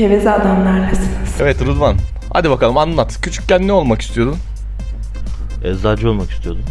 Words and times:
Geveze 0.00 0.30
adamlarlasınız. 0.30 1.08
Evet 1.40 1.60
Rıdvan. 1.62 1.96
Hadi 2.32 2.50
bakalım 2.50 2.78
anlat. 2.78 3.18
Küçükken 3.22 3.68
ne 3.68 3.72
olmak 3.72 4.00
istiyordun? 4.02 4.36
Eczacı 5.64 6.10
olmak 6.10 6.30
istiyordum. 6.30 6.62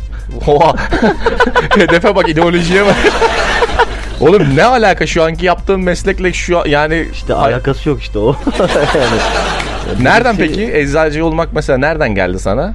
Oha. 0.48 0.74
Hedefe 1.78 2.16
bak 2.16 2.30
ideolojiye 2.30 2.86
bak. 2.86 2.96
Oğlum 4.20 4.56
ne 4.56 4.64
alaka 4.64 5.08
şu 5.08 5.24
anki 5.24 5.46
yaptığın 5.46 5.80
meslekle 5.80 6.34
şu 6.34 6.60
an- 6.60 6.66
yani 6.66 7.08
İşte 7.14 7.34
Ay- 7.34 7.54
alakası 7.54 7.90
yok 7.90 8.02
işte 8.02 8.20
o. 8.20 8.36
yani, 8.96 10.04
nereden 10.04 10.36
şey- 10.36 10.48
peki 10.48 10.74
eczacı 10.78 11.26
olmak 11.26 11.50
mesela 11.54 11.78
nereden 11.80 12.16
geldi 12.16 12.40
sana? 12.40 12.74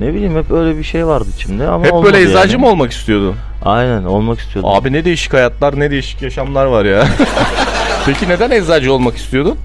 Ne 0.00 0.14
bileyim 0.14 0.36
hep 0.36 0.50
öyle 0.50 0.78
bir 0.78 0.84
şey 0.84 1.06
vardı 1.06 1.28
içimde 1.36 1.66
ama 1.68 1.84
Hep 1.84 1.92
olmadı 1.92 2.12
böyle 2.12 2.24
eczacı 2.30 2.52
yani. 2.52 2.60
mı 2.60 2.68
olmak 2.68 2.92
istiyordun? 2.92 3.34
Aynen 3.64 4.04
olmak 4.04 4.38
istiyordum. 4.40 4.70
Abi 4.70 4.92
ne 4.92 5.04
değişik 5.04 5.32
hayatlar 5.32 5.80
ne 5.80 5.90
değişik 5.90 6.22
yaşamlar 6.22 6.64
var 6.66 6.84
ya. 6.84 7.04
peki 8.06 8.28
neden 8.28 8.50
eczacı 8.50 8.92
olmak 8.92 9.16
istiyordun? 9.16 9.58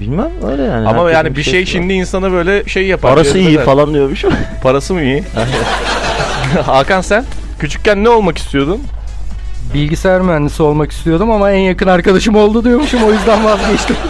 Bilmem 0.00 0.30
öyle 0.50 0.62
yani. 0.62 0.88
Ama 0.88 0.98
herkesin 0.98 1.16
yani 1.16 1.36
bir 1.36 1.42
şey 1.42 1.60
var. 1.60 1.66
şimdi 1.66 1.92
insana 1.92 2.32
böyle 2.32 2.64
şey 2.64 2.86
yapar. 2.86 3.14
Parası 3.14 3.38
iyi 3.38 3.44
cezbeder. 3.44 3.64
falan 3.64 3.94
diyormuş. 3.94 4.24
Parası 4.62 4.94
mı 4.94 5.02
iyi? 5.02 5.24
Hakan 6.66 7.00
sen 7.00 7.24
küçükken 7.58 8.04
ne 8.04 8.08
olmak 8.08 8.38
istiyordun? 8.38 8.80
Bilgisayar 9.74 10.20
mühendisi 10.20 10.62
olmak 10.62 10.92
istiyordum 10.92 11.30
ama 11.30 11.50
en 11.50 11.58
yakın 11.58 11.86
arkadaşım 11.86 12.36
oldu 12.36 12.64
diyormuşum 12.64 13.02
o 13.02 13.12
yüzden 13.12 13.44
vazgeçtim. 13.44 13.96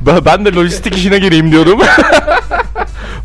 Ben, 0.00 0.24
ben 0.24 0.44
de 0.44 0.54
lojistik 0.54 0.96
işine 0.96 1.18
gireyim 1.18 1.50
diyordum. 1.52 1.80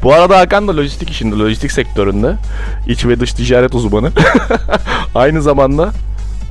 Bu 0.04 0.14
arada 0.14 0.40
Hakan 0.40 0.68
da 0.68 0.78
lojistik 0.78 1.10
işinde, 1.10 1.36
lojistik 1.36 1.72
sektöründe. 1.72 2.36
İç 2.88 3.06
ve 3.06 3.20
dış 3.20 3.34
ticaret 3.34 3.76
uzmanı. 3.76 4.12
Aynı 5.16 5.42
zamanda 5.42 5.90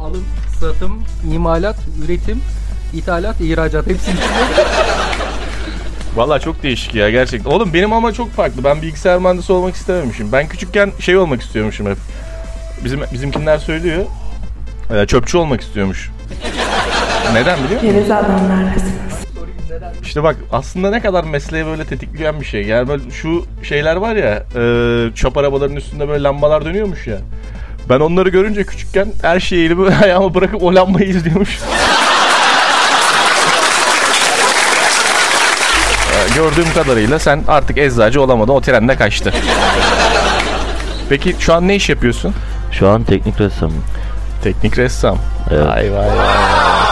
Alım, 0.01 0.25
satım, 0.61 1.03
imalat, 1.35 1.77
üretim, 2.05 2.41
ithalat, 2.95 3.41
ihracat 3.41 3.87
hepsi 3.87 4.11
içinde. 4.11 4.25
Valla 6.17 6.39
çok 6.39 6.63
değişik 6.63 6.95
ya 6.95 7.11
gerçekten. 7.11 7.51
Oğlum 7.51 7.75
benim 7.75 7.93
ama 7.93 8.13
çok 8.13 8.31
farklı. 8.31 8.65
Ben 8.65 8.83
bilgisayar 8.83 9.19
mühendisi 9.19 9.53
olmak 9.53 9.75
istememişim. 9.75 10.33
Ben 10.33 10.49
küçükken 10.49 10.93
şey 11.01 11.17
olmak 11.17 11.43
istiyormuşum 11.43 11.87
hep. 11.87 11.97
Bizim 12.85 13.01
bizimkinler 13.13 13.59
söylüyor. 13.59 14.05
Ee, 14.95 15.07
çöpçü 15.07 15.39
olmak 15.39 15.61
istiyormuş. 15.61 16.11
Neden 17.33 17.59
biliyor 17.65 17.83
musun? 17.83 17.93
Geveze 17.93 18.15
adamlarlasınız. 18.15 18.93
İşte 20.03 20.23
bak 20.23 20.37
aslında 20.53 20.91
ne 20.91 21.01
kadar 21.01 21.25
mesleği 21.25 21.67
böyle 21.67 21.85
tetikleyen 21.85 22.41
bir 22.41 22.47
şey. 22.47 22.63
Yani 22.63 22.89
böyle 22.89 23.11
şu 23.11 23.45
şeyler 23.63 23.97
var 23.97 24.17
ya 24.17 24.35
e, 24.35 25.15
çöp 25.15 25.37
arabaların 25.37 25.77
üstünde 25.77 26.09
böyle 26.09 26.23
lambalar 26.23 26.65
dönüyormuş 26.65 27.07
ya. 27.07 27.19
Ben 27.89 28.01
onları 28.01 28.29
görünce 28.29 28.65
küçükken 28.65 29.09
her 29.23 29.41
şeyi 29.41 29.67
elimi 29.67 29.95
ayağımı 30.03 30.35
bırakıp 30.35 30.63
o 30.63 30.75
lambayı 30.75 31.09
izliyormuş. 31.09 31.59
Gördüğüm 36.39 36.73
kadarıyla 36.75 37.19
sen 37.19 37.43
artık 37.49 37.79
eczacı 37.79 38.23
olamadın. 38.23 38.53
O 38.53 38.61
trende 38.61 38.97
kaçtı. 38.97 39.33
Peki 41.09 41.37
şu 41.39 41.55
an 41.55 41.69
ne 41.69 41.77
iş 41.77 41.89
yapıyorsun? 41.89 42.35
Şu 42.73 42.89
an 42.89 43.03
teknik 43.03 43.41
ressamım. 43.41 43.85
Teknik 44.43 44.79
ressam. 44.79 45.19
Evet. 45.51 45.67
Vay 45.67 45.93
vay 45.93 46.07
vay. 46.07 46.27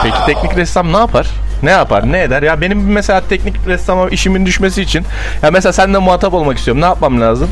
Peki 0.02 0.16
teknik 0.26 0.56
ressam 0.56 0.92
ne 0.92 0.96
yapar? 0.96 1.26
Ne 1.62 1.70
yapar? 1.70 2.12
Ne 2.12 2.22
eder? 2.22 2.42
Ya 2.42 2.60
benim 2.60 2.92
mesela 2.92 3.20
teknik 3.28 3.66
ressama 3.66 4.08
işimin 4.08 4.46
düşmesi 4.46 4.82
için 4.82 5.04
ya 5.42 5.50
mesela 5.50 5.72
seninle 5.72 5.98
muhatap 5.98 6.34
olmak 6.34 6.58
istiyorum. 6.58 6.80
Ne 6.82 6.86
yapmam 6.86 7.20
lazım? 7.20 7.48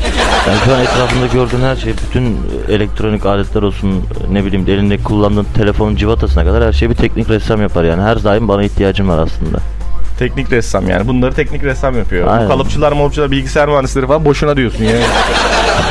Yani 0.47 0.57
şu 0.65 0.73
an 0.73 0.81
etrafında 0.81 1.27
gördüğün 1.27 1.61
her 1.65 1.75
şey, 1.75 1.93
bütün 1.93 2.39
elektronik 2.69 3.25
aletler 3.25 3.61
olsun, 3.61 4.05
ne 4.31 4.45
bileyim 4.45 4.65
elinde 4.69 4.97
kullandığın 4.97 5.47
telefonun 5.57 5.95
civatasına 5.95 6.43
kadar 6.43 6.63
her 6.63 6.73
şeyi 6.73 6.89
bir 6.89 6.95
teknik 6.95 7.29
ressam 7.29 7.61
yapar 7.61 7.83
yani. 7.83 8.01
Her 8.01 8.23
daim 8.23 8.47
bana 8.47 8.63
ihtiyacım 8.63 9.09
var 9.09 9.17
aslında. 9.17 9.74
Teknik 10.19 10.51
ressam 10.51 10.89
yani. 10.89 11.07
Bunları 11.07 11.33
teknik 11.33 11.63
ressam 11.63 11.97
yapıyor. 11.97 12.27
Bu 12.27 12.31
Aynen. 12.31 12.47
kalıpçılar, 12.47 12.91
malıpçılar, 12.91 13.31
bilgisayar 13.31 13.67
mühendisleri 13.69 14.07
falan 14.07 14.25
boşuna 14.25 14.57
diyorsun 14.57 14.83
ya. 14.83 14.91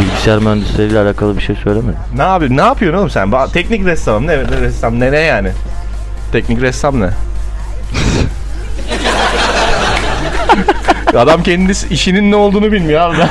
Bilgisayar 0.00 0.38
mühendisleriyle 0.38 0.98
alakalı 0.98 1.36
bir 1.36 1.42
şey 1.42 1.56
söylemedim. 1.56 1.98
ne 2.16 2.22
yapıyorsun? 2.22 2.56
Ne 2.56 2.62
yapıyorsun 2.62 2.98
oğlum 2.98 3.10
sen? 3.10 3.28
Ba- 3.28 3.52
Teknik 3.52 3.86
ressam. 3.86 4.26
Ne, 4.26 4.32
ne 4.38 4.60
ressam? 4.60 5.00
Ne 5.00 5.12
ne 5.12 5.18
yani? 5.20 5.48
Teknik 6.32 6.60
ressam 6.62 7.00
ne? 7.00 7.08
Adam 11.18 11.42
kendisi 11.42 11.88
işinin 11.88 12.30
ne 12.30 12.36
olduğunu 12.36 12.72
bilmiyor 12.72 13.00
abi. 13.00 13.16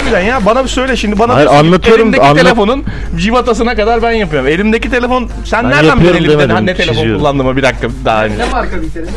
Harbiden 0.00 0.20
ya 0.20 0.46
bana 0.46 0.62
bir 0.64 0.68
söyle 0.68 0.96
şimdi 0.96 1.18
bana 1.18 1.34
Hayır, 1.34 1.48
ki 1.48 1.52
anlatıyorum, 1.54 2.00
Elimdeki 2.02 2.22
anlat- 2.22 2.36
telefonun 2.42 2.84
civatasına 3.16 3.74
kadar 3.74 4.02
ben 4.02 4.12
yapıyorum. 4.12 4.48
Elimdeki 4.48 4.90
telefon 4.90 5.28
sen 5.44 5.64
Ben 5.64 5.70
nereden 5.70 5.98
biliyorsun 5.98 6.20
elimde 6.24 6.38
demedim, 6.38 6.66
ne 6.66 6.74
telefon 6.74 6.94
çiziyorum. 6.94 7.20
kullandığımı 7.20 7.56
bir 7.56 7.62
dakika 7.62 7.88
daha 8.04 8.24
önce. 8.24 8.38
ne 8.38 8.44
marka 8.44 8.82
bir 8.82 8.90
telefon? 8.90 9.14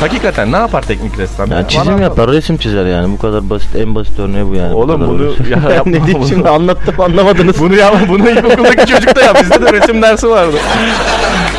Hakikaten 0.00 0.52
ne 0.52 0.56
yapar 0.56 0.82
teknik 0.82 1.18
ressam? 1.18 1.50
Yani 1.50 1.60
Bana 1.60 1.68
çizim 1.68 1.88
anlat. 1.88 2.00
yapar, 2.02 2.30
resim 2.30 2.56
çizer 2.56 2.86
yani. 2.86 3.12
Bu 3.12 3.18
kadar 3.18 3.50
basit, 3.50 3.76
en 3.76 3.94
basit 3.94 4.18
örneği 4.18 4.46
bu 4.46 4.54
yani. 4.54 4.72
Bu 4.72 4.76
Oğlum 4.76 5.00
kadar 5.00 5.08
bunu 5.08 5.28
basit. 5.28 5.48
ya 5.50 5.70
yapma 5.74 5.92
ne 5.92 6.06
diyeyim 6.06 6.28
şimdi 6.28 6.48
anlattım 6.48 7.00
anlamadınız. 7.00 7.60
Bunu 7.60 7.74
ya 7.76 7.92
bunu 8.08 8.30
ilkokuldaki 8.30 8.86
çocuk 8.92 9.16
da 9.16 9.20
yap. 9.22 9.38
Bizde 9.42 9.62
de 9.66 9.72
resim 9.72 10.02
dersi 10.02 10.28
vardı. 10.28 10.56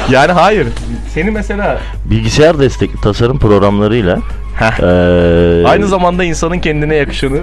Yani 0.09 0.31
hayır. 0.31 0.67
Seni 1.13 1.31
mesela 1.31 1.77
Bilgisayar 2.05 2.59
destekli 2.59 3.01
tasarım 3.01 3.39
programlarıyla 3.39 4.17
Heh. 4.59 4.79
eee, 4.79 5.65
aynı 5.69 5.87
zamanda 5.87 6.23
insanın 6.23 6.59
kendine 6.59 6.95
yakışanı. 6.95 7.37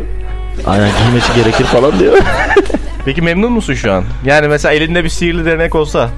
Aynen 0.66 0.90
giymesi 1.04 1.34
gerekir 1.36 1.64
falan 1.64 1.98
diyor. 1.98 2.18
Peki 3.04 3.22
memnun 3.22 3.52
musun 3.52 3.74
şu 3.74 3.92
an? 3.92 4.04
Yani 4.24 4.48
mesela 4.48 4.72
elinde 4.74 5.04
bir 5.04 5.08
sihirli 5.08 5.44
değnek 5.44 5.74
olsa 5.74 6.08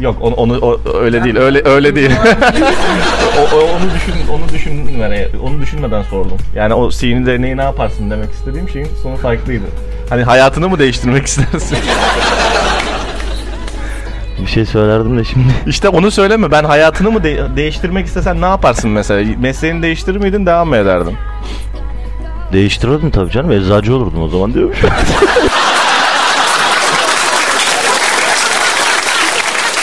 Yok 0.00 0.16
onu, 0.20 0.34
onu 0.34 0.58
o- 0.58 0.80
öyle 1.00 1.24
değil. 1.24 1.36
Öyle 1.36 1.62
öyle 1.68 1.94
değil. 1.96 2.10
o, 3.38 3.56
o- 3.56 3.60
onu 3.60 3.90
düşün 3.94 4.14
onu 4.32 4.48
düşünme. 4.52 5.28
Onu 5.42 5.60
düşünmeden 5.60 6.02
sordum. 6.02 6.36
Yani 6.54 6.74
o 6.74 6.90
sihirli 6.90 7.26
değneği 7.26 7.56
ne 7.56 7.62
yaparsın 7.62 8.10
demek 8.10 8.30
istediğim 8.32 8.68
şeyin 8.68 8.88
sonu 9.02 9.16
farklıydı. 9.16 9.64
Hani 10.08 10.22
hayatını 10.22 10.68
mı 10.68 10.78
değiştirmek 10.78 11.26
istersin? 11.26 11.78
bir 14.42 14.46
şey 14.46 14.64
söylerdim 14.64 15.18
de 15.18 15.24
şimdi. 15.24 15.52
İşte 15.66 15.88
onu 15.88 16.10
söyleme. 16.10 16.50
Ben 16.50 16.64
hayatını 16.64 17.10
mı 17.10 17.24
de- 17.24 17.56
değiştirmek 17.56 18.06
istesen 18.06 18.40
ne 18.40 18.46
yaparsın 18.46 18.90
mesela? 18.90 19.30
Mesleğini 19.40 19.82
değiştirir 19.82 20.16
miydin, 20.16 20.46
devam 20.46 20.68
mı 20.68 20.76
ederdin? 20.76 21.16
Değiştirirdim 22.52 23.10
tabii 23.10 23.30
canım. 23.30 23.52
Eczacı 23.52 23.94
olurdum 23.96 24.22
o 24.22 24.28
zaman 24.28 24.54
diyormuş. 24.54 24.78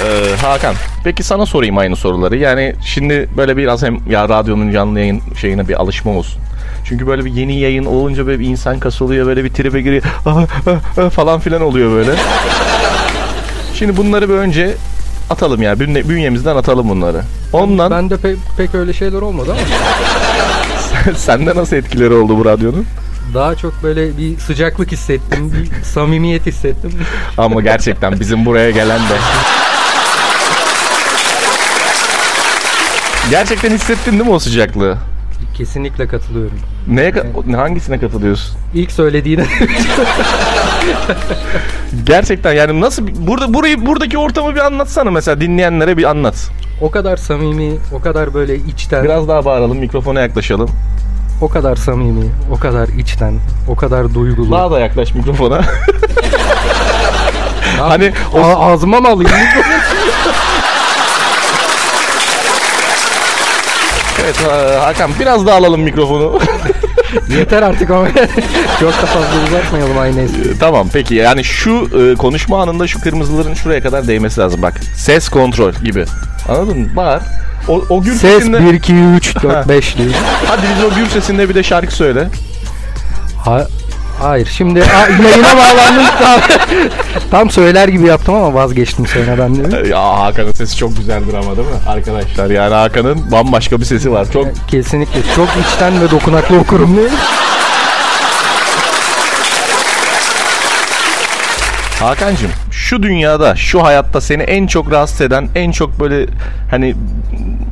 Ee, 0.05 0.35
Hakan, 0.41 0.75
peki 1.03 1.23
sana 1.23 1.45
sorayım 1.45 1.77
aynı 1.77 1.95
soruları. 1.95 2.37
Yani 2.37 2.75
şimdi 2.85 3.29
böyle 3.37 3.57
biraz 3.57 3.83
hem 3.83 3.97
ya 4.09 4.29
radyonun 4.29 4.71
canlı 4.71 4.99
yayın 4.99 5.21
şeyine 5.41 5.67
bir 5.67 5.81
alışma 5.81 6.11
olsun. 6.11 6.41
Çünkü 6.85 7.07
böyle 7.07 7.25
bir 7.25 7.31
yeni 7.33 7.59
yayın 7.59 7.85
olunca 7.85 8.27
böyle 8.27 8.39
bir 8.39 8.45
insan 8.45 8.79
kasılıyor, 8.79 9.27
böyle 9.27 9.43
bir 9.43 9.49
tribe 9.49 9.81
giriyor 9.81 10.03
"Ah, 10.25 10.37
ah, 10.67 10.71
ah" 10.97 11.09
falan 11.09 11.39
filan 11.39 11.61
oluyor 11.61 11.91
böyle. 11.91 12.11
Şimdi 13.75 13.97
bunları 13.97 14.29
bir 14.29 14.33
önce 14.33 14.75
atalım 15.29 15.61
ya, 15.61 15.73
bünye- 15.79 16.09
bünyemizden 16.09 16.55
atalım 16.55 16.89
bunları. 16.89 17.21
Ondan 17.53 17.91
Ben 17.91 18.09
de 18.09 18.13
pe- 18.15 18.35
pek 18.57 18.75
öyle 18.75 18.93
şeyler 18.93 19.21
olmadı 19.21 19.51
ama 19.51 19.61
sende 21.17 21.55
nasıl 21.55 21.75
etkileri 21.75 22.13
oldu 22.13 22.37
bu 22.37 22.45
radyonun? 22.45 22.85
daha 23.33 23.55
çok 23.55 23.83
böyle 23.83 24.17
bir 24.17 24.37
sıcaklık 24.37 24.91
hissettim, 24.91 25.53
bir 25.53 25.83
samimiyet 25.83 26.45
hissettim. 26.45 26.91
Ama 27.37 27.61
gerçekten 27.61 28.19
bizim 28.19 28.45
buraya 28.45 28.71
gelen 28.71 28.99
de. 28.99 29.13
Gerçekten 33.29 33.71
hissettin 33.71 34.11
değil 34.11 34.23
mi 34.23 34.29
o 34.29 34.39
sıcaklığı? 34.39 34.97
Kesinlikle 35.63 36.07
katılıyorum. 36.07 36.57
Neye 36.87 37.09
ka- 37.09 37.55
hangisine 37.55 37.99
katılıyorsun? 37.99 38.57
İlk 38.73 38.91
söylediğine 38.91 39.43
Gerçekten 42.05 42.53
yani 42.53 42.81
nasıl 42.81 43.07
burada 43.27 43.53
burayı 43.53 43.85
buradaki 43.85 44.17
ortamı 44.17 44.55
bir 44.55 44.59
anlatsana 44.59 45.11
mesela 45.11 45.41
dinleyenlere 45.41 45.97
bir 45.97 46.03
anlat. 46.03 46.49
o 46.81 46.91
kadar 46.91 47.17
samimi, 47.17 47.71
o 47.93 48.01
kadar 48.01 48.33
böyle 48.33 48.55
içten, 48.55 49.03
Biraz 49.03 49.27
daha 49.27 49.45
bağıralım 49.45 49.77
mikrofona 49.77 50.21
yaklaşalım. 50.21 50.69
o 51.41 51.47
kadar 51.49 51.75
samimi, 51.75 52.25
o 52.51 52.55
kadar 52.59 52.87
içten, 52.87 53.33
o 53.67 53.75
kadar 53.75 54.13
duygulu. 54.13 54.51
Daha 54.51 54.71
da 54.71 54.79
yaklaş 54.79 55.13
mikrofona. 55.13 55.61
Hani 57.79 58.11
o 58.33 58.39
ağzıma 58.45 58.99
mı 58.99 59.07
alayım? 59.07 59.31
Evet 64.29 64.51
ha- 64.51 64.87
Hakan 64.87 65.11
biraz 65.19 65.45
daha 65.45 65.55
alalım 65.57 65.81
mikrofonu. 65.81 66.39
Yeter 67.37 67.61
artık 67.61 67.89
ama 67.89 68.07
çok 68.79 68.93
da 69.01 69.05
fazla 69.05 69.43
uzatmayalım 69.47 69.97
aynı 69.97 70.21
espri. 70.21 70.59
tamam 70.59 70.87
peki 70.93 71.15
yani 71.15 71.43
şu 71.43 71.89
e, 72.01 72.15
konuşma 72.15 72.61
anında 72.61 72.87
şu 72.87 73.01
kırmızıların 73.01 73.53
şuraya 73.53 73.81
kadar 73.83 74.07
değmesi 74.07 74.39
lazım 74.41 74.61
bak. 74.61 74.73
Ses 74.95 75.29
kontrol 75.29 75.71
gibi. 75.73 76.05
Anladın 76.49 76.79
mı? 76.79 76.87
Bağır. 76.95 77.21
O, 77.67 77.83
o 77.89 78.01
gür 78.01 78.11
Ses 78.11 78.21
sesinde... 78.21 78.59
1, 78.59 78.73
2, 78.73 78.93
3, 78.93 79.43
4, 79.43 79.67
5 79.69 79.97
diyor. 79.97 80.09
Hadi 80.47 80.61
biz 80.75 80.83
o 80.85 80.95
gür 80.95 81.09
sesinde 81.09 81.49
bir 81.49 81.55
de 81.55 81.63
şarkı 81.63 81.95
söyle. 81.95 82.27
Ha, 83.45 83.67
Hayır 84.19 84.49
şimdi 84.57 84.83
a, 84.83 85.23
yayına 85.23 85.57
bağlandım. 85.57 86.05
Tam, 86.19 86.39
tam 87.31 87.49
söyler 87.49 87.87
gibi 87.87 88.07
yaptım 88.07 88.35
ama 88.35 88.53
vazgeçtim 88.53 89.07
sonradan 89.07 89.55
değil 89.55 89.83
mi? 89.83 89.89
Ya 89.89 90.19
Hakan'ın 90.19 90.51
sesi 90.51 90.77
çok 90.77 90.97
güzeldir 90.97 91.33
ama 91.33 91.57
değil 91.57 91.67
mi 91.67 91.73
arkadaşlar? 91.87 92.49
Yani 92.49 92.73
Hakan'ın 92.73 93.31
bambaşka 93.31 93.79
bir 93.79 93.85
sesi 93.85 94.11
var. 94.11 94.27
Çok 94.33 94.47
Kesinlikle 94.67 95.19
çok 95.35 95.47
içten 95.65 96.01
ve 96.01 96.11
dokunaklı 96.11 96.57
okurum 96.57 96.97
değil 96.97 97.11
mi? 97.11 97.17
Hakan'cığım 101.99 102.51
şu 102.71 103.03
dünyada 103.03 103.55
şu 103.55 103.83
hayatta 103.83 104.21
seni 104.21 104.43
en 104.43 104.67
çok 104.67 104.91
rahatsız 104.91 105.21
eden 105.21 105.49
en 105.55 105.71
çok 105.71 105.99
böyle 105.99 106.25
hani 106.71 106.95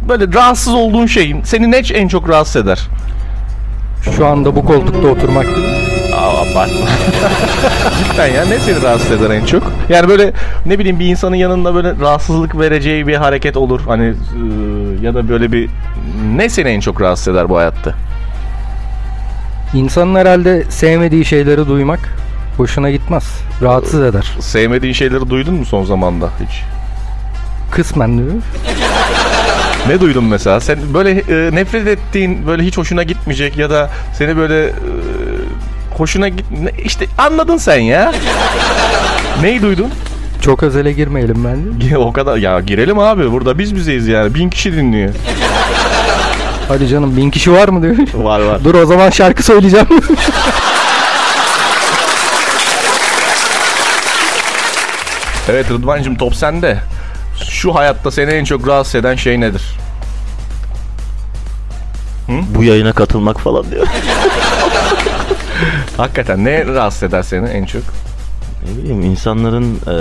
böyle 0.10 0.34
rahatsız 0.34 0.74
olduğun 0.74 1.06
şeyin 1.06 1.44
seni 1.44 1.72
ne 1.72 1.78
en 1.78 2.08
çok 2.08 2.30
rahatsız 2.30 2.56
eder? 2.56 2.80
Şu 4.18 4.28
anda 4.28 4.56
bu 4.56 4.66
koltukta 4.66 5.08
oturmak 5.08 5.46
değil 5.46 5.68
mi? 5.68 5.97
Abartma. 6.30 6.66
Cidden 7.98 8.28
ya 8.28 8.46
ne 8.46 8.60
seni 8.60 8.82
rahatsız 8.82 9.12
eder 9.12 9.30
en 9.30 9.46
çok? 9.46 9.64
Yani 9.90 10.10
böyle 10.10 10.34
ne 10.66 10.80
bileyim 10.80 11.00
bir 11.00 11.06
insanın 11.06 11.36
yanında 11.36 11.76
böyle 11.76 11.94
rahatsızlık 12.02 12.60
vereceği 12.60 13.08
bir 13.08 13.16
hareket 13.16 13.58
olur. 13.58 13.82
Hani 13.88 14.04
ıı, 14.04 14.16
ya 15.02 15.14
da 15.16 15.30
böyle 15.30 15.52
bir 15.52 15.70
ne 16.36 16.50
seni 16.50 16.70
en 16.70 16.80
çok 16.80 17.02
rahatsız 17.02 17.28
eder 17.28 17.50
bu 17.50 17.58
hayatta? 17.58 17.94
İnsanın 19.74 20.16
herhalde 20.16 20.64
sevmediği 20.70 21.26
şeyleri 21.26 21.68
duymak 21.68 22.00
hoşuna 22.58 22.92
gitmez. 22.92 23.24
Rahatsız 23.62 24.02
eder. 24.02 24.36
Sevmediğin 24.40 24.94
şeyleri 24.94 25.30
duydun 25.30 25.54
mu 25.54 25.66
son 25.66 25.84
zamanda 25.84 26.30
hiç? 26.48 26.64
Kısmen 27.72 28.10
mi? 28.10 28.42
Ne 29.88 30.00
duydun 30.00 30.24
mesela? 30.24 30.60
Sen 30.60 30.78
böyle 30.94 31.10
e, 31.10 31.56
nefret 31.56 31.88
ettiğin, 31.88 32.48
böyle 32.48 32.64
hiç 32.64 32.78
hoşuna 32.78 33.04
gitmeyecek 33.04 33.58
ya 33.58 33.70
da 33.70 33.90
seni 34.14 34.38
böyle 34.38 34.66
e, 34.66 34.72
hoşuna 35.98 36.28
git 36.30 36.46
işte 36.84 37.06
anladın 37.18 37.58
sen 37.58 37.80
ya. 37.80 38.14
Neyi 39.42 39.62
duydun? 39.62 39.90
Çok 40.42 40.64
özele 40.64 40.92
girmeyelim 40.92 41.46
bence. 41.46 41.98
o 41.98 42.14
kadar 42.14 42.38
ya 42.38 42.60
girelim 42.60 43.00
abi 43.00 43.32
burada 43.32 43.60
biz 43.60 43.76
bizeyiz 43.76 44.08
yani 44.08 44.36
bin 44.36 44.50
kişi 44.50 44.74
dinliyor. 44.74 45.14
Hadi 46.68 46.88
canım 46.88 47.18
bin 47.18 47.32
kişi 47.32 47.52
var 47.52 47.68
mı 47.70 47.82
diyor. 47.82 47.96
Var 48.14 48.40
var. 48.40 48.64
Dur 48.64 48.76
o 48.76 48.86
zaman 48.86 49.10
şarkı 49.10 49.44
söyleyeceğim. 49.44 49.88
Evet 55.50 55.72
Rıdvan'cığım 55.72 56.16
top 56.16 56.36
sende. 56.36 56.78
Şu 57.50 57.76
hayatta 57.76 58.12
seni 58.12 58.32
en 58.32 58.44
çok 58.44 58.68
rahatsız 58.68 58.96
eden 58.96 59.16
şey 59.16 59.40
nedir? 59.40 59.62
Bu 62.28 62.64
yayına 62.64 62.94
katılmak 62.94 63.40
falan 63.40 63.72
diyor. 63.72 63.88
Hakikaten 65.98 66.45
ne 66.45 66.65
rahatsız 66.65 67.04
eder 67.04 67.21
seni 67.24 67.48
en 67.50 67.65
çok? 67.65 67.81
Ne 68.63 68.77
bileyim 68.83 69.01
insanların 69.01 69.80
eee, 69.88 69.94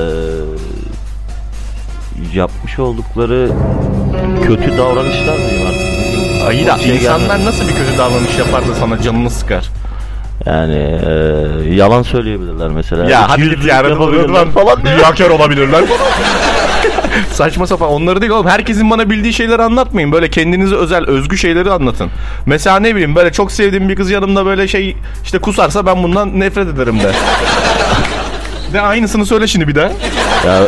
yapmış 2.34 2.78
oldukları 2.78 3.50
kötü 4.46 4.78
davranışlar. 4.78 5.36
İyi 6.52 6.66
de 6.66 6.72
O 6.72 6.78
şey 6.78 6.96
insanlar 6.96 7.26
gelmedi. 7.26 7.44
nasıl 7.44 7.68
bir 7.68 7.72
kötü 7.74 7.98
davranış 7.98 8.38
yapar 8.38 8.68
da 8.68 8.74
sana 8.74 9.02
canını 9.02 9.30
sıkar? 9.30 9.68
Yani 10.46 10.74
eee, 10.74 11.74
yalan 11.74 12.02
söyleyebilirler 12.02 12.68
mesela. 12.68 13.10
Ya 13.10 13.28
hadi 13.30 13.42
git 13.50 13.64
Rıdvan 13.64 14.50
falan 14.50 14.76
riyakar 14.96 15.30
olabilirler 15.30 15.80
Saçma 17.32 17.66
sapan 17.66 17.88
onları 17.88 18.20
değil 18.20 18.32
oğlum 18.32 18.46
herkesin 18.46 18.90
bana 18.90 19.10
bildiği 19.10 19.32
şeyleri 19.32 19.62
anlatmayın 19.62 20.12
böyle 20.12 20.30
kendinize 20.30 20.74
özel 20.76 21.06
özgü 21.06 21.38
şeyleri 21.38 21.70
anlatın. 21.72 22.10
Mesela 22.46 22.80
ne 22.80 22.94
bileyim 22.94 23.14
böyle 23.16 23.32
çok 23.32 23.52
sevdiğim 23.52 23.88
bir 23.88 23.96
kız 23.96 24.10
yanımda 24.10 24.46
böyle 24.46 24.68
şey 24.68 24.96
işte 25.24 25.38
kusarsa 25.38 25.86
ben 25.86 26.02
bundan 26.02 26.40
nefret 26.40 26.68
ederim 26.68 27.00
de. 27.00 27.12
de 28.72 28.80
aynısını 28.80 29.26
söyle 29.26 29.46
şimdi 29.46 29.68
bir 29.68 29.74
daha. 29.74 29.90
Ya 30.46 30.66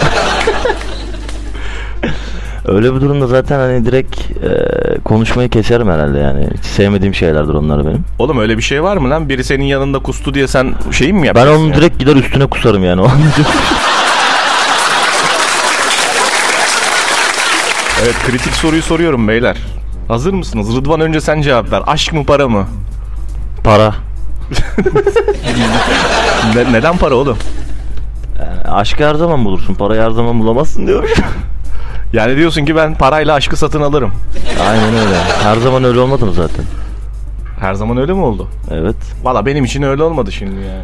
Öyle 2.66 2.94
bir 2.94 3.00
durumda 3.00 3.26
zaten 3.26 3.58
hani 3.58 3.86
direkt 3.86 4.16
eee, 4.20 4.98
konuşmayı 5.04 5.48
keserim 5.48 5.88
herhalde 5.90 6.18
yani. 6.18 6.48
Hiç 6.58 6.64
sevmediğim 6.66 7.14
şeylerdir 7.14 7.54
onlar 7.54 7.86
benim. 7.86 8.04
Oğlum 8.18 8.38
öyle 8.38 8.56
bir 8.56 8.62
şey 8.62 8.82
var 8.82 8.96
mı 8.96 9.10
lan? 9.10 9.28
Biri 9.28 9.44
senin 9.44 9.64
yanında 9.64 9.98
kustu 9.98 10.34
diye 10.34 10.48
sen 10.48 10.74
şeyin 10.92 11.16
mi 11.16 11.22
Ben 11.22 11.26
yapacaksın? 11.26 11.62
onu 11.64 11.74
direkt 11.74 11.98
gider 11.98 12.16
üstüne 12.16 12.46
kusarım 12.46 12.84
yani. 12.84 13.00
o 13.02 13.04
an. 13.04 13.10
Evet 18.02 18.14
kritik 18.26 18.54
soruyu 18.54 18.82
soruyorum 18.82 19.28
beyler. 19.28 19.56
Hazır 20.08 20.32
mısınız? 20.32 20.76
Rıdvan 20.76 21.00
önce 21.00 21.20
sen 21.20 21.40
cevap 21.42 21.72
ver. 21.72 21.82
Aşk 21.86 22.12
mı 22.12 22.24
para 22.24 22.48
mı? 22.48 22.66
Para. 23.64 23.94
Ne- 26.54 26.72
neden 26.72 26.96
para 26.96 27.14
oğlum? 27.14 27.36
Yani 28.40 28.60
aşkı 28.74 29.08
her 29.08 29.14
zaman 29.14 29.44
bulursun. 29.44 29.74
Parayı 29.74 30.00
her 30.00 30.10
zaman 30.10 30.40
bulamazsın 30.40 30.86
diyormuş. 30.86 31.12
Yani 32.12 32.36
diyorsun 32.36 32.64
ki 32.64 32.76
ben 32.76 32.94
parayla 32.94 33.34
aşkı 33.34 33.56
satın 33.56 33.80
alırım. 33.82 34.12
Aynen 34.70 34.94
öyle. 34.94 35.16
Her 35.42 35.56
zaman 35.56 35.84
öyle 35.84 35.98
olmadı 35.98 36.26
mı 36.26 36.32
zaten? 36.32 36.64
Her 37.60 37.74
zaman 37.74 37.96
öyle 37.98 38.12
mi 38.12 38.20
oldu? 38.24 38.48
Evet. 38.70 38.96
Valla 39.22 39.46
benim 39.46 39.64
için 39.64 39.82
öyle 39.82 40.02
olmadı 40.02 40.32
şimdi 40.32 40.54
yani. 40.60 40.82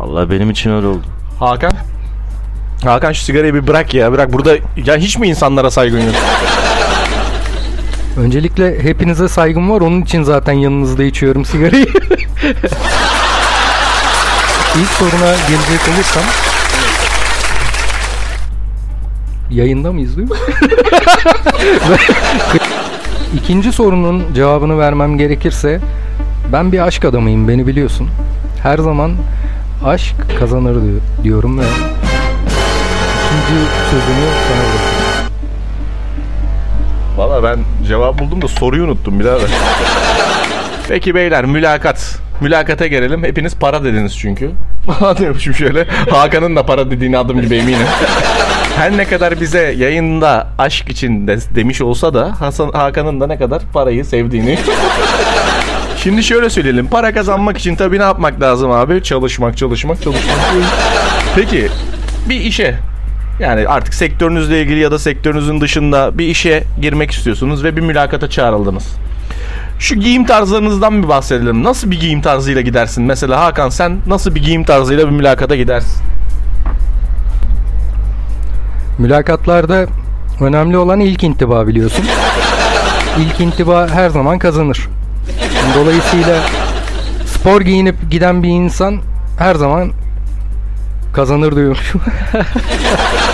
Allah 0.00 0.30
benim 0.30 0.50
için 0.50 0.70
öyle 0.70 0.86
oldu. 0.86 1.02
Hakan? 1.40 1.72
Hakan 2.86 3.12
şu 3.12 3.22
sigarayı 3.22 3.54
bir 3.54 3.66
bırak 3.66 3.94
ya. 3.94 4.12
Bırak 4.12 4.32
burada 4.32 4.56
ya 4.86 4.96
hiç 4.96 5.18
mi 5.18 5.28
insanlara 5.28 5.70
saygın 5.70 6.00
yok? 6.00 6.14
Öncelikle 8.16 8.82
hepinize 8.84 9.28
saygım 9.28 9.70
var. 9.70 9.80
Onun 9.80 10.02
için 10.02 10.22
zaten 10.22 10.52
yanınızda 10.52 11.04
içiyorum 11.04 11.44
sigarayı. 11.44 11.86
İlk 14.76 14.90
soruna 14.98 15.34
gelecek 15.48 15.80
olursam 15.94 16.22
Yayında 19.50 19.92
mıyız 19.92 20.16
değil 20.16 20.30
mi? 20.30 20.36
İkinci 23.36 23.72
sorunun 23.72 24.34
cevabını 24.34 24.78
vermem 24.78 25.18
gerekirse 25.18 25.80
ben 26.52 26.72
bir 26.72 26.86
aşk 26.86 27.04
adamıyım 27.04 27.48
beni 27.48 27.66
biliyorsun. 27.66 28.08
Her 28.62 28.78
zaman 28.78 29.12
aşk 29.84 30.14
kazanır 30.38 30.74
diyor, 30.82 31.00
diyorum 31.24 31.58
ve 31.58 31.64
ikinci 33.46 33.70
sözümü 33.90 34.26
sana 34.48 34.60
bırakıyorum. 34.60 35.26
Valla 37.16 37.42
ben 37.42 37.58
cevap 37.88 38.18
buldum 38.18 38.42
da 38.42 38.48
soruyu 38.48 38.84
unuttum 38.84 39.20
birader. 39.20 39.50
Peki 40.88 41.14
beyler 41.14 41.44
mülakat. 41.44 42.18
Mülakata 42.40 42.86
gelelim. 42.86 43.24
Hepiniz 43.24 43.56
para 43.56 43.84
dediniz 43.84 44.18
çünkü. 44.18 44.50
Diyormuşum 45.18 45.54
şöyle. 45.54 45.84
Hakan'ın 46.10 46.56
da 46.56 46.66
para 46.66 46.90
dediğini 46.90 47.18
adım 47.18 47.40
gibi 47.40 47.56
eminim. 47.56 47.86
Her 48.76 48.96
ne 48.96 49.04
kadar 49.04 49.40
bize 49.40 49.74
yayında 49.76 50.46
aşk 50.58 50.88
için 50.90 51.26
de 51.26 51.38
demiş 51.54 51.80
olsa 51.80 52.14
da 52.14 52.40
Hasan 52.40 52.70
Hakan'ın 52.72 53.20
da 53.20 53.26
ne 53.26 53.38
kadar 53.38 53.62
parayı 53.72 54.04
sevdiğini. 54.04 54.58
Şimdi 56.02 56.22
şöyle 56.22 56.50
söyleyelim. 56.50 56.86
Para 56.86 57.14
kazanmak 57.14 57.58
için 57.58 57.76
tabii 57.76 57.98
ne 57.98 58.02
yapmak 58.02 58.40
lazım 58.40 58.70
abi? 58.70 59.02
Çalışmak, 59.02 59.56
çalışmak, 59.56 60.02
çalışmak. 60.02 60.38
Peki 61.36 61.68
bir 62.28 62.40
işe 62.40 62.78
yani 63.40 63.68
artık 63.68 63.94
sektörünüzle 63.94 64.62
ilgili 64.62 64.78
ya 64.78 64.90
da 64.90 64.98
sektörünüzün 64.98 65.60
dışında 65.60 66.18
bir 66.18 66.26
işe 66.26 66.64
girmek 66.80 67.10
istiyorsunuz 67.10 67.64
ve 67.64 67.76
bir 67.76 67.80
mülakata 67.80 68.30
çağrıldınız. 68.30 68.96
Şu 69.78 69.94
giyim 69.94 70.24
tarzlarınızdan 70.24 71.02
bir 71.02 71.08
bahsedelim. 71.08 71.64
Nasıl 71.64 71.90
bir 71.90 72.00
giyim 72.00 72.22
tarzıyla 72.22 72.60
gidersin? 72.60 73.04
Mesela 73.04 73.40
Hakan 73.40 73.68
sen 73.68 73.98
nasıl 74.06 74.34
bir 74.34 74.42
giyim 74.42 74.64
tarzıyla 74.64 75.06
bir 75.06 75.12
mülakata 75.12 75.56
gidersin? 75.56 76.02
Mülakatlarda 78.98 79.86
önemli 80.40 80.78
olan 80.78 81.00
ilk 81.00 81.24
intiba 81.24 81.66
biliyorsun. 81.66 82.04
İlk 83.18 83.40
intiba 83.40 83.88
her 83.88 84.08
zaman 84.08 84.38
kazanır. 84.38 84.88
Dolayısıyla 85.74 86.40
spor 87.26 87.60
giyinip 87.60 88.10
giden 88.10 88.42
bir 88.42 88.48
insan 88.48 89.00
her 89.38 89.54
zaman 89.54 89.90
kazanır 91.12 91.56
diyormuşum. 91.56 92.00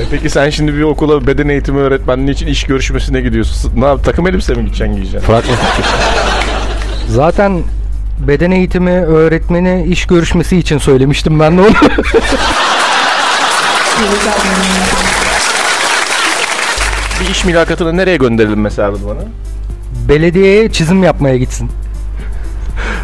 E 0.00 0.04
peki 0.10 0.30
sen 0.30 0.50
şimdi 0.50 0.74
bir 0.74 0.82
okula 0.82 1.26
beden 1.26 1.48
eğitimi 1.48 1.80
öğretmenliği 1.80 2.30
için 2.30 2.46
iş 2.46 2.64
görüşmesine 2.64 3.20
gidiyorsun. 3.20 3.72
Ne 3.76 3.84
yap? 3.84 4.04
Takım 4.04 4.26
elbise 4.28 4.54
mi 4.54 4.64
gideceksin 4.64 4.94
giyeceksin? 4.94 5.26
Çıkacak. 5.26 5.58
Zaten 7.08 7.62
beden 8.18 8.50
eğitimi 8.50 8.90
öğretmeni 8.90 9.84
iş 9.88 10.06
görüşmesi 10.06 10.56
için 10.56 10.78
söylemiştim 10.78 11.40
ben 11.40 11.58
de 11.58 11.60
onu. 11.60 11.70
Bir 17.20 17.28
iş 17.30 17.44
mülakatını 17.44 17.96
nereye 17.96 18.16
gönderelim 18.16 18.60
mesela 18.60 18.92
bana? 18.92 19.20
Belediyeye 20.08 20.72
çizim 20.72 21.02
yapmaya 21.04 21.36
gitsin. 21.36 21.70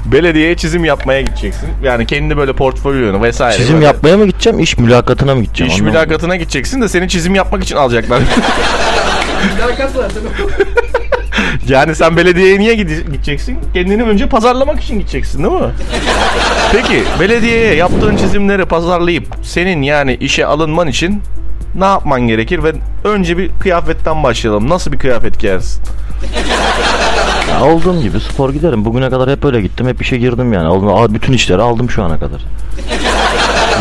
Belediyeye 0.04 0.57
çizim 0.57 0.85
yapmaya 0.85 1.21
gideceksin. 1.21 1.69
Yani 1.83 2.07
kendi 2.07 2.37
böyle 2.37 2.52
portfolyonu 2.52 3.23
vesaire. 3.23 3.57
Çizim 3.57 3.75
böyle 3.75 3.87
yapmaya 3.87 4.16
mı 4.16 4.26
gideceğim, 4.26 4.59
iş 4.59 4.78
mülakatına 4.78 5.35
mı 5.35 5.42
gideceğim? 5.42 5.73
İş 5.73 5.80
Anlamadım. 5.80 6.00
mülakatına 6.00 6.37
gideceksin 6.37 6.83
de 6.83 6.88
seni 6.88 7.09
çizim 7.09 7.35
yapmak 7.35 7.62
için 7.62 7.76
alacaklar. 7.76 8.23
Yani 11.69 11.95
sen 11.95 12.16
belediyeye 12.16 12.59
niye 12.59 12.75
gide- 12.75 13.12
gideceksin? 13.12 13.59
Kendini 13.75 14.02
önce 14.02 14.26
pazarlamak 14.28 14.80
için 14.80 14.99
gideceksin 14.99 15.45
değil 15.45 15.54
mi? 15.62 15.69
Peki 16.73 17.02
belediyeye 17.21 17.75
yaptığın 17.75 18.16
çizimleri 18.16 18.64
pazarlayıp 18.64 19.25
senin 19.42 19.83
yani 19.83 20.14
işe 20.14 20.47
alınman 20.47 20.88
için 20.88 21.23
ne 21.75 21.85
yapman 21.85 22.21
gerekir 22.21 22.62
ve 22.64 22.73
önce 23.04 23.38
bir 23.38 23.50
kıyafetten 23.61 24.23
başlayalım. 24.23 24.69
Nasıl 24.69 24.92
bir 24.92 24.99
kıyafet 24.99 25.40
giyersin? 25.40 25.83
Ya 27.60 27.66
olduğum 27.66 28.02
gibi 28.02 28.20
spor 28.20 28.52
giderim. 28.52 28.84
Bugüne 28.84 29.10
kadar 29.10 29.30
hep 29.30 29.44
öyle 29.44 29.60
gittim. 29.60 29.88
Hep 29.88 30.02
işe 30.02 30.16
girdim 30.18 30.52
yani. 30.52 30.66
Aldım, 30.66 30.88
aa, 30.88 31.14
bütün 31.14 31.32
işleri 31.32 31.62
aldım 31.62 31.90
şu 31.90 32.02
ana 32.02 32.18
kadar. 32.18 32.40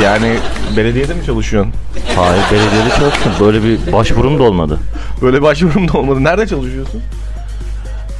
Yani 0.03 0.35
belediyede 0.77 1.13
mi 1.13 1.25
çalışıyorsun? 1.25 1.73
Hayır 2.15 2.43
belediyede 2.51 2.89
çalıştım. 2.99 3.31
Böyle 3.39 3.63
bir 3.63 3.91
başvurum 3.93 4.39
da 4.39 4.43
olmadı. 4.43 4.79
Böyle 5.21 5.41
başvurum 5.41 5.87
da 5.87 5.97
olmadı. 5.97 6.23
Nerede 6.23 6.47
çalışıyorsun? 6.47 7.01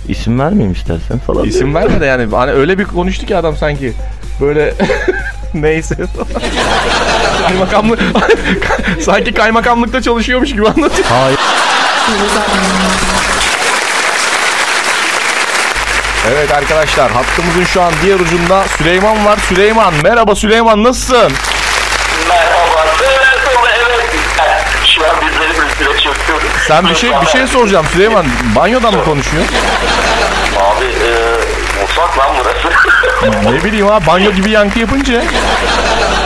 İsim 0.08 0.40
vermeyeyim 0.40 0.72
istersen 0.74 1.18
falan. 1.20 1.46
İsim 1.46 1.76
verme 1.76 2.02
de 2.02 2.06
yani. 2.06 2.36
Hani 2.36 2.52
öyle 2.52 2.78
bir 2.80 2.86
konuştu 2.86 3.26
ki 3.26 3.36
adam 3.36 3.56
sanki. 3.58 3.94
Böyle 4.42 4.74
neyse. 5.54 5.96
Kaymakamlık 7.48 8.00
sanki 9.02 9.34
kaymakamlıkta 9.34 10.02
çalışıyormuş 10.02 10.50
gibi 10.52 10.68
anlatıyor. 10.68 11.08
Hayır. 11.10 11.40
Evet 16.32 16.54
arkadaşlar 16.54 17.12
hattımızın 17.12 17.64
şu 17.64 17.82
an 17.82 17.92
diğer 18.04 18.20
ucunda 18.20 18.64
Süleyman 18.78 19.26
var. 19.26 19.38
Süleyman 19.38 19.94
merhaba 20.04 20.36
Süleyman 20.36 20.84
nasılsın? 20.84 21.32
Merhaba. 22.30 22.86
Evet, 23.04 24.10
evet. 24.40 24.66
Şu 24.86 25.04
an 25.04 25.16
bizleri 25.22 25.68
üstüne 25.68 26.00
çöktüm. 26.00 26.36
Sen 26.68 26.90
bir 26.90 26.96
şey 26.96 27.12
bir 27.22 27.28
şey 27.28 27.48
soracağım 27.48 27.86
Süleyman. 27.94 28.26
Banyodan 28.56 28.94
mı 28.96 29.04
konuşuyorsun? 29.04 29.56
Abi 30.60 30.86
e, 30.86 31.10
mutfak 31.82 32.18
lan 32.18 32.32
burası. 32.40 32.76
Ne 33.56 33.64
bileyim 33.64 33.88
ha 33.88 34.00
banyo 34.08 34.32
gibi 34.32 34.52
yankı 34.52 34.80
yapınca. 34.80 35.22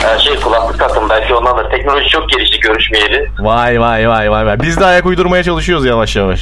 Her 0.02 0.18
şey 0.18 0.40
kulaklık 0.40 0.78
taktım 0.78 1.08
belki 1.10 1.34
ondan 1.34 1.58
da. 1.58 1.68
Teknoloji 1.68 2.08
çok 2.08 2.28
gelişti 2.28 2.60
görüşmeyeli. 2.60 3.30
Vay 3.38 3.80
vay 3.80 4.08
vay 4.08 4.30
vay 4.30 4.46
vay. 4.46 4.60
Biz 4.60 4.80
de 4.80 4.84
ayak 4.84 5.06
uydurmaya 5.06 5.42
çalışıyoruz 5.42 5.86
yavaş 5.86 6.16
yavaş. 6.16 6.40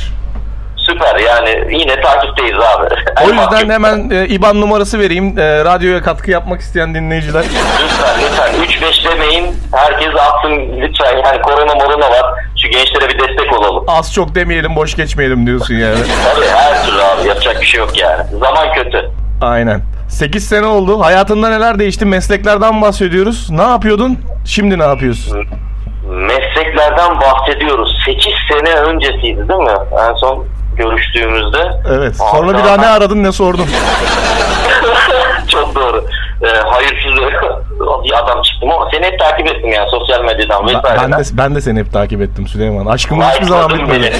Süper 0.87 1.17
yani 1.21 1.79
yine 1.79 2.01
takipteyiz 2.01 2.55
abi. 2.55 2.87
O 3.25 3.29
yüzden 3.31 3.71
hemen 3.71 4.11
e, 4.11 4.27
IBAN 4.27 4.61
numarası 4.61 4.99
vereyim. 4.99 5.39
E, 5.39 5.65
radyoya 5.65 6.03
katkı 6.03 6.31
yapmak 6.31 6.61
isteyen 6.61 6.95
dinleyiciler. 6.95 7.45
Lütfen 7.45 8.15
lütfen 8.23 8.89
3-5 8.91 9.11
demeyin. 9.12 9.47
Herkes 9.73 10.09
atsın 10.21 10.81
lütfen. 10.81 11.17
Yani 11.25 11.43
korona 11.43 11.75
morona 11.75 12.11
var. 12.11 12.25
Şu 12.62 12.69
gençlere 12.69 13.09
bir 13.09 13.19
destek 13.19 13.59
olalım. 13.59 13.85
Az 13.89 14.15
çok 14.15 14.35
demeyelim 14.35 14.77
boş 14.77 14.97
geçmeyelim 14.97 15.47
diyorsun 15.47 15.75
yani. 15.75 15.99
Tabii 16.35 16.47
her 16.47 16.87
türlü 16.87 17.03
abi 17.03 17.29
yapacak 17.29 17.61
bir 17.61 17.67
şey 17.67 17.81
yok 17.81 17.99
yani. 18.01 18.23
Zaman 18.41 18.73
kötü. 18.75 19.11
Aynen. 19.41 19.81
8 20.09 20.49
sene 20.49 20.67
oldu. 20.67 21.01
Hayatında 21.01 21.49
neler 21.49 21.79
değişti? 21.79 22.05
Mesleklerden 22.05 22.83
bahsediyoruz. 22.83 23.51
Ne 23.51 23.62
yapıyordun? 23.62 24.19
Şimdi 24.45 24.79
ne 24.79 24.83
yapıyorsun? 24.85 25.47
Mesleklerden 26.11 27.21
bahsediyoruz. 27.21 27.97
8 28.07 28.25
sene 28.53 28.75
öncesiydi 28.75 29.49
değil 29.49 29.61
mi? 29.61 29.77
En 30.09 30.15
son 30.15 30.47
görüştüğümüzde. 30.76 31.73
Evet. 31.91 32.17
Sonra 32.17 32.59
bir 32.59 32.64
daha 32.64 32.76
ne 32.76 32.87
aradın 32.87 33.23
ne 33.25 33.33
sordun? 33.33 33.67
Çok 35.49 35.75
doğru. 35.75 36.05
Ee, 36.43 36.49
hayırsız 36.71 37.12
bir 38.05 38.19
adam 38.19 38.43
çıktım 38.43 38.71
ama 38.71 38.88
seni 38.93 39.07
hep 39.07 39.19
takip 39.19 39.47
ettim 39.47 39.73
yani 39.73 39.91
sosyal 39.91 40.25
medyadan 40.25 40.67
Ben, 40.67 40.76
vesaireden. 40.76 41.11
ben 41.12 41.19
de 41.21 41.25
ben 41.33 41.55
de 41.55 41.61
seni 41.61 41.79
hep 41.81 41.93
takip 41.93 42.21
ettim 42.23 42.47
Süleyman. 42.47 42.87
Aşkımız 42.87 43.26
hiçbir 43.26 43.47
zaman 43.47 43.71
bitmedi. 43.71 44.12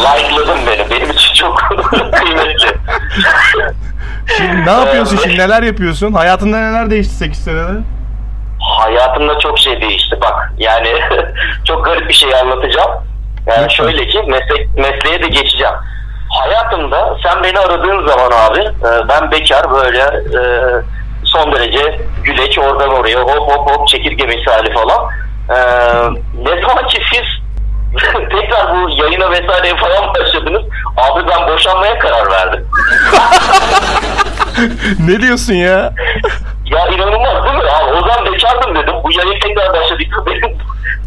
Like'ladın 0.00 0.58
beni. 0.66 0.90
Benim 0.90 1.10
için 1.10 1.34
çok 1.34 1.58
kıymetli. 2.12 2.68
Şimdi 4.36 4.66
ne 4.66 4.70
yapıyorsun 4.70 5.16
Ee, 5.16 5.20
şimdi? 5.20 5.38
Neler 5.38 5.62
yapıyorsun? 5.62 6.12
Hayatında 6.12 6.56
neler 6.60 6.90
değişti 6.90 7.14
8 7.14 7.44
senede? 7.44 7.78
Hayatımda 8.60 9.38
çok 9.38 9.58
şey 9.58 9.80
değişti 9.80 10.16
bak. 10.22 10.52
Yani 10.58 10.88
çok 11.64 11.84
garip 11.84 12.08
bir 12.08 12.14
şey 12.14 12.34
anlatacağım. 12.34 12.90
Yani 13.46 13.64
Lütfen. 13.64 13.68
şöyle 13.68 14.06
ki 14.06 14.22
meslek, 14.26 14.76
mesleğe 14.76 15.22
de 15.22 15.28
geçeceğim. 15.28 15.74
Hayatımda 16.30 17.16
sen 17.22 17.42
beni 17.42 17.58
aradığın 17.58 18.06
zaman 18.06 18.30
abi 18.32 18.60
e, 18.60 19.08
ben 19.08 19.30
bekar 19.30 19.70
böyle 19.70 19.98
e, 19.98 20.42
son 21.24 21.52
derece 21.52 22.00
güleç 22.24 22.58
oradan 22.58 22.90
oraya 22.90 23.20
hop 23.20 23.52
hop 23.52 23.70
hop 23.70 23.88
çekirge 23.88 24.26
misali 24.26 24.72
falan. 24.72 25.08
E, 25.50 25.56
ne 26.34 26.60
zaman 26.60 26.86
ki 26.88 27.02
siz 27.12 27.24
tekrar 28.30 28.74
bu 28.74 28.90
yayına 28.90 29.30
vesaireye 29.30 29.76
falan 29.76 30.14
başladınız 30.14 30.62
abi 30.96 31.28
ben 31.28 31.48
boşanmaya 31.48 31.98
karar 31.98 32.30
verdim. 32.30 32.66
ne 35.08 35.20
diyorsun 35.20 35.54
ya? 35.54 35.92
Ya 36.64 36.86
inanılmaz 36.88 37.44
değil 37.44 37.56
mi? 37.56 37.70
Abi, 37.70 37.92
o 37.92 38.00
zaman 38.08 38.32
bekardım 38.32 38.74
dedim. 38.74 38.94
Bu 39.04 39.12
yayın 39.12 39.40
tekrar 39.40 39.72
başladıkça 39.72 40.26
benim 40.26 40.56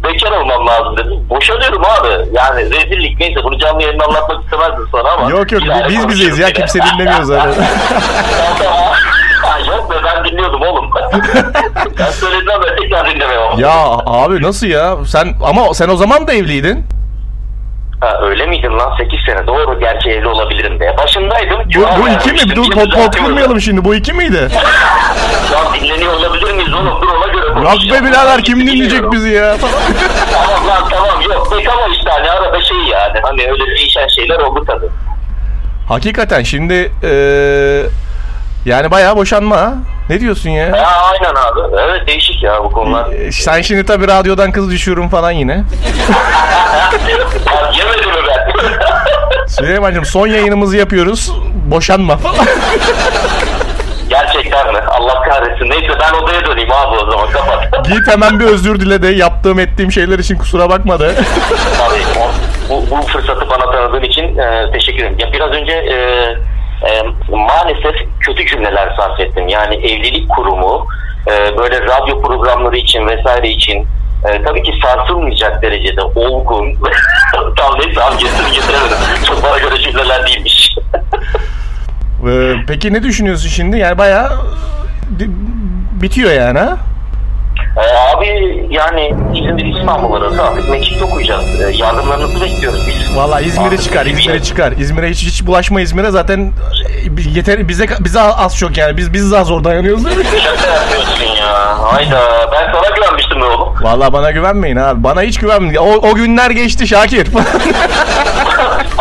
bekar 0.04 0.32
olmam 0.32 0.66
lazım 0.66 0.96
dedim. 0.96 1.28
Boşanıyorum 1.30 1.82
abi. 1.84 2.08
Yani 2.32 2.64
rezillik 2.64 3.20
neyse 3.20 3.44
bunu 3.44 3.58
canlı 3.58 3.82
yayında 3.82 4.04
anlatmak 4.04 4.44
istemezdim 4.44 4.88
sana 4.92 5.10
ama. 5.10 5.30
Yok 5.30 5.52
yok 5.52 5.62
biz 5.88 6.08
bizeyiz 6.08 6.38
ya 6.38 6.52
kimse 6.52 6.78
dinlemiyor 6.82 7.22
zaten. 7.22 7.54
Yok 9.68 9.90
be 9.90 9.94
ben 10.04 10.24
dinliyordum 10.24 10.62
oğlum. 10.62 10.90
ben 11.98 12.10
söylediğimden 12.10 12.62
beri 12.62 12.76
tekrar 12.76 13.10
dinlemiyorum. 13.14 13.58
ya 13.58 13.72
abi 14.06 14.42
nasıl 14.42 14.66
ya? 14.66 14.96
Sen 15.06 15.34
ama 15.44 15.74
sen 15.74 15.88
o 15.88 15.96
zaman 15.96 16.26
da 16.26 16.32
evliydin. 16.32 16.84
Ha, 18.00 18.18
öyle 18.22 18.46
miydin 18.46 18.78
lan 18.78 18.96
8 18.98 19.20
sene? 19.26 19.46
Doğru 19.46 19.80
gerçi 19.80 20.10
evli 20.10 20.28
olabilirim 20.28 20.80
de. 20.80 20.96
Başındaydım. 20.98 21.58
Bu, 21.76 22.02
bu 22.02 22.08
iki 22.08 22.32
mi? 22.32 22.56
Dur 22.56 22.64
Şimdi 22.64 22.76
pot, 22.76 22.94
pot 22.94 23.16
kırmayalım 23.16 23.60
şimdi. 23.60 23.84
Bu 23.84 23.94
iki 23.94 24.12
miydi? 24.12 24.48
Lan 25.52 25.74
dinleniyor 25.74 26.12
olabilir 26.14 26.52
miyiz 26.52 26.74
oğlum? 26.74 27.02
Dur 27.02 27.08
Yok 27.62 27.78
be 27.92 28.04
birader 28.04 28.42
kim 28.42 28.60
dinleyecek 28.60 29.12
bizi 29.12 29.28
ya? 29.28 29.56
tamam 30.32 30.68
lan 30.68 30.88
tamam 30.90 31.20
yok 31.22 31.48
pek 31.56 31.68
ama 31.68 31.86
işte 31.96 32.10
hani 32.10 32.30
arada 32.30 32.62
şey 32.62 32.76
yani 32.76 33.20
hani 33.22 33.42
öyle 33.50 33.66
değişen 33.76 34.08
şeyler 34.08 34.38
oldu 34.38 34.64
tabii. 34.66 34.86
Hakikaten 35.88 36.42
şimdi 36.42 36.92
eee 37.02 37.82
yani 38.64 38.90
bayağı 38.90 39.16
boşanma 39.16 39.56
ha. 39.56 39.74
Ne 40.10 40.20
diyorsun 40.20 40.50
ya? 40.50 40.66
Ya 40.66 40.86
aynen 41.02 41.34
abi 41.34 41.60
evet 41.80 42.06
değişik 42.08 42.42
ya 42.42 42.64
bu 42.64 42.72
konular. 42.72 43.10
E, 43.12 43.32
Sen 43.32 43.62
şimdi 43.62 43.86
tabii 43.86 44.08
radyodan 44.08 44.52
kız 44.52 44.70
düşürürüm 44.70 45.08
falan 45.08 45.30
yine. 45.30 45.52
yemedim 47.78 48.10
ben? 48.28 49.46
Süleyman'cığım 49.46 50.04
son 50.04 50.26
yayınımızı 50.26 50.76
yapıyoruz. 50.76 51.32
Boşanma 51.70 52.16
falan. 52.16 52.46
Gerçekten 54.08 54.72
mi? 54.72 54.78
Allah 54.88 55.22
kahretsin. 55.22 55.70
Neyse 55.94 56.12
ben 56.12 56.22
odaya 56.22 56.46
döneyim 56.46 56.72
abi 56.72 56.96
o 56.96 57.10
zaman 57.10 57.30
kapat. 57.30 57.84
Git 57.88 58.08
hemen 58.08 58.40
bir 58.40 58.44
özür 58.44 58.80
dile 58.80 59.02
de 59.02 59.08
yaptığım 59.08 59.58
ettiğim 59.58 59.92
şeyler 59.92 60.18
için 60.18 60.38
kusura 60.38 60.70
bakma 60.70 61.00
de. 61.00 61.14
Tabii 61.78 62.28
bu, 62.70 62.90
bu 62.90 63.02
fırsatı 63.02 63.50
bana 63.50 63.70
tanıdığın 63.70 64.02
için 64.02 64.38
e, 64.38 64.70
teşekkür 64.72 64.98
ederim. 64.98 65.16
Ya 65.18 65.32
biraz 65.32 65.50
önce 65.50 65.72
e, 65.72 65.94
e, 66.88 67.02
maalesef 67.28 67.94
kötü 68.20 68.46
cümleler 68.46 68.94
sarf 68.96 69.20
ettim. 69.20 69.48
Yani 69.48 69.74
evlilik 69.74 70.28
kurumu 70.28 70.86
e, 71.26 71.58
böyle 71.58 71.80
radyo 71.80 72.22
programları 72.22 72.76
için 72.76 73.06
vesaire 73.06 73.48
için 73.48 73.86
e, 74.28 74.42
tabii 74.42 74.62
ki 74.62 74.72
sarsılmayacak 74.82 75.62
derecede 75.62 76.02
olgun. 76.02 76.78
Tam 77.56 77.78
neyse 77.78 78.02
abi 78.02 78.18
getirin 78.18 78.52
getiremedim. 78.52 79.24
Çok 79.26 79.42
bana 79.42 79.58
göre 79.58 79.78
cümleler 79.78 80.26
değilmiş. 80.26 80.76
Ee, 82.28 82.54
peki 82.68 82.92
ne 82.92 83.02
düşünüyorsun 83.02 83.48
şimdi? 83.48 83.78
Yani 83.78 83.98
bayağı 83.98 84.30
bitiyor 86.02 86.32
yani 86.32 86.58
ha? 86.58 86.76
Ee, 87.76 88.16
abi 88.16 88.26
yani 88.70 89.14
İzmir 89.34 89.76
İstanbul 89.76 90.12
arası 90.14 90.42
artık 90.42 90.70
mekik 90.70 91.02
okuyacağız. 91.02 91.44
Ee, 91.60 91.76
yardımlarınızı 91.76 92.40
bekliyoruz 92.44 92.80
biz. 92.86 93.16
Valla 93.16 93.40
İzmir'e 93.40 93.78
çıkar, 93.78 94.06
İzmir'e 94.06 94.42
çıkar. 94.42 94.72
İzmir'e 94.72 95.10
hiç 95.10 95.24
hiç 95.24 95.46
bulaşma 95.46 95.80
İzmir'e 95.80 96.10
zaten 96.10 96.52
e, 97.26 97.30
yeter 97.34 97.68
bize 97.68 97.86
bize 98.00 98.20
az 98.20 98.56
çok 98.58 98.76
yani. 98.78 98.96
Biz 98.96 99.12
biz 99.12 99.32
daha 99.32 99.44
zor 99.44 99.64
dayanıyoruz 99.64 100.04
değil 100.04 100.16
mi? 100.16 100.24
Şaka 100.24 100.70
yapıyorsun 100.74 101.36
ya. 101.40 101.82
Hayda 101.82 102.20
ben 102.52 102.72
sana 102.72 102.96
güvenmiştim 102.96 103.40
be 103.40 103.44
oğlum. 103.44 103.74
Valla 103.82 104.12
bana 104.12 104.30
güvenmeyin 104.30 104.76
abi. 104.76 105.04
Bana 105.04 105.22
hiç 105.22 105.38
güvenmeyin. 105.38 105.76
O, 105.76 105.86
o 106.10 106.14
günler 106.14 106.50
geçti 106.50 106.88
Şakir. 106.88 107.28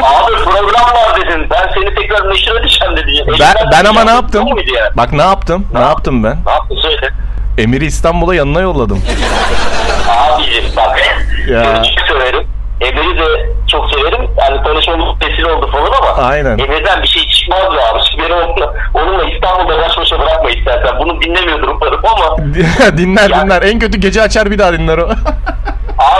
Abi 0.03 0.31
program 0.43 0.95
var 0.95 1.21
dedin. 1.21 1.47
Ben 1.49 1.69
seni 1.73 1.95
tekrar 1.95 2.29
neşir 2.29 2.51
edeceğim 2.55 2.97
dedin. 2.97 3.25
ben 3.27 3.33
Elinden 3.33 3.71
ben 3.71 3.85
ama 3.85 4.03
ne 4.03 4.05
tutacağım. 4.05 4.15
yaptım? 4.21 4.47
Yok 4.47 4.53
muydu 4.57 4.71
ya? 4.73 4.91
Bak 4.97 5.13
ne 5.13 5.21
yaptım? 5.21 5.67
Ne 5.73 5.79
yaptım 5.79 6.23
ben? 6.23 6.37
Ne 6.45 6.51
yaptın 6.51 6.75
söyle. 6.81 7.09
Emir'i 7.57 7.85
İstanbul'a 7.85 8.35
yanına 8.35 8.59
yolladım. 8.61 9.01
Abicim 10.09 10.63
bak. 10.77 10.99
Ya. 11.49 11.63
Seni 11.63 11.95
çok 11.95 12.07
severim. 12.07 12.47
Emir'i 12.81 13.19
de 13.19 13.49
çok 13.67 13.91
severim. 13.91 14.27
Yani 14.37 14.63
tanışmamız 14.63 15.21
vesile 15.21 15.51
oldu 15.51 15.69
falan 15.71 15.91
ama. 16.01 16.27
Aynen. 16.27 16.57
Emir'den 16.57 17.01
bir 17.03 17.07
şey 17.07 17.23
çıkmaz 17.27 17.59
ya 17.61 17.89
abi. 17.91 17.99
Şimdi 18.11 18.23
beni 18.23 18.33
onunla, 18.33 18.73
onunla 18.93 19.23
İstanbul'da 19.23 19.77
baş 19.79 19.97
başa 19.97 20.19
bırakma 20.19 20.49
istersen. 20.49 20.99
Bunu 20.99 21.21
dinlemiyordur 21.21 21.67
umarım 21.67 22.01
ama. 22.05 22.37
dinler 22.97 23.29
Ya. 23.29 23.41
dinler. 23.45 23.61
En 23.61 23.79
kötü 23.79 23.97
gece 23.97 24.21
açar 24.21 24.51
bir 24.51 24.59
daha 24.59 24.73
dinler 24.73 24.97
o. 24.97 25.09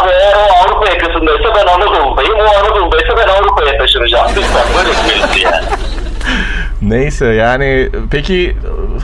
Abi 0.04 0.12
eğer 0.12 0.36
o 0.36 0.64
Avrupa 0.64 0.90
yakasındaysa 0.90 1.56
ben 1.56 1.68
Anadolu'dayım. 1.68 2.40
O 2.40 2.60
Anadolu'daysa 2.60 3.18
ben 3.18 3.28
Avrupa'ya 3.28 3.78
taşınacağım. 3.78 4.28
Lütfen 4.38 4.66
böyle 4.78 4.90
bir 5.36 5.42
ya. 5.42 5.62
Neyse 6.82 7.26
yani 7.26 7.90
peki 8.12 8.56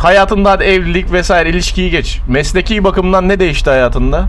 hayatında 0.02 0.64
evlilik 0.64 1.12
vesaire 1.12 1.50
ilişkiyi 1.50 1.92
geç. 1.92 2.20
Mesleki 2.28 2.84
bakımdan 2.84 3.30
ne 3.30 3.40
değişti 3.40 3.70
hayatında? 3.70 4.26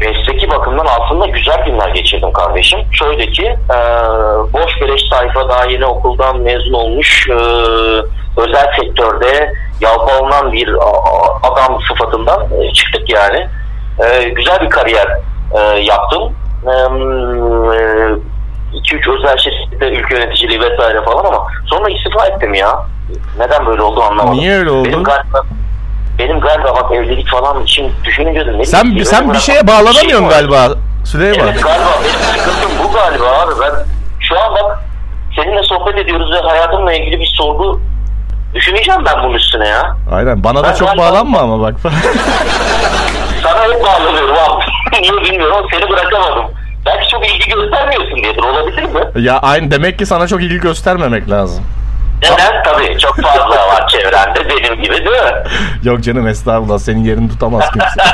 Mesleki 0.00 0.50
bakımdan 0.50 0.86
aslında 1.00 1.26
güzel 1.26 1.64
günler 1.64 1.88
geçirdim 1.88 2.32
kardeşim. 2.32 2.78
Şöyle 2.92 3.30
ki 3.30 3.46
e, 3.46 3.78
boş 4.52 4.80
beleş 4.80 5.02
sayfa 5.10 5.48
daha 5.48 5.64
yeni 5.64 5.86
okuldan 5.86 6.40
mezun 6.40 6.72
olmuş 6.72 7.28
e, 7.30 7.34
özel 8.40 8.66
sektörde 8.80 9.52
yalpalanan 9.80 10.52
bir 10.52 10.68
adam 11.42 11.78
sıfatından 11.88 12.46
e, 12.60 12.72
çıktık 12.72 13.10
yani. 13.10 13.48
E, 14.04 14.28
güzel 14.28 14.60
bir 14.60 14.70
kariyer 14.70 15.08
e, 15.54 15.58
yaptım. 15.80 16.32
2-3 18.74 19.18
özel 19.18 19.36
şirkette 19.38 19.88
ülke 19.90 20.14
yöneticiliği 20.18 20.60
vesaire 20.60 21.02
falan 21.04 21.24
ama 21.24 21.46
sonra 21.66 21.90
istifa 21.90 22.26
ettim 22.26 22.54
ya. 22.54 22.86
Neden 23.38 23.66
böyle 23.66 23.82
oldu 23.82 24.02
anlamadım. 24.02 24.38
Niye 24.38 24.56
öyle 24.58 24.70
oldu? 24.70 24.88
Benim 24.88 25.04
galiba, 25.04 25.42
benim 26.18 26.40
galiba 26.40 26.74
bak 26.76 26.92
evlilik 26.92 27.28
falan 27.30 27.62
için 27.64 27.92
düşününce 28.04 28.46
de 28.46 28.58
ne 28.58 28.64
Sen 28.64 28.84
bileyim, 28.86 29.04
sen 29.04 29.32
bir 29.32 29.38
şeye 29.38 29.62
bir 29.62 29.66
bağlanamıyorsun 29.66 30.08
şey 30.20 30.28
galiba 30.28 30.68
Süleyman. 31.04 31.48
Evet 31.48 31.62
galiba 31.62 31.88
benim 32.04 32.20
sıkıntım 32.44 32.70
bu 32.84 32.92
galiba 32.92 33.24
abi. 33.24 33.52
Ben 33.60 33.72
şu 34.20 34.40
an 34.40 34.54
bak 34.54 34.78
seninle 35.36 35.62
sohbet 35.62 35.98
ediyoruz 35.98 36.30
ve 36.32 36.38
hayatımla 36.48 36.92
ilgili 36.94 37.20
bir 37.20 37.32
sorgu 37.38 37.80
düşüneceğim 38.54 39.00
ben 39.06 39.22
bunun 39.24 39.34
üstüne 39.34 39.68
ya. 39.68 39.96
Aynen 40.12 40.44
bana 40.44 40.58
da 40.64 40.68
Ben 40.68 40.74
çok 40.74 40.88
galiba- 40.88 40.98
bağlanma 41.02 41.38
ama 41.40 41.60
bak. 41.60 41.74
Sana 43.42 43.64
hep 43.64 43.84
bağlanıyorum 43.84 44.34
abi. 44.36 44.64
Niye 45.00 45.12
bilmiyorum 45.12 45.66
seni 45.72 45.88
bırakamadım. 45.90 46.44
Belki 46.86 47.08
çok 47.08 47.26
ilgi 47.26 47.48
göstermiyorsun 47.50 48.16
diyedir 48.16 48.42
olabilir 48.42 48.82
mi? 48.82 49.00
ya 49.14 49.38
aynı 49.38 49.70
demek 49.70 49.98
ki 49.98 50.06
sana 50.06 50.26
çok 50.26 50.42
ilgi 50.42 50.58
göstermemek 50.60 51.30
lazım. 51.30 51.64
Neden? 52.22 52.62
Tabii 52.62 52.98
çok 52.98 53.20
fazla 53.22 53.48
var 53.68 53.88
çevrende 53.88 54.48
benim 54.48 54.82
gibi 54.82 54.94
değil 54.96 55.22
mi? 55.22 55.42
Yok 55.82 56.00
canım 56.02 56.26
estağfurullah 56.28 56.78
senin 56.78 57.04
yerini 57.04 57.28
tutamaz 57.28 57.70
kimse. 57.72 57.86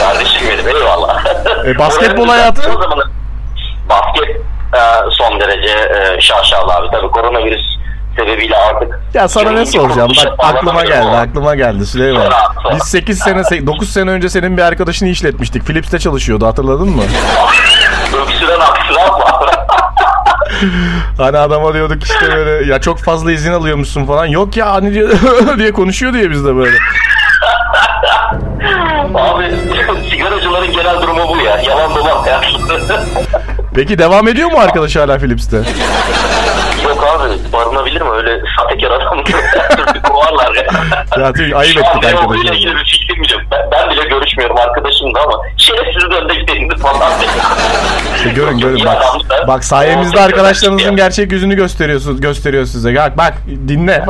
Kardeşim 0.00 0.42
benim 0.48 0.76
eyvallah. 0.76 1.24
E, 1.66 1.78
basketbol 1.78 2.28
hayatı? 2.28 2.70
o 2.70 2.82
zaman- 2.82 3.10
Basket 3.88 4.36
e, 4.74 4.80
son 5.10 5.40
derece 5.40 5.68
e, 5.78 6.20
şaşalı 6.20 6.74
abi. 6.74 6.88
Tabii 6.92 7.08
koronavirüs 7.10 7.77
sebebiyle 8.18 8.56
artık. 8.56 8.88
Ya 9.14 9.28
sana 9.28 9.50
ne 9.50 9.66
soracağım? 9.66 10.10
Bak 10.26 10.32
aklıma 10.38 10.84
geldi, 10.84 11.06
ama- 11.06 11.18
aklıma 11.18 11.54
geldi 11.54 11.86
Süleyman. 11.86 12.32
Biz 12.74 12.82
8 12.82 13.18
sene, 13.18 13.66
9 13.66 13.90
sene 13.90 14.10
önce 14.10 14.28
senin 14.28 14.56
bir 14.56 14.62
arkadaşını 14.62 15.08
işletmiştik. 15.08 15.66
Philips'te 15.66 15.98
çalışıyordu 15.98 16.46
hatırladın 16.46 16.88
mı? 16.88 17.02
Öksüren 18.22 18.60
aksıran 18.60 19.20
var. 19.20 19.50
Hani 21.18 21.38
adama 21.38 21.74
diyorduk 21.74 22.04
işte 22.04 22.36
böyle 22.36 22.72
ya 22.72 22.80
çok 22.80 22.98
fazla 22.98 23.32
izin 23.32 23.52
alıyormuşsun 23.52 24.06
falan. 24.06 24.26
Yok 24.26 24.56
ya 24.56 24.72
hani 24.72 24.94
diye, 24.94 25.08
diye 25.58 25.72
konuşuyor 25.72 26.12
diye 26.12 26.30
bizde 26.30 26.56
böyle. 26.56 26.76
Abi 29.14 29.44
sigaracıların 30.10 30.72
genel 30.72 31.02
durumu 31.02 31.28
bu 31.28 31.36
ya. 31.36 31.56
Yalan 31.58 31.94
dolan 31.96 32.26
ya. 32.26 32.40
Peki 33.74 33.98
devam 33.98 34.28
ediyor 34.28 34.50
mu 34.52 34.58
arkadaş 34.58 34.96
hala 34.96 35.18
Philips'te? 35.18 35.62
Abi 37.28 37.52
barınabilir 37.52 38.00
mi? 38.00 38.10
Öyle 38.10 38.40
sahtekar 38.56 38.90
adam 38.90 39.24
kovarlar 40.02 40.54
ya. 40.54 40.64
Ya 41.22 41.32
tüy, 41.32 41.54
ayıp 41.54 41.72
Şu 41.72 41.80
ettik 41.80 42.04
arkadaşlar. 42.04 42.54
ilgili 42.54 42.76
bir 42.76 42.84
fikrim 42.84 43.22
yok. 43.22 43.40
Ben, 43.50 43.70
ben 43.72 43.90
bile 43.90 44.04
görüşmüyorum 44.04 44.56
arkadaşım 44.58 45.14
da 45.14 45.20
ama 45.20 45.42
şerefsiz 45.56 46.04
önde 46.04 46.34
gidelim 46.34 46.76
falan. 46.76 47.12
İşte 48.16 48.30
görün 48.30 48.58
görün 48.58 48.84
bak. 48.84 49.02
Bak 49.48 49.64
sayemizde 49.64 50.20
arkadaşlarınızın 50.20 50.96
gerçek 50.96 51.32
yüzünü 51.32 51.54
gösteriyorsunuz 51.56 52.20
gösteriyor 52.20 52.64
size. 52.64 52.94
Bak 52.96 53.18
bak 53.18 53.34
dinle. 53.68 54.04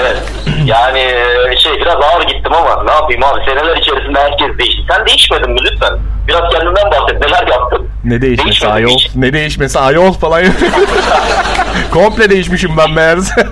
Evet. 0.00 0.16
Yani 0.64 0.98
e, 0.98 1.56
şey 1.58 1.72
biraz 1.80 1.96
ağır 1.96 2.22
gittim 2.22 2.52
ama 2.54 2.82
ne 2.84 2.90
yapayım 3.12 3.24
abi 3.24 3.50
seneler 3.50 3.76
içerisinde 3.76 4.18
herkes 4.18 4.58
değişti. 4.58 4.82
Sen 4.90 5.06
değişmedin 5.06 5.50
mi 5.50 5.58
lütfen? 5.62 5.98
Biraz 6.28 6.50
kendinden 6.50 6.90
bahset. 6.90 7.20
Neler 7.20 7.46
yaptın? 7.46 7.88
Ne 8.04 8.22
değişmesi 8.22 8.68
ayol? 8.68 8.90
hiç. 8.90 9.14
Ne 9.16 9.32
değişmesi 9.32 9.78
ayol 9.78 10.12
falan. 10.12 10.42
Komple 11.92 12.30
değişmişim 12.30 12.70
ben 12.76 12.90
meğerse. 12.90 13.34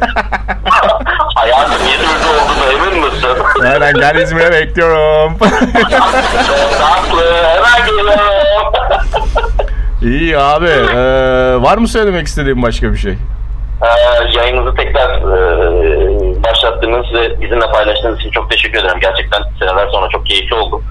Hayatım 1.35 1.73
İzmir'de 1.87 2.29
olduğunu 2.29 2.87
emin 2.89 3.05
misin? 3.05 3.29
Aynen 3.73 3.95
gel 3.95 4.17
İzmir'e 4.17 4.53
bekliyorum. 4.53 5.39
Tatlı 6.79 7.35
hemen 7.45 7.87
geliyorum. 7.87 8.21
İyi 10.03 10.39
abi. 10.39 10.69
Ee, 10.69 11.63
var 11.63 11.79
mı 11.79 11.89
söylemek 11.89 12.27
istediğin 12.27 12.63
başka 12.63 12.93
bir 12.93 12.99
şey? 12.99 13.13
Ee, 13.83 14.39
yayınınızı 14.39 14.77
tekrar 14.77 15.11
e, 15.11 16.20
başlattığınız 16.51 17.07
ve 17.15 17.41
bizimle 17.41 17.67
paylaştığınız 17.67 18.19
için 18.19 18.31
çok 18.31 18.51
teşekkür 18.51 18.79
ederim. 18.79 19.01
Gerçekten 19.01 19.43
seneler 19.59 19.89
sonra 19.89 20.09
çok 20.09 20.27
keyifli 20.27 20.57
oldu. 20.57 20.83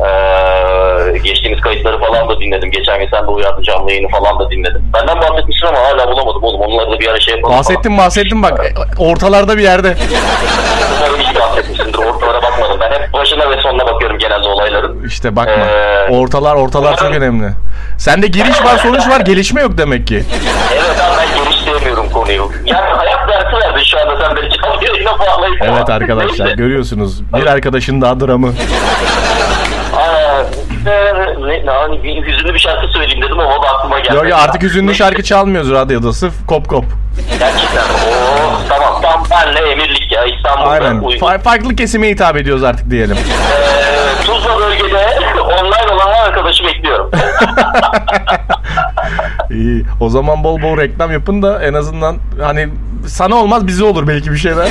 Ee, 0.00 1.18
geçtiğimiz 1.18 1.60
kayıtları 1.60 1.98
falan 2.00 2.28
da 2.28 2.40
dinledim. 2.40 2.70
Geçen 2.70 2.98
gün 3.00 3.08
sen 3.10 3.22
de 3.26 3.30
uyardın 3.30 3.62
canlı 3.62 3.90
yayını 3.90 4.08
falan 4.08 4.38
da 4.38 4.50
dinledim. 4.50 4.82
Benden 4.94 5.16
bahsetmişsin 5.20 5.66
ama 5.66 5.78
hala 5.78 6.08
bulamadım 6.08 6.42
oğlum. 6.44 6.60
Onları 6.60 6.90
da 6.92 7.00
bir 7.00 7.08
ara 7.08 7.20
şey 7.20 7.34
yapalım. 7.34 7.56
Bahsettim 7.58 7.98
bahsettim 7.98 8.42
bak 8.42 8.60
ortalarda 8.98 9.58
bir 9.58 9.62
yerde. 9.62 9.94
Falan. 9.94 10.10
Umarım 10.98 11.20
iyi 11.20 11.40
bahsetmişsindir. 11.40 11.98
Ortalara 11.98 12.42
bakmadım. 12.42 12.76
Ben 12.80 12.90
hep 12.92 13.12
başına 13.12 13.50
ve 13.50 13.62
sonuna 13.62 13.86
bakıyorum 13.86 14.18
genelde 14.18 14.48
olayların. 14.48 15.04
İşte 15.06 15.36
bakma. 15.36 15.64
Ee, 15.66 16.08
Ortalar 16.10 16.54
ortalar 16.54 16.96
çok 16.96 17.10
önemli. 17.14 17.48
Sende 17.98 18.26
giriş 18.26 18.64
var 18.64 18.78
sonuç 18.78 19.08
var 19.08 19.20
gelişme 19.20 19.60
yok 19.62 19.78
demek 19.78 20.06
ki. 20.06 20.22
Evet 20.74 21.00
abi 21.00 21.16
ben 21.18 21.44
genişleyemiyorum 21.44 22.10
konuyu. 22.10 22.50
Yani 22.64 22.88
hayat 22.96 23.28
dersi 23.28 23.56
verdin 23.56 23.82
şu 23.84 24.00
anda 24.00 24.26
sen 24.26 24.36
beni 24.36 24.50
canlı 24.50 24.84
yayına 24.84 25.18
bağlayıp. 25.18 25.62
Evet 25.62 25.90
arkadaşlar 25.90 26.46
görüyorsunuz. 26.52 27.22
Bir 27.36 27.46
arkadaşın 27.46 28.00
daha 28.00 28.20
dramı. 28.20 28.52
Ne, 30.84 31.62
hani 31.70 32.02
bir 32.02 32.26
hüzünlü 32.26 32.54
bir 32.54 32.58
şarkı 32.58 32.86
söyleyeyim 32.92 33.22
dedim 33.22 33.40
ama 33.40 33.56
o 33.58 33.62
da 33.62 33.68
aklıma 33.68 33.98
gelmedi. 34.00 34.16
Yok 34.16 34.28
ya 34.28 34.36
artık 34.36 34.62
hüzünlü 34.62 34.94
şarkı 34.94 35.22
çalmıyoruz 35.22 35.70
radyoda. 35.70 36.12
Sırf 36.12 36.46
kop 36.46 36.68
kop. 36.68 36.84
Gerçekten. 37.38 37.82
Oo, 37.82 38.58
tamam 38.68 39.02
tam 39.02 39.24
benle 39.30 39.70
emirlik 39.70 40.12
ya 40.12 40.24
İstanbul'da 40.24 40.68
Aynen. 40.68 40.94
uygun. 40.94 41.26
Fa- 41.26 41.38
farklı 41.38 41.76
kesime 41.76 42.08
hitap 42.08 42.36
ediyoruz 42.36 42.64
artık 42.64 42.90
diyelim. 42.90 43.16
Ee, 43.16 44.24
Tuzla 44.26 44.58
bölgede 44.58 45.06
online 45.40 45.92
olan 45.94 46.12
her 46.12 46.24
arkadaşı 46.28 46.64
bekliyorum. 46.64 47.10
İyi. 49.50 49.84
O 50.00 50.08
zaman 50.08 50.44
bol 50.44 50.62
bol 50.62 50.78
reklam 50.78 51.12
yapın 51.12 51.42
da 51.42 51.62
en 51.64 51.74
azından 51.74 52.16
hani 52.42 52.68
sana 53.06 53.34
olmaz 53.36 53.66
bize 53.66 53.84
olur 53.84 54.08
belki 54.08 54.32
bir 54.32 54.36
şeyler. 54.38 54.68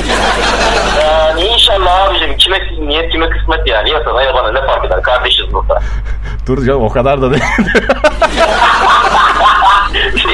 Kime 2.42 2.58
niyet 2.88 3.12
kime 3.12 3.30
kısmet 3.30 3.66
yani. 3.66 3.90
Ya 3.90 4.02
sana 4.04 4.22
ya 4.22 4.34
bana 4.34 4.52
ne 4.52 4.66
fark 4.66 4.84
eder 4.84 5.02
kardeşiz 5.02 5.52
burada. 5.52 5.78
Dur 6.46 6.66
canım 6.66 6.82
o 6.82 6.88
kadar 6.88 7.22
da 7.22 7.30
değil. 7.30 7.42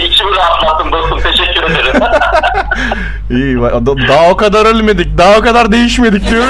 İçimi 0.02 0.36
rahatlattın 0.36 0.92
dostum 0.92 1.20
teşekkür 1.20 1.62
ederim. 1.62 2.00
İyi. 3.30 3.56
da- 3.60 4.08
Daha 4.08 4.30
o 4.30 4.36
kadar 4.36 4.66
ölmedik. 4.66 5.18
Daha 5.18 5.38
o 5.38 5.40
kadar 5.40 5.72
değişmedik 5.72 6.30
diyor. 6.30 6.44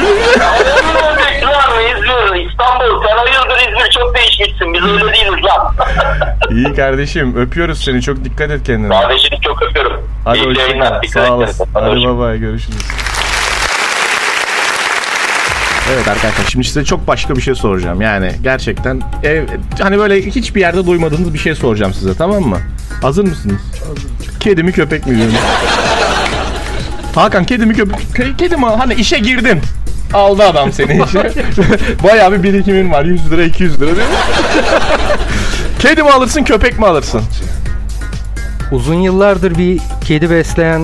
Bekler 1.18 1.68
mi 1.68 1.82
İzmir, 1.94 2.46
İstanbul 2.50 3.02
sen 3.06 3.16
hayırdır 3.16 3.68
İzmir 3.68 3.90
çok 3.90 4.14
değişmişsin 4.14 4.74
biz 4.74 4.82
öyle 4.84 5.12
değiliz 5.12 5.44
lan. 5.44 5.74
İyi 6.50 6.74
kardeşim. 6.74 7.36
Öpüyoruz 7.36 7.84
seni. 7.84 8.02
Çok 8.02 8.24
dikkat 8.24 8.50
et 8.50 8.62
kendine. 8.66 9.00
Kardeşini 9.00 9.40
çok 9.40 9.62
öpüyorum. 9.62 10.08
Hadi 10.24 10.38
İyi 10.38 10.58
yayınlar. 10.58 11.02
Sağ 11.04 11.32
olasın. 11.32 11.66
Hadi 11.74 11.84
Hadi 11.84 11.94
hoşça 11.96 12.08
bay 12.08 12.18
bay. 12.18 12.38
Görüşürüz. 12.38 13.07
Evet 15.94 16.08
arkadaşlar 16.08 16.44
şimdi 16.50 16.66
size 16.66 16.84
çok 16.84 17.06
başka 17.06 17.36
bir 17.36 17.40
şey 17.40 17.54
soracağım. 17.54 18.00
Yani 18.00 18.32
gerçekten 18.42 19.02
ev, 19.22 19.44
hani 19.80 19.98
böyle 19.98 20.22
hiçbir 20.26 20.60
yerde 20.60 20.86
duymadığınız 20.86 21.34
bir 21.34 21.38
şey 21.38 21.54
soracağım 21.54 21.94
size 21.94 22.14
tamam 22.14 22.42
mı? 22.42 22.58
Hazır 23.02 23.24
mısınız? 23.24 23.60
Hazırım. 23.88 24.10
Kedi 24.40 24.62
mi 24.62 24.72
köpek 24.72 25.06
mi 25.06 25.16
diyorum. 25.16 25.34
Hakan 27.14 27.44
kedi 27.44 27.66
mi 27.66 27.74
köpek? 27.74 28.00
Ke- 28.14 28.36
Kedi 28.36 28.56
mi? 28.56 28.66
Hani 28.66 28.94
işe 28.94 29.18
girdin. 29.18 29.60
Aldı 30.14 30.42
adam 30.42 30.72
seni 30.72 31.02
işe. 31.08 31.32
Bayağı 32.04 32.32
bir 32.32 32.42
birikimin 32.42 32.90
var. 32.92 33.04
100 33.04 33.30
lira 33.30 33.42
200 33.44 33.80
lira 33.80 33.86
değil 33.96 34.08
mi? 34.08 34.14
kedi 35.78 36.02
mi 36.02 36.10
alırsın 36.10 36.44
köpek 36.44 36.78
mi 36.78 36.86
alırsın? 36.86 37.22
Uzun 38.72 38.94
yıllardır 38.94 39.58
bir 39.58 39.80
kedi 40.04 40.30
besleyen 40.30 40.82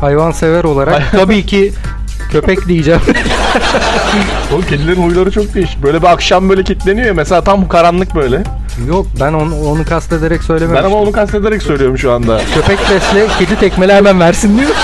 hayvansever 0.00 0.64
olarak 0.64 1.02
tabii 1.12 1.46
ki 1.46 1.72
köpek 2.32 2.68
diyeceğim. 2.68 3.00
Oğlum 4.52 4.62
kedilerin 4.62 5.02
huyları 5.02 5.30
çok 5.30 5.54
değişik. 5.54 5.82
Böyle 5.82 6.02
bir 6.02 6.06
akşam 6.06 6.48
böyle 6.48 6.64
kilitleniyor 6.64 7.06
ya 7.06 7.14
mesela 7.14 7.44
tam 7.44 7.68
karanlık 7.68 8.14
böyle. 8.14 8.42
Yok 8.88 9.06
ben 9.20 9.32
onu, 9.32 9.60
onu 9.64 9.84
kastederek 9.84 10.40
Ben 10.40 10.44
söylememiştim. 10.46 10.86
ama 10.92 10.96
onu 11.02 11.12
kastederek 11.12 11.62
söylüyorum 11.62 11.98
şu 11.98 12.12
anda. 12.12 12.40
Köpek 12.54 12.78
besle, 12.90 13.26
kedi 13.38 13.58
tekmele 13.60 13.94
hemen 13.94 14.20
versin 14.20 14.58
diyor. 14.58 14.70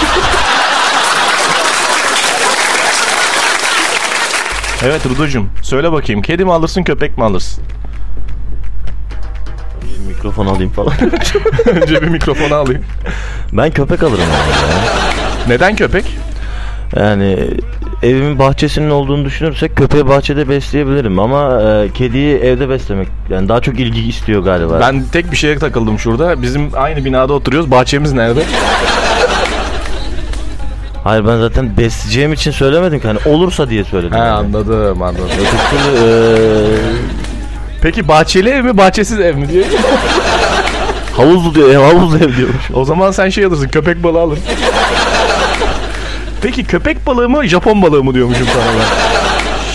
Evet 4.84 5.06
Ruducum 5.06 5.50
söyle 5.62 5.92
bakayım 5.92 6.22
kedi 6.22 6.44
mi 6.44 6.52
alırsın 6.52 6.82
köpek 6.82 7.18
mi 7.18 7.24
alırsın? 7.24 7.64
Mikrofon 10.08 10.46
alayım 10.46 10.70
falan. 10.72 10.92
Önce 11.66 12.02
bir 12.02 12.08
mikrofonu 12.08 12.54
alayım. 12.54 12.82
ben 13.52 13.70
köpek 13.70 14.02
alırım 14.02 14.20
yani. 14.20 14.50
ya. 14.50 14.92
Neden 15.48 15.76
köpek? 15.76 16.04
Yani 16.96 17.38
evimin 18.02 18.38
bahçesinin 18.38 18.90
olduğunu 18.90 19.24
düşünürsek 19.24 19.76
köpeği 19.76 20.08
bahçede 20.08 20.48
besleyebilirim 20.48 21.18
ama 21.18 21.62
e, 21.62 21.92
kediyi 21.92 22.36
evde 22.36 22.68
beslemek 22.68 23.08
yani 23.30 23.48
daha 23.48 23.60
çok 23.60 23.80
ilgi 23.80 24.08
istiyor 24.08 24.42
galiba. 24.42 24.80
Ben 24.80 25.04
tek 25.12 25.30
bir 25.32 25.36
şeye 25.36 25.58
takıldım 25.58 25.98
şurada. 25.98 26.42
Bizim 26.42 26.70
aynı 26.74 27.04
binada 27.04 27.32
oturuyoruz. 27.32 27.70
Bahçemiz 27.70 28.12
nerede? 28.12 28.42
Hayır 31.04 31.26
ben 31.26 31.38
zaten 31.38 31.76
besleyeceğim 31.76 32.32
için 32.32 32.50
söylemedim 32.50 33.00
ki 33.00 33.06
hani 33.06 33.18
olursa 33.34 33.70
diye 33.70 33.84
söyledim. 33.84 34.14
He 34.14 34.18
yani. 34.18 34.30
anladım 34.30 35.02
anladım. 35.02 35.24
Öteki 35.24 35.70
türlü, 35.70 35.98
e, 35.98 36.16
Peki 37.82 38.08
bahçeli 38.08 38.48
ev 38.48 38.64
mi 38.64 38.76
bahçesiz 38.76 39.20
ev 39.20 39.36
mi 39.36 39.48
diye. 39.48 39.64
havuzlu 41.16 41.54
diyor 41.54 41.70
ev 41.70 41.78
havuzlu 41.78 42.16
ev 42.16 42.36
diyormuş. 42.36 42.70
O 42.74 42.84
zaman 42.84 43.10
sen 43.10 43.28
şey 43.28 43.44
alırsın 43.44 43.68
köpek 43.68 44.02
balığı 44.02 44.20
alır. 44.20 44.38
Peki 46.42 46.64
köpek 46.64 47.06
balığı 47.06 47.28
mı 47.28 47.46
Japon 47.46 47.82
balığı 47.82 48.04
mı 48.04 48.14
diyormuşum 48.14 48.46
sana 48.46 48.64
ben. 48.64 49.16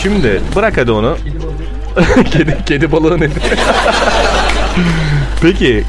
Şimdi 0.02 0.42
bırak 0.56 0.78
hadi 0.78 0.92
onu. 0.92 1.18
kedi, 2.32 2.58
kedi 2.66 2.92
balığı 2.92 3.18
nedir? 3.20 3.44
Peki 5.42 5.84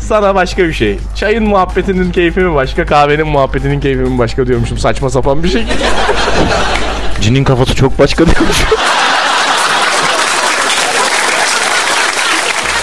sana 0.00 0.34
başka 0.34 0.64
bir 0.64 0.72
şey. 0.72 0.98
Çayın 1.16 1.44
muhabbetinin 1.44 2.12
keyfi 2.12 2.40
mi 2.40 2.54
başka, 2.54 2.86
kahvenin 2.86 3.26
muhabbetinin 3.26 3.80
keyfi 3.80 4.00
mi 4.00 4.18
başka 4.18 4.46
diyormuşum 4.46 4.78
saçma 4.78 5.10
sapan 5.10 5.42
bir 5.42 5.48
şey. 5.48 5.64
Cinin 7.20 7.44
kafası 7.44 7.74
çok 7.74 7.98
başka 7.98 8.26
diyormuş. 8.26 8.56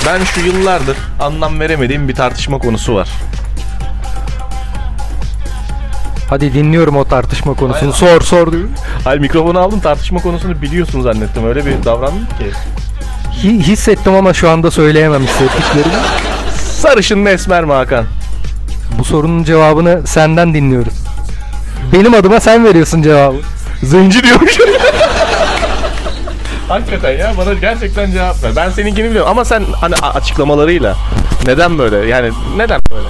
Ben 0.06 0.24
şu 0.24 0.40
yıllardır 0.40 0.98
anlam 1.20 1.60
veremediğim 1.60 2.08
bir 2.08 2.16
tartışma 2.16 2.58
konusu 2.58 2.96
var. 2.96 3.10
Hadi 6.32 6.54
dinliyorum 6.54 6.98
o 6.98 7.06
tartışma 7.06 7.54
konusunu. 7.54 7.94
Sor 7.94 8.22
sor 8.22 8.52
diyor. 8.52 8.64
Hayır 9.04 9.20
mikrofonu 9.20 9.60
aldım 9.60 9.80
tartışma 9.80 10.20
konusunu 10.20 10.62
biliyorsun 10.62 11.02
zannettim. 11.02 11.48
Öyle 11.48 11.66
bir 11.66 11.84
davrandım 11.86 12.26
ki. 12.26 12.46
Hi- 13.44 13.60
hissettim 13.62 14.16
ama 14.16 14.34
şu 14.34 14.50
anda 14.50 14.72
söyleyemem 14.72 15.22
hissettiklerimi. 15.24 15.94
Sarışın 16.82 17.20
mı 17.20 17.30
esmer 17.30 17.66
mi 17.66 17.74
Hakan? 17.74 18.06
Bu 19.00 19.04
sorunun 19.04 19.44
cevabını 19.44 20.08
senden 20.08 20.54
dinliyoruz. 20.54 20.94
Benim 21.94 22.14
adıma 22.14 22.40
sen 22.40 22.66
veriyorsun 22.66 23.02
cevabı. 23.02 23.38
Zenci 23.84 24.24
diyormuş. 24.24 24.58
Hakikaten 26.72 27.12
ya 27.18 27.34
bana 27.38 27.54
gerçekten 27.54 28.12
cevap 28.12 28.44
ver. 28.44 28.52
Ben 28.56 28.70
seninkini 28.70 29.10
biliyorum 29.10 29.32
ama 29.32 29.46
sen 29.46 29.64
hani 29.82 29.96
açıklamalarıyla 29.96 30.96
neden 31.46 31.78
böyle? 31.78 31.98
Yani 31.98 32.32
neden 32.58 32.82
böyle? 32.92 33.08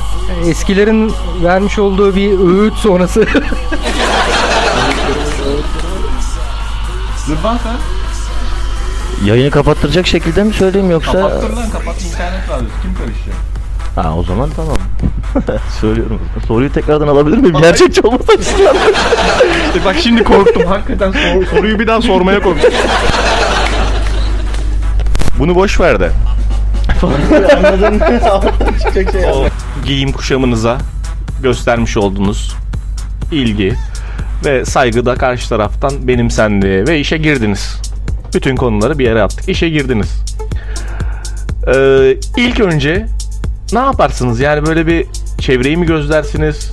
Eskilerin 0.50 1.14
vermiş 1.44 1.80
olduğu 1.80 2.16
bir 2.16 2.40
öğüt 2.40 2.74
sonrası. 2.74 3.20
Zırvan 7.26 7.58
sen. 7.58 7.76
Yayını 9.28 9.52
kapattıracak 9.52 10.08
şekilde 10.08 10.44
mi 10.44 10.54
söyleyeyim 10.54 10.92
yoksa? 10.92 11.18
lan 11.20 11.32
kapat 11.72 12.02
internet 12.02 12.50
radyosu 12.50 12.82
kim 12.82 12.96
karışacak? 12.96 13.36
Ha 13.96 14.14
o 14.18 14.24
zaman 14.24 14.50
tamam. 14.56 14.78
Söylüyorum. 15.82 16.22
Soruyu 16.48 16.74
tekrardan 16.74 17.08
alabilir 17.08 17.38
miyim? 17.38 17.58
Gerçekçi 17.62 18.02
olması 18.02 18.32
açısından. 18.32 18.76
İşte 19.68 19.86
bak 19.86 19.96
şimdi 20.04 20.24
korktum 20.24 20.66
hakikaten 20.66 21.12
sor- 21.12 21.46
soruyu 21.56 21.80
bir 21.80 21.88
daha 21.88 22.02
sormaya 22.02 22.40
korktum. 22.42 22.72
Bunu 25.42 25.56
boş 25.56 25.80
ver 25.80 26.00
de. 26.00 26.10
Anladın 27.58 27.94
mı? 27.94 28.22
Şey 29.12 29.26
o 29.34 29.46
giyim 29.86 30.12
kuşamınıza 30.12 30.78
göstermiş 31.44 31.98
olduğunuz 31.98 32.56
ilgi 33.32 33.74
ve 34.46 34.66
saygı 34.66 35.06
da 35.06 35.16
karşı 35.16 35.50
taraftan 35.50 36.08
benimsendi 36.08 36.68
ve 36.88 37.00
işe 37.00 37.18
girdiniz. 37.18 37.82
Bütün 38.36 38.56
konuları 38.56 39.00
bir 39.00 39.06
yere 39.06 39.22
attık. 39.22 39.50
İşe 39.50 39.70
girdiniz. 39.70 40.24
Ee, 41.68 42.18
ilk 42.38 42.60
önce 42.60 43.06
ne 43.74 43.80
yaparsınız? 43.80 44.40
Yani 44.40 44.66
böyle 44.66 44.88
bir 44.88 45.06
çevreyi 45.40 45.78
mi 45.78 45.86
gözlersiniz? 45.86 46.72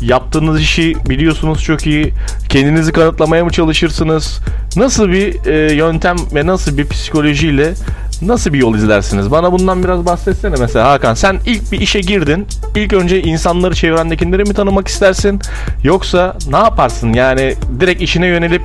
Yaptığınız 0.00 0.60
işi 0.60 0.96
biliyorsunuz 1.08 1.62
çok 1.62 1.86
iyi. 1.86 2.12
Kendinizi 2.48 2.92
kanıtlamaya 2.92 3.44
mı 3.44 3.50
çalışırsınız? 3.50 4.40
Nasıl 4.76 5.08
bir 5.08 5.46
e, 5.46 5.74
yöntem 5.74 6.16
ve 6.34 6.46
nasıl 6.46 6.78
bir 6.78 6.88
psikolojiyle 6.88 7.74
nasıl 8.22 8.52
bir 8.52 8.58
yol 8.58 8.74
izlersiniz? 8.74 9.30
Bana 9.30 9.52
bundan 9.52 9.84
biraz 9.84 10.06
bahsetsene 10.06 10.54
mesela 10.60 10.90
Hakan. 10.90 11.14
Sen 11.14 11.38
ilk 11.46 11.72
bir 11.72 11.80
işe 11.80 12.00
girdin. 12.00 12.46
İlk 12.76 12.92
önce 12.92 13.22
insanları 13.22 13.74
çevrendekileri 13.74 14.42
mi 14.44 14.54
tanımak 14.54 14.88
istersin? 14.88 15.40
Yoksa 15.82 16.36
ne 16.50 16.56
yaparsın? 16.56 17.12
Yani 17.12 17.54
direkt 17.80 18.02
işine 18.02 18.26
yönelip 18.26 18.62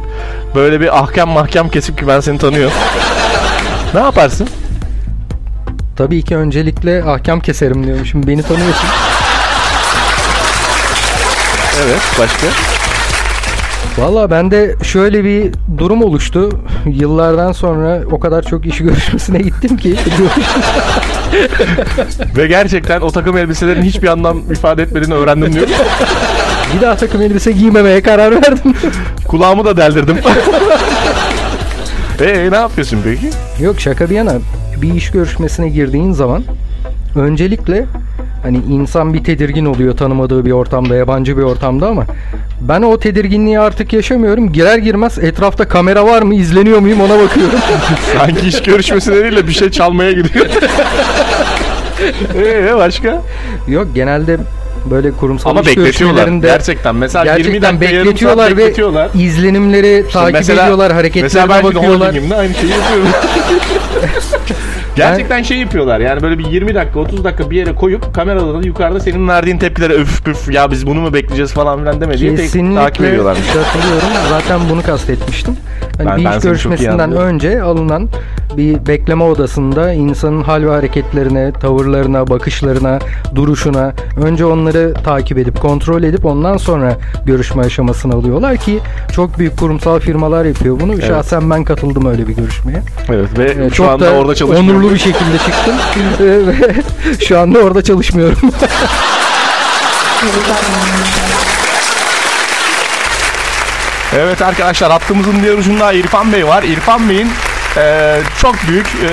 böyle 0.56 0.82
bir 0.82 1.00
ahkam 1.00 1.30
mahkam 1.30 1.70
kesip 1.70 2.00
ki 2.00 2.08
ben 2.08 2.20
seni 2.20 2.38
tanıyorum. 2.38 2.74
ne 3.94 4.00
yaparsın? 4.00 4.48
Tabii 5.98 6.22
ki 6.24 6.38
öncelikle 6.38 7.04
ahkam 7.04 7.40
keserim 7.40 7.84
diyormuşum. 7.88 8.28
Beni 8.28 8.44
tanıyorsun. 8.44 8.88
Evet 11.86 12.02
başka? 12.20 12.48
Valla 13.98 14.32
bende 14.32 14.76
şöyle 14.84 15.24
bir 15.24 15.52
durum 15.78 16.04
oluştu. 16.04 16.50
Yıllardan 16.86 17.52
sonra 17.52 18.02
o 18.12 18.20
kadar 18.20 18.44
çok 18.44 18.66
iş 18.66 18.78
görüşmesine 18.78 19.38
gittim 19.38 19.78
ki. 19.78 19.96
Ve 22.38 22.48
gerçekten 22.48 23.02
o 23.02 23.12
takım 23.12 23.38
elbiselerin 23.38 23.82
hiçbir 23.82 24.08
anlam 24.08 24.38
ifade 24.52 24.84
etmediğini 24.84 25.14
öğrendim 25.14 25.54
diyor. 25.54 25.68
bir 26.76 26.82
daha 26.82 26.96
takım 26.96 27.22
elbise 27.22 27.52
giymemeye 27.52 28.02
karar 28.02 28.32
verdim. 28.32 28.74
Kulağımı 29.28 29.66
da 29.66 29.78
deldirdim. 29.78 30.18
Eee 32.22 32.52
ne 32.52 32.56
yapıyorsun 32.56 33.00
peki? 33.04 33.30
Yok 33.64 33.80
şaka 33.80 34.10
bir 34.10 34.16
yana 34.16 34.34
bir 34.82 34.94
iş 34.94 35.12
görüşmesine 35.12 35.70
girdiğin 35.70 36.12
zaman 36.12 36.44
öncelikle 37.16 37.86
hani 38.44 38.58
insan 38.70 39.14
bir 39.14 39.24
tedirgin 39.24 39.66
oluyor 39.66 39.98
tanımadığı 39.98 40.46
bir 40.46 40.52
ortamda, 40.52 40.96
yabancı 40.96 41.38
bir 41.38 41.44
ortamda 41.44 41.88
ama 41.88 42.06
ben 42.62 42.82
o 42.82 43.00
tedirginliği 43.00 43.60
artık 43.60 43.94
yaşamıyorum. 43.94 44.52
Girer 44.54 44.78
girmez 44.78 45.20
etrafta 45.20 45.68
kamera 45.68 46.06
var 46.06 46.22
mı, 46.22 46.36
izleniyor 46.36 46.80
muyum 46.80 47.02
ona 47.02 47.20
bakıyorum. 47.20 47.60
Sanki 48.18 48.48
iş 48.48 48.62
görüşmesileriyle 48.64 49.48
bir 49.48 49.52
şey 49.54 49.70
çalmaya 49.72 50.12
gidiyor. 50.12 50.46
Eee 52.36 52.74
başka? 52.78 53.22
Yok 53.68 53.88
genelde 53.96 54.38
böyle 54.92 55.12
kurumsal 55.12 55.50
Ama 55.50 55.62
iş 55.62 55.68
bekletiyorlar. 55.68 56.28
Gerçekten. 56.28 56.96
Mesela 56.96 57.36
20 57.36 57.44
gerçekten 57.44 57.76
dakika 57.80 57.96
yarım 57.96 58.06
saat 58.06 58.08
bekletiyorlar 58.08 58.52
ve 58.52 58.58
bekletiyorlar. 58.58 59.10
izlenimleri 59.16 60.06
takip 60.14 60.34
mesela- 60.34 60.64
ediyorlar, 60.64 60.84
Mesela 60.88 61.00
hareketlerine 61.00 61.50
ben 61.50 61.62
şimdi 61.62 61.76
bakıyorlar. 61.76 62.10
holdingimde 62.10 62.36
aynı 62.36 62.54
şeyi 62.54 62.72
yapıyorum. 62.72 63.10
Gerçekten 64.96 65.42
şey 65.44 65.58
yapıyorlar 65.58 66.00
yani 66.00 66.22
böyle 66.22 66.40
bir 66.40 66.46
20 66.46 66.76
dakika 66.76 67.00
30 67.00 67.24
dakika 67.24 67.52
bir 67.52 67.56
yere 67.56 67.76
koyup 67.76 68.14
kamerada 68.16 68.54
da 68.54 68.68
yukarıda 68.68 69.00
senin 69.00 69.28
verdiğin 69.28 69.58
tepkilere 69.58 69.94
öf 69.94 70.24
püf 70.26 70.52
ya 70.54 70.72
biz 70.72 70.88
bunu 70.88 71.02
mu 71.02 71.14
bekleyeceğiz 71.14 71.54
falan 71.54 71.80
filan 71.80 72.02
deme 72.02 72.18
diye 72.18 72.36
Kesinlikle 72.36 72.76
takip 72.82 73.06
ediyorlarmış. 73.06 73.48
katılıyorum. 73.48 74.08
Zaten 74.30 74.60
bunu 74.70 74.82
kastetmiştim. 74.82 75.56
Hani 75.98 76.10
Ben- 76.10 76.18
bir 76.18 76.26
ben 76.26 76.38
iş 76.38 76.44
görüşmesinden 76.44 77.12
önce 77.12 77.62
alınan 77.62 78.10
bir 78.58 78.86
bekleme 78.88 79.24
odasında 79.24 79.94
insanın 79.94 80.44
hal 80.44 80.64
ve 80.64 80.70
hareketlerine, 80.70 81.52
tavırlarına, 81.54 82.28
bakışlarına, 82.28 83.00
duruşuna 83.36 83.94
önce 84.24 84.46
onları 84.46 84.94
takip 85.04 85.38
edip 85.38 85.62
kontrol 85.62 86.04
edip 86.04 86.26
ondan 86.26 86.58
sonra 86.58 86.98
görüşme 87.26 87.64
aşamasını 87.66 88.14
alıyorlar 88.16 88.58
ki 88.58 88.80
çok 89.16 89.40
büyük 89.40 89.58
kurumsal 89.58 90.00
firmalar 90.00 90.46
yapıyor 90.46 90.80
bunu. 90.80 91.02
Şahsen 91.02 91.50
ben 91.50 91.64
katıldım 91.64 92.06
öyle 92.06 92.28
bir 92.28 92.36
görüşmeye. 92.36 92.82
Evet 93.10 93.38
ve 93.40 93.66
Ee, 93.66 93.70
şu 93.70 93.90
anda 93.90 94.06
da 94.06 94.12
orada 94.12 94.36
çalışıyorum. 94.36 94.70
onurlu 94.76 94.94
bir 94.94 95.00
şekilde 95.00 95.38
çıktım 95.38 95.76
ve 96.20 96.54
şu 97.26 97.40
anda 97.40 97.60
orada 97.60 97.82
çalışmıyorum. 97.82 98.38
Evet 104.16 104.42
arkadaşlar 104.42 104.92
hattımızın 104.92 105.44
diğer 105.44 105.58
ucunda 105.58 105.94
İrfan 105.94 106.34
Bey 106.34 106.48
var. 106.48 106.64
İrfan 106.64 107.10
Bey'in 107.10 107.28
e, 107.78 108.18
çok 108.42 108.56
büyük, 108.70 108.88
e, 108.88 109.10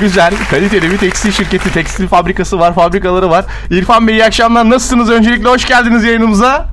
güzel, 0.00 0.34
kaliteli 0.50 0.90
bir 0.90 0.98
tekstil 0.98 1.32
şirketi, 1.32 1.72
tekstil 1.72 2.08
fabrikası 2.08 2.60
var, 2.60 2.74
fabrikaları 2.74 3.30
var. 3.30 3.44
İrfan 3.70 4.08
Bey 4.08 4.14
iyi 4.14 4.24
akşamlar. 4.24 4.70
Nasılsınız? 4.70 5.10
Öncelikle 5.10 5.48
hoş 5.48 5.64
geldiniz 5.66 6.04
yayınımıza. 6.04 6.66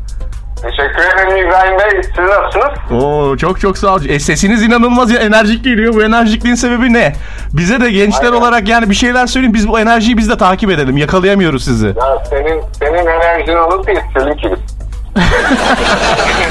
Teşekkür 0.61 1.23
ederim 1.23 1.47
İbrahim 1.47 1.79
Bey. 1.79 2.01
Siz 2.03 2.25
nasılsınız? 2.25 3.03
Oo 3.03 3.37
çok 3.37 3.59
çok 3.59 3.77
sağ 3.77 3.93
olun. 3.95 4.05
E, 4.09 4.19
sesiniz 4.19 4.63
inanılmaz 4.63 5.11
enerjik 5.15 5.63
geliyor. 5.63 5.93
Bu 5.93 6.03
enerjikliğin 6.03 6.55
sebebi 6.55 6.93
ne? 6.93 7.13
Bize 7.53 7.81
de 7.81 7.91
gençler 7.91 8.25
Aynen. 8.25 8.37
olarak 8.37 8.67
yani 8.67 8.89
bir 8.89 8.95
şeyler 8.95 9.27
söyleyin. 9.27 9.53
Biz 9.53 9.67
bu 9.67 9.79
enerjiyi 9.79 10.17
biz 10.17 10.29
de 10.29 10.37
takip 10.37 10.71
edelim. 10.71 10.97
Yakalayamıyoruz 10.97 11.63
sizi. 11.63 11.87
Ya 11.87 12.23
senin 12.29 12.61
senin 12.79 13.07
enerjin 13.07 13.55
alıp 13.55 13.87
değil, 13.87 13.99
seninki 14.17 14.49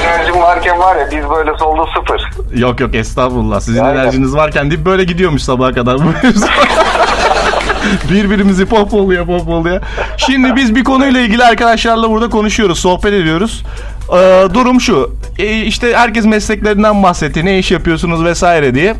enerjin 0.01 0.39
varken 0.41 0.79
var 0.79 0.95
ya 0.95 1.07
biz 1.11 1.29
böyle 1.29 1.57
solda 1.59 1.85
sıfır. 1.85 2.29
Yok 2.59 2.79
yok 2.79 2.95
estağfurullah. 2.95 3.59
Sizin 3.59 3.83
Aynen. 3.83 3.99
enerjiniz 4.01 4.35
varken 4.35 4.71
deyip 4.71 4.85
böyle 4.85 5.03
gidiyormuş 5.03 5.41
sabaha 5.43 5.71
kadar. 5.73 5.97
bu 5.97 6.03
mevzu. 6.03 6.45
Birbirimizi 8.11 8.65
pohpohluya 8.65 9.25
pohpohluya. 9.25 9.81
Şimdi 10.17 10.55
biz 10.55 10.75
bir 10.75 10.83
konuyla 10.83 11.19
ilgili 11.21 11.43
arkadaşlarla 11.43 12.09
burada 12.09 12.29
konuşuyoruz, 12.29 12.79
sohbet 12.79 13.13
ediyoruz. 13.13 13.63
Ee, 14.13 14.47
durum 14.53 14.81
şu. 14.81 15.15
Ee, 15.39 15.61
işte 15.61 15.93
herkes 15.95 16.25
mesleklerinden 16.25 17.03
bahsetti. 17.03 17.45
Ne 17.45 17.59
iş 17.59 17.71
yapıyorsunuz 17.71 18.23
vesaire 18.23 18.75
diye. 18.75 18.95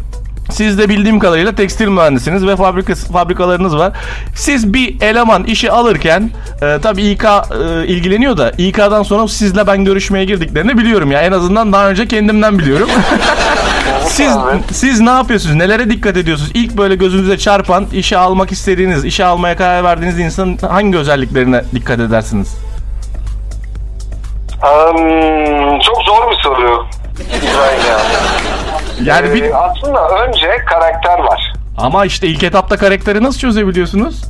Siz 0.50 0.78
de 0.78 0.90
bildiğim 0.90 1.20
kadarıyla 1.20 1.56
tekstil 1.56 1.88
mühendisiniz 1.88 2.48
ve 2.48 2.56
fabrika, 2.56 2.96
fabrikalarınız 2.96 3.78
var. 3.78 3.94
Siz 4.36 4.74
bir 4.74 5.02
eleman 5.02 5.44
işi 5.44 5.72
alırken 5.72 6.30
e, 6.62 6.78
tabii 6.82 7.04
İK 7.04 7.24
e, 7.24 7.88
ilgileniyor 7.88 8.38
da 8.38 8.52
İK'dan 8.58 9.04
sonra 9.04 9.28
sizle 9.28 9.68
ben 9.68 9.86
görüşmeye 9.86 10.26
girdiklerini 10.26 10.78
biliyorum 10.78 11.12
ya. 11.12 11.22
En 11.22 11.32
azından 11.32 11.74
daha 11.74 11.90
önce 11.90 12.08
kendimden 12.08 12.60
biliyorum. 12.60 12.90
siz 14.06 14.32
siz 14.72 15.00
ne 15.00 15.10
yapıyorsunuz? 15.10 15.56
Nelere 15.56 15.90
dikkat 15.90 16.18
ediyorsunuz? 16.18 16.52
İlk 16.54 16.78
böyle 16.78 16.96
gözünüze 16.96 17.38
çarpan, 17.38 17.86
işe 17.94 18.18
almak 18.18 18.52
istediğiniz, 18.52 19.06
işe 19.06 19.26
almaya 19.26 19.58
karar 19.58 19.84
verdiğiniz 19.84 20.20
insanın 20.20 20.58
hangi 20.58 20.98
özelliklerine 20.98 21.64
dikkat 21.76 22.00
edersiniz? 22.00 22.58
Hmm, 24.62 25.80
çok 25.80 25.98
zor 26.06 26.32
bir 26.32 26.44
soru. 26.44 26.86
İbrahim 27.14 27.88
ya. 27.88 28.00
Yani 29.04 29.34
bir 29.34 29.44
Ee, 29.44 29.56
aslında 29.56 30.08
önce 30.10 30.58
karakter 30.66 31.20
var. 31.20 31.54
ama 31.78 32.06
işte 32.06 32.28
ilk 32.28 32.44
etapta 32.44 32.78
karakteri 32.78 33.24
nasıl 33.24 33.40
çözebiliyorsunuz? 33.40 34.24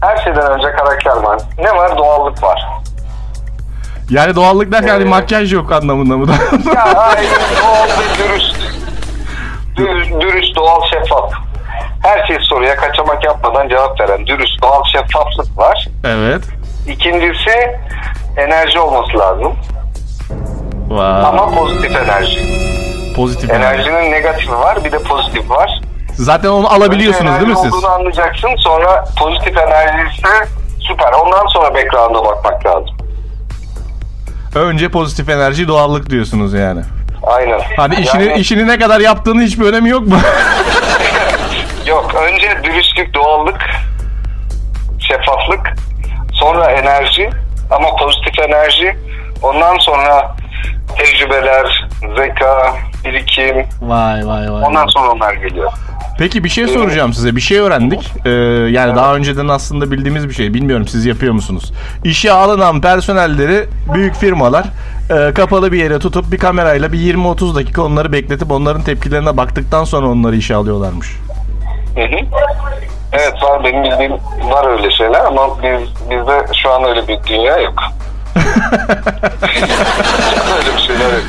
Her 0.00 0.16
şeyden 0.24 0.52
önce 0.52 0.70
karakter 0.72 1.16
var. 1.16 1.40
Ne 1.58 1.76
var? 1.76 1.98
Doğallık 1.98 2.42
var. 2.42 2.66
Yani 4.10 4.34
doğallık 4.36 4.72
derken 4.72 5.00
Ee, 5.00 5.04
makyaj 5.04 5.52
yok 5.52 5.72
anlamında 5.72 6.16
mı? 6.16 6.26
Ya 6.74 6.94
hayır, 6.96 7.30
doğal 7.62 7.86
ve 7.88 8.18
dürüst. 8.28 8.56
Dürüst, 9.76 10.10
dürüst, 10.20 10.56
doğal, 10.56 10.80
şeffaf. 10.90 11.32
Her 12.02 12.26
şey 12.26 12.36
soruya 12.40 12.76
kaçamak 12.76 13.24
yapmadan 13.24 13.68
cevap 13.68 14.00
veren 14.00 14.26
dürüst, 14.26 14.62
doğal, 14.62 14.82
şeffaflık 14.92 15.58
var. 15.58 15.88
evet. 16.04 16.42
İkincisi 16.88 17.50
enerji 18.36 18.78
olması 18.78 19.18
lazım. 19.18 19.52
Vay. 20.88 21.24
Ama 21.24 21.46
pozitif 21.54 21.96
enerji. 21.96 22.38
Pozitif 23.16 23.50
enerji. 23.50 23.82
Enerjinin 23.90 24.12
negatifi 24.12 24.52
var 24.52 24.84
bir 24.84 24.92
de 24.92 24.98
pozitif 24.98 25.50
var. 25.50 25.80
Zaten 26.14 26.48
onu 26.48 26.68
alabiliyorsunuz 26.72 27.30
Önce 27.32 27.40
değil 27.46 27.50
mi 27.52 27.62
siz? 27.62 27.74
olduğunu 27.74 27.90
anlayacaksın 27.90 28.56
sonra 28.56 29.04
pozitif 29.18 29.56
enerji 29.58 30.14
ise 30.18 30.28
süper. 30.88 31.12
Ondan 31.12 31.46
sonra 31.46 31.74
background'a 31.74 32.24
bakmak 32.24 32.66
lazım. 32.66 32.96
Önce 34.54 34.88
pozitif 34.88 35.28
enerji, 35.28 35.68
doğallık 35.68 36.10
diyorsunuz 36.10 36.54
yani. 36.54 36.80
Aynen. 37.22 37.60
Hani 37.76 37.94
işini 37.94 38.24
Yani- 38.24 38.40
işini 38.40 38.66
ne 38.68 38.78
kadar 38.78 39.00
yaptığını 39.00 39.42
hiçbir 39.42 39.64
önemi 39.66 39.88
yok 39.88 40.06
mu? 40.06 40.16
Yok 41.86 42.14
önce 42.14 42.58
dürüstlük, 42.64 43.14
doğallık, 43.14 43.60
şeffaflık, 44.98 45.72
sonra 46.32 46.70
enerji 46.70 47.30
ama 47.70 47.96
pozitif 47.96 48.38
enerji. 48.38 48.96
Ondan 49.42 49.78
sonra 49.78 50.36
tecrübeler, 50.96 51.88
zeka, 52.16 52.74
birikim. 53.04 53.66
vay 53.82 54.26
vay 54.26 54.52
vay. 54.52 54.62
Ondan 54.62 54.86
sonra 54.86 55.10
onlar 55.10 55.34
geliyor. 55.34 55.72
Peki 56.18 56.44
bir 56.44 56.48
şey 56.48 56.68
soracağım 56.68 57.12
size. 57.12 57.36
Bir 57.36 57.40
şey 57.40 57.58
öğrendik. 57.58 58.12
Ee, 58.24 58.30
yani 58.70 58.96
daha 58.96 59.14
önceden 59.14 59.48
aslında 59.48 59.90
bildiğimiz 59.90 60.28
bir 60.28 60.34
şey. 60.34 60.54
Bilmiyorum 60.54 60.88
siz 60.88 61.06
yapıyor 61.06 61.32
musunuz? 61.32 61.72
İşe 62.04 62.32
alınan 62.32 62.80
personelleri 62.80 63.64
büyük 63.94 64.14
firmalar 64.14 64.64
e, 65.10 65.34
kapalı 65.34 65.72
bir 65.72 65.78
yere 65.78 65.98
tutup 65.98 66.32
bir 66.32 66.38
kamerayla 66.38 66.92
bir 66.92 66.98
20-30 66.98 67.54
dakika 67.54 67.82
onları 67.82 68.12
bekletip 68.12 68.50
onların 68.50 68.82
tepkilerine 68.82 69.36
baktıktan 69.36 69.84
sonra 69.84 70.08
onları 70.08 70.36
işe 70.36 70.54
alıyorlarmış. 70.54 71.16
Hı 71.94 72.00
hı. 72.00 72.20
Evet 73.12 73.42
var 73.42 73.64
benim 73.64 73.84
bildiğim 73.84 74.12
var 74.50 74.66
öyle 74.66 74.90
şeyler 74.90 75.24
ama 75.24 75.62
biz 75.62 76.10
bizde 76.10 76.46
şu 76.62 76.70
an 76.70 76.84
öyle 76.84 77.08
bir 77.08 77.18
dünya 77.26 77.58
yok. 77.58 77.74
öyle 80.56 80.76
bir 80.76 80.82
şeyler 80.86 81.12
yok. 81.12 81.24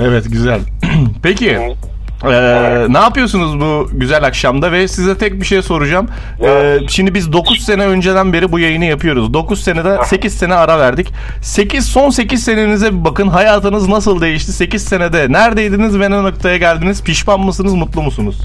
Evet 0.00 0.24
güzel. 0.32 0.60
Peki 1.22 1.76
ee, 2.24 2.86
ne 2.88 2.98
yapıyorsunuz 2.98 3.60
bu 3.60 3.88
güzel 3.92 4.24
akşamda 4.24 4.72
ve 4.72 4.88
size 4.88 5.18
tek 5.18 5.40
bir 5.40 5.46
şey 5.46 5.62
soracağım. 5.62 6.08
Ee, 6.42 6.78
şimdi 6.88 7.14
biz 7.14 7.32
9 7.32 7.64
sene 7.64 7.86
önceden 7.86 8.32
beri 8.32 8.52
bu 8.52 8.58
yayını 8.58 8.84
yapıyoruz. 8.84 9.34
9 9.34 9.64
senede 9.64 10.04
8 10.04 10.38
sene 10.38 10.54
ara 10.54 10.78
verdik. 10.78 11.08
8 11.42 11.88
son 11.88 12.10
8 12.10 12.44
senenize 12.44 12.92
bir 12.92 13.04
bakın. 13.04 13.28
Hayatınız 13.28 13.88
nasıl 13.88 14.20
değişti? 14.20 14.52
8 14.52 14.84
senede 14.84 15.32
neredeydiniz 15.32 16.00
ve 16.00 16.10
ne 16.10 16.22
noktaya 16.22 16.56
geldiniz? 16.56 17.04
Pişman 17.04 17.40
mısınız? 17.40 17.74
Mutlu 17.74 18.02
musunuz? 18.02 18.36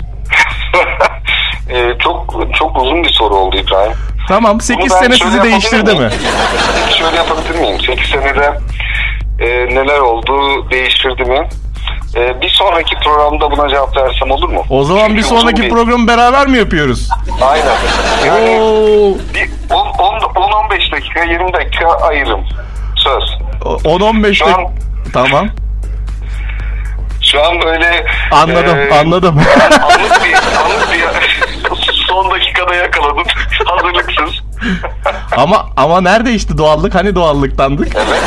Ee, 1.69 1.91
çok 1.99 2.47
çok 2.53 2.81
uzun 2.81 3.03
bir 3.03 3.09
soru 3.09 3.35
oldu 3.35 3.57
İbrahim. 3.57 3.93
Tamam 4.27 4.61
8 4.61 4.79
Bunu 4.79 4.99
ben 5.01 5.03
sene 5.03 5.15
sizi 5.15 5.43
değiştirdi 5.43 5.93
mi? 5.93 6.09
Şöyle 6.99 7.15
yapabilir 7.15 7.59
miyim? 7.59 7.79
8 7.79 8.09
senede 8.09 8.59
e, 9.39 9.47
neler 9.75 9.99
oldu, 9.99 10.33
değiştirdi 10.71 11.23
mi? 11.23 11.47
E, 12.15 12.41
bir 12.41 12.49
sonraki 12.49 12.95
programda 12.95 13.52
buna 13.52 13.69
cevap 13.69 13.97
versem 13.97 14.32
olur 14.32 14.49
mu? 14.49 14.63
O 14.69 14.84
zaman 14.84 15.04
Çünkü 15.08 15.17
bir 15.17 15.23
sonraki 15.23 15.62
bir- 15.62 15.69
programı 15.69 16.08
beraber 16.08 16.47
mi 16.47 16.58
yapıyoruz? 16.58 17.10
Aynen. 17.41 17.76
Yani 18.28 18.60
Oo, 18.62 19.17
bir 19.34 19.49
10-15 19.69 20.91
dakika, 20.91 21.23
20 21.23 21.54
dakika 21.54 21.88
ayırım. 21.88 22.39
Söz. 22.95 23.23
10-15 23.86 24.34
Şu 24.34 24.45
dak- 24.45 24.54
an- 24.54 24.71
Tamam. 25.13 25.47
Şu 27.21 27.43
an 27.45 27.62
böyle... 27.62 28.06
Anladım, 28.32 28.78
e, 28.80 28.99
anladım. 28.99 29.36
Anlık 29.84 30.23
bir, 30.26 30.34
anlık 30.63 30.93
bir 30.93 31.04
son 32.08 32.32
dakikada 32.32 32.76
yakaladım. 32.76 33.23
Hazırlıksız. 33.65 34.43
ama 35.38 35.65
ama 35.78 36.02
nerede 36.02 36.32
işte 36.34 36.58
doğallık? 36.58 36.95
Hani 36.95 37.15
doğallıktandık? 37.15 37.95
Evet. 37.95 38.21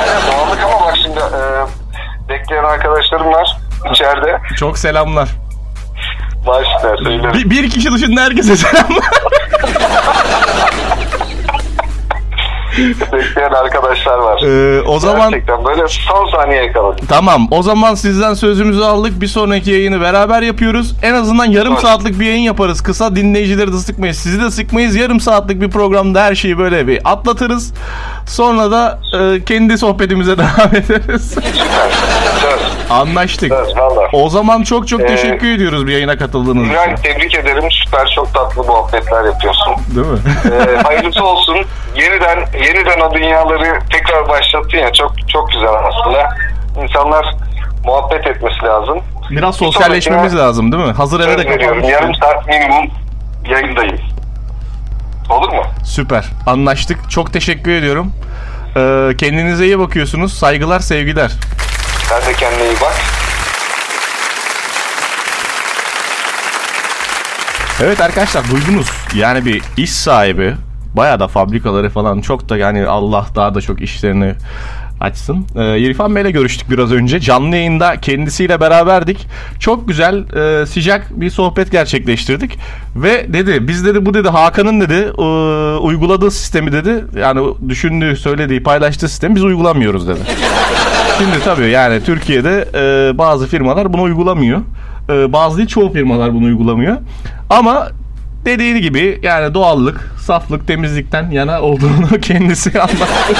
Aynen 0.00 0.20
doğallık 0.32 0.62
ama 0.64 0.86
bak 0.86 0.96
şimdi 1.02 1.18
e, 1.18 1.40
bekleyen 2.50 2.64
arkadaşlarım 2.64 3.26
var 3.32 3.56
içeride. 3.92 4.38
Çok 4.56 4.78
selamlar. 4.78 5.28
Başlar 6.46 6.96
söylerim. 6.96 7.32
Bir, 7.34 7.50
bir 7.50 7.70
kişi 7.70 7.92
dışında 7.92 8.20
herkese 8.20 8.56
selamlar. 8.56 9.04
Bekleyen 13.12 13.50
arkadaşlar 13.50 14.18
var. 14.18 14.42
Ee, 14.42 14.82
o 14.82 14.98
zaman 14.98 15.30
Gerçekten 15.30 15.64
böyle 15.64 15.88
son 15.88 16.30
saniye 16.30 16.62
yakaladım. 16.64 17.06
tamam. 17.08 17.48
O 17.50 17.62
zaman 17.62 17.94
sizden 17.94 18.34
sözümüzü 18.34 18.82
aldık. 18.82 19.20
Bir 19.20 19.26
sonraki 19.26 19.70
yayını 19.70 20.00
beraber 20.00 20.42
yapıyoruz. 20.42 20.94
En 21.02 21.14
azından 21.14 21.44
yarım 21.44 21.72
Evet. 21.72 21.82
saatlik 21.82 22.20
bir 22.20 22.26
yayın 22.26 22.42
yaparız. 22.42 22.82
Kısa 22.82 23.16
dinleyicileri 23.16 23.72
de 23.72 23.76
sıkmayız. 23.76 24.16
Sizi 24.16 24.40
de 24.42 24.50
sıkmayız. 24.50 24.96
Yarım 24.96 25.20
saatlik 25.20 25.60
bir 25.60 25.70
programda 25.70 26.22
her 26.22 26.34
şeyi 26.34 26.58
böyle 26.58 26.86
bir 26.86 27.00
atlatırız. 27.04 27.74
Sonra 28.26 28.70
da 28.70 28.98
e, 29.20 29.44
kendi 29.44 29.78
sohbetimize 29.78 30.38
devam 30.38 30.74
ederiz. 30.76 31.36
Anlaştık. 32.90 33.52
Söz 33.52 33.76
valla. 33.76 34.08
O 34.12 34.28
zaman 34.28 34.62
çok 34.62 34.88
çok 34.88 35.00
Ee, 35.00 35.06
teşekkür 35.06 35.50
ediyoruz 35.54 35.86
bir 35.86 35.92
yayına 35.92 36.18
katıldığınız 36.18 36.66
için. 36.68 36.96
tebrik 37.02 37.34
ederim. 37.34 37.64
Süper 37.70 38.12
çok 38.14 38.34
tatlı 38.34 38.64
muhabbetler 38.64 39.24
yapıyorsun. 39.24 39.72
Değil 39.94 40.06
mi? 40.06 40.18
Ee, 40.44 40.76
hayırlısı 40.82 41.24
olsun. 41.24 41.56
Yeniden 41.96 42.38
yeniden 42.66 43.00
o 43.00 43.14
dünyaları 43.14 43.78
tekrar 43.90 44.28
başlattın 44.28 44.78
ya 44.78 44.92
çok 44.92 45.28
çok 45.28 45.50
güzel 45.52 45.68
aslında. 45.88 46.28
İnsanlar 46.82 47.34
muhabbet 47.84 48.26
etmesi 48.26 48.64
lazım. 48.64 48.98
Biraz 49.30 49.56
sosyalleşmemiz 49.56 50.36
lazım 50.36 50.72
değil 50.72 50.84
mi? 50.84 50.92
Hazır 50.92 51.20
eve 51.20 51.38
de 51.38 51.46
kapanmışken. 51.46 51.88
Yarım 51.90 52.14
saat 52.14 52.46
minimum 52.46 52.90
yayındayım. 53.50 53.98
Olur 55.30 55.48
mu? 55.52 55.62
Süper. 55.84 56.24
Anlaştık. 56.46 57.10
Çok 57.10 57.32
teşekkür 57.32 57.70
ediyorum. 57.70 58.12
Ee, 58.76 59.16
kendinize 59.18 59.64
iyi 59.64 59.78
bakıyorsunuz. 59.78 60.32
Saygılar, 60.32 60.80
sevgiler. 60.80 61.30
Sen 62.10 62.26
de 62.26 62.32
kendine 62.36 62.62
iyi 62.62 62.80
bak. 62.80 62.94
Evet 67.82 68.00
arkadaşlar 68.00 68.44
duydunuz. 68.50 68.90
Yani 69.14 69.44
bir 69.44 69.62
iş 69.76 69.92
sahibi 69.92 70.54
bayağı 70.96 71.20
da 71.20 71.28
fabrikaları 71.28 71.90
falan 71.90 72.20
çok 72.20 72.48
da 72.48 72.56
yani 72.56 72.86
Allah 72.86 73.26
daha 73.34 73.54
da 73.54 73.60
çok 73.60 73.82
işlerini 73.82 74.34
açsın. 75.00 75.46
Ee, 75.56 75.78
İrfan 75.78 76.16
Bey'le 76.16 76.30
görüştük 76.30 76.70
biraz 76.70 76.92
önce. 76.92 77.20
Canlı 77.20 77.56
yayında 77.56 78.00
kendisiyle 78.00 78.60
beraberdik. 78.60 79.26
Çok 79.60 79.88
güzel, 79.88 80.36
e, 80.62 80.66
sıcak 80.66 81.20
bir 81.20 81.30
sohbet 81.30 81.72
gerçekleştirdik. 81.72 82.58
Ve 82.96 83.32
dedi, 83.32 83.68
biz 83.68 83.86
dedi 83.86 84.06
bu 84.06 84.14
dedi 84.14 84.28
Hakan'ın 84.28 84.80
dedi 84.80 85.12
e, 85.18 85.22
uyguladığı 85.78 86.30
sistemi 86.30 86.72
dedi. 86.72 87.04
Yani 87.18 87.54
düşündüğü, 87.68 88.16
söylediği, 88.16 88.62
paylaştığı 88.62 89.08
sistemi 89.08 89.36
biz 89.36 89.44
uygulamıyoruz 89.44 90.08
dedi. 90.08 90.20
Şimdi 91.20 91.44
tabii 91.44 91.70
yani 91.70 92.04
Türkiye'de 92.04 92.68
e, 92.74 93.18
bazı 93.18 93.46
firmalar 93.46 93.92
bunu 93.92 94.02
uygulamıyor. 94.02 94.60
E, 95.10 95.32
bazı 95.32 95.56
değil 95.56 95.68
çoğu 95.68 95.92
firmalar 95.92 96.34
bunu 96.34 96.44
uygulamıyor. 96.44 96.96
Ama 97.50 97.88
dediği 98.44 98.80
gibi 98.80 99.20
yani 99.22 99.54
doğallık, 99.54 100.14
saflık, 100.18 100.66
temizlikten 100.66 101.30
yana 101.30 101.62
olduğunu 101.62 102.08
kendisi 102.22 102.80
anlattı. 102.80 103.34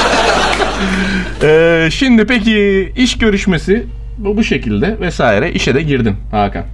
E, 1.43 1.89
şimdi 1.91 2.27
peki 2.27 2.93
iş 2.97 3.19
görüşmesi 3.19 3.87
bu, 4.19 4.37
bu 4.37 4.45
şekilde 4.45 5.01
vesaire 5.01 5.53
işe 5.53 5.75
de 5.75 5.83
girdin 5.83 6.17
Hakan. 6.31 6.65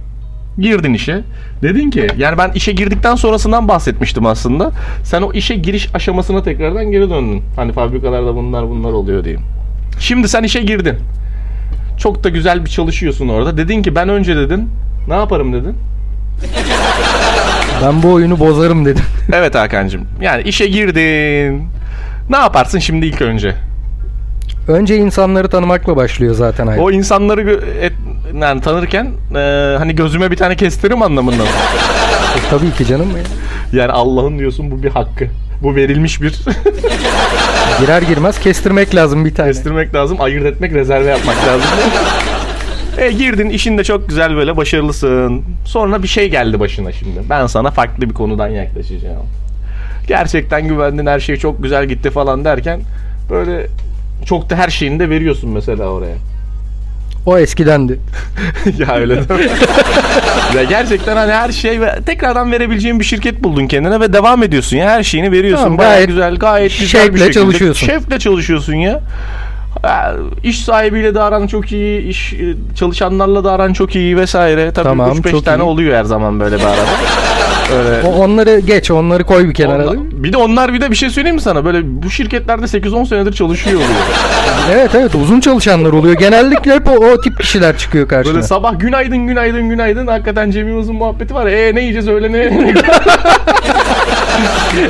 Girdin 0.59 0.93
işe. 0.93 1.21
Dedin 1.61 1.89
ki 1.89 2.07
yani 2.17 2.37
ben 2.37 2.51
işe 2.51 2.71
girdikten 2.71 3.15
sonrasından 3.15 3.67
bahsetmiştim 3.67 4.25
aslında. 4.25 4.71
Sen 5.03 5.21
o 5.21 5.33
işe 5.33 5.55
giriş 5.55 5.95
aşamasına 5.95 6.43
tekrardan 6.43 6.91
geri 6.91 7.09
döndün. 7.09 7.43
Hani 7.55 7.73
fabrikalarda 7.73 8.35
bunlar 8.35 8.69
bunlar 8.69 8.91
oluyor 8.91 9.23
diyeyim. 9.23 9.43
Şimdi 9.99 10.29
sen 10.29 10.43
işe 10.43 10.61
girdin. 10.61 10.95
Çok 11.97 12.23
da 12.23 12.29
güzel 12.29 12.65
bir 12.65 12.69
çalışıyorsun 12.69 13.27
orada. 13.27 13.57
Dedin 13.57 13.81
ki 13.83 13.95
ben 13.95 14.09
önce 14.09 14.35
dedin. 14.35 14.69
Ne 15.07 15.13
yaparım 15.13 15.53
dedin. 15.53 15.75
Ben 17.83 18.03
bu 18.03 18.13
oyunu 18.13 18.39
bozarım 18.39 18.85
dedim. 18.85 19.03
Evet 19.33 19.55
Hakan'cığım. 19.55 20.05
Yani 20.21 20.43
işe 20.43 20.67
girdin. 20.67 21.63
Ne 22.29 22.37
yaparsın 22.37 22.79
şimdi 22.79 23.05
ilk 23.05 23.21
önce? 23.21 23.55
Önce 24.67 24.97
insanları 24.97 25.49
tanımakla 25.49 25.95
başlıyor 25.95 26.35
zaten 26.35 26.67
hayat. 26.67 26.81
O 26.81 26.91
insanları 26.91 27.41
gö- 27.41 27.79
et, 27.81 27.93
yani 28.41 28.61
tanırken 28.61 29.11
e, 29.35 29.75
hani 29.77 29.95
gözüme 29.95 30.31
bir 30.31 30.35
tane 30.37 30.55
kestirim 30.55 31.01
anlamında 31.01 31.43
mı? 31.43 31.49
E, 32.37 32.39
tabii 32.49 32.71
ki 32.71 32.85
canım. 32.85 33.07
Yani 33.73 33.91
Allah'ın 33.91 34.39
diyorsun 34.39 34.71
bu 34.71 34.83
bir 34.83 34.89
hakkı. 34.89 35.27
Bu 35.63 35.75
verilmiş 35.75 36.21
bir 36.21 36.29
Girer 37.79 38.01
girmez 38.01 38.39
kestirmek 38.39 38.95
lazım 38.95 39.25
bir 39.25 39.35
tane. 39.35 39.51
kestirmek 39.51 39.93
lazım, 39.95 40.21
ayırt 40.21 40.45
etmek, 40.45 40.73
rezerve 40.73 41.09
yapmak 41.09 41.35
lazım. 41.47 41.69
e 42.97 43.11
girdin 43.11 43.49
işinde 43.49 43.83
çok 43.83 44.09
güzel 44.09 44.35
böyle 44.35 44.57
başarılısın. 44.57 45.43
Sonra 45.65 46.03
bir 46.03 46.07
şey 46.07 46.29
geldi 46.29 46.59
başına 46.59 46.91
şimdi. 46.91 47.19
Ben 47.29 47.47
sana 47.47 47.71
farklı 47.71 48.09
bir 48.09 48.13
konudan 48.13 48.47
yaklaşacağım. 48.47 49.25
Gerçekten 50.07 50.67
güvendin 50.67 51.05
her 51.05 51.19
şey 51.19 51.37
çok 51.37 51.63
güzel 51.63 51.85
gitti 51.85 52.09
falan 52.09 52.45
derken 52.45 52.81
böyle 53.29 53.67
çok 54.25 54.49
da 54.49 54.55
her 54.55 54.69
şeyini 54.69 54.99
de 54.99 55.09
veriyorsun 55.09 55.49
mesela 55.49 55.83
oraya. 55.89 56.15
O 57.25 57.37
eskidendi. 57.37 57.99
ya 58.77 58.95
öyle 58.95 59.29
değil 59.29 59.39
mi? 59.41 59.51
ya 60.55 60.63
gerçekten 60.63 61.15
hani 61.17 61.31
her 61.31 61.51
şey 61.51 61.81
ve 61.81 61.95
tekrardan 62.05 62.51
verebileceğin 62.51 62.99
bir 62.99 63.05
şirket 63.05 63.43
buldun 63.43 63.67
kendine 63.67 63.99
ve 63.99 64.13
devam 64.13 64.43
ediyorsun 64.43 64.77
ya 64.77 64.89
her 64.89 65.03
şeyini 65.03 65.31
veriyorsun. 65.31 65.63
Tamam, 65.63 65.77
Bayağı 65.77 65.93
gayet 65.93 66.07
güzel, 66.07 66.35
gayet 66.35 66.71
güzel 66.79 66.83
bir 66.83 66.87
şevkle 66.89 67.17
şekilde. 67.19 67.33
çalışıyorsun. 67.33 67.87
Şevkle 67.87 68.19
çalışıyorsun 68.19 68.73
ya. 68.73 68.99
İş 70.43 70.59
sahibiyle 70.63 71.15
de 71.15 71.21
aran 71.21 71.47
çok 71.47 71.71
iyi, 71.71 72.01
iş 72.07 72.33
e, 72.33 72.37
çalışanlarla 72.75 73.43
da 73.43 73.51
aran 73.51 73.73
çok 73.73 73.95
iyi 73.95 74.17
vesaire. 74.17 74.71
Tabii 74.71 74.83
Tamam, 74.87 75.11
3-5 75.17 75.31
çok 75.31 75.45
tane 75.45 75.63
iyi. 75.63 75.65
oluyor 75.65 75.97
her 75.97 76.03
zaman 76.03 76.39
böyle 76.39 76.55
bir 76.55 76.63
arada. 76.63 76.81
Öyle. 77.75 78.07
O, 78.07 78.11
onları 78.11 78.59
geç, 78.59 78.91
onları 78.91 79.23
koy 79.23 79.49
bir 79.49 79.53
kenara. 79.53 79.83
Onlar- 79.87 79.97
bir 80.23 80.33
de 80.33 80.37
onlar 80.37 80.73
bir 80.73 80.81
de 80.81 80.91
bir 80.91 80.95
şey 80.95 81.09
söyleyeyim 81.09 81.35
mi 81.35 81.41
sana? 81.41 81.65
Böyle 81.65 81.79
bu 82.03 82.09
şirketlerde 82.09 82.65
8-10 82.65 83.05
senedir 83.05 83.33
çalışıyor 83.33 83.75
oluyor. 83.75 83.89
Evet 84.73 84.95
evet 84.95 85.15
uzun 85.15 85.39
çalışanlar 85.39 85.89
oluyor. 85.93 86.13
Genellikle 86.15 86.73
hep 86.75 86.87
o, 86.89 86.91
o 86.91 87.21
tip 87.21 87.39
kişiler 87.39 87.77
çıkıyor 87.77 88.07
karşına. 88.07 88.33
Böyle 88.33 88.45
sabah 88.45 88.79
günaydın 88.79 89.27
günaydın 89.27 89.69
günaydın 89.69 90.07
hakikaten 90.07 90.51
Cem 90.51 90.67
Yılmaz'ın 90.67 90.95
muhabbeti 90.95 91.33
var. 91.35 91.45
E 91.47 91.75
ne 91.75 91.79
yiyeceğiz 91.79 92.07
öyle 92.07 92.31
ne? 92.31 92.73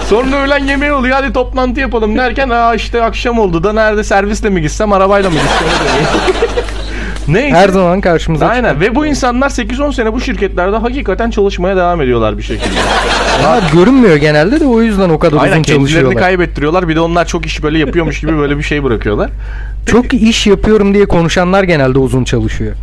Sonra 0.09 0.35
öğlen 0.35 0.65
yemeği 0.65 0.91
oluyor 0.93 1.15
hadi 1.15 1.33
toplantı 1.33 1.79
yapalım 1.79 2.17
derken 2.17 2.49
aa 2.49 2.75
işte 2.75 3.03
akşam 3.03 3.39
oldu 3.39 3.63
da 3.63 3.73
nerede 3.73 4.03
servisle 4.03 4.49
mi 4.49 4.61
gitsem 4.61 4.93
arabayla 4.93 5.29
mı 5.29 5.35
gitsem? 5.35 5.67
Neyse. 7.27 7.55
Her 7.57 7.69
zaman 7.69 8.01
karşımıza 8.01 8.47
Aynen 8.47 8.79
ve 8.79 8.95
bu 8.95 9.05
insanlar 9.05 9.49
8-10 9.49 9.93
sene 9.93 10.13
bu 10.13 10.21
şirketlerde 10.21 10.75
hakikaten 10.77 11.29
çalışmaya 11.29 11.75
devam 11.77 12.01
ediyorlar 12.01 12.37
bir 12.37 12.43
şekilde. 12.43 12.65
çıkıyor. 12.67 13.61
görünmüyor 13.73 14.15
genelde 14.15 14.59
de 14.59 14.65
o 14.65 14.81
yüzden 14.81 15.09
o 15.09 15.19
kadar 15.19 15.37
Aynen 15.37 15.51
uzun 15.51 15.61
kendilerini 15.63 15.87
çalışıyorlar. 15.89 16.23
kaybettiriyorlar 16.23 16.89
bir 16.89 16.95
de 16.95 16.99
onlar 16.99 17.25
çok 17.25 17.45
iş 17.45 17.63
böyle 17.63 17.79
yapıyormuş 17.79 18.19
gibi 18.21 18.37
böyle 18.37 18.57
bir 18.57 18.63
şey 18.63 18.83
bırakıyorlar. 18.83 19.29
Çok 19.85 20.13
iş 20.13 20.47
yapıyorum 20.47 20.93
diye 20.93 21.05
konuşanlar 21.05 21.63
genelde 21.63 21.99
uzun 21.99 22.23
çalışıyor. 22.23 22.75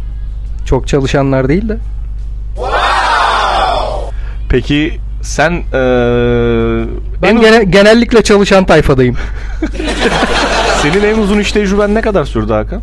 Çok 0.67 0.89
çalışanlar 0.89 1.49
değil 1.49 1.69
de. 1.69 1.77
Peki 4.49 4.93
sen 5.23 5.51
eee 5.53 6.87
Ben 7.23 7.29
en- 7.37 7.41
gene- 7.41 7.65
genellikle 7.65 8.23
çalışan 8.23 8.65
tayfadayım. 8.67 9.17
senin 10.83 11.05
en 11.05 11.19
uzun 11.19 11.39
iş 11.39 11.53
tecrüben 11.53 11.95
ne 11.95 12.01
kadar 12.01 12.25
sürdü 12.25 12.53
Hakan? 12.53 12.83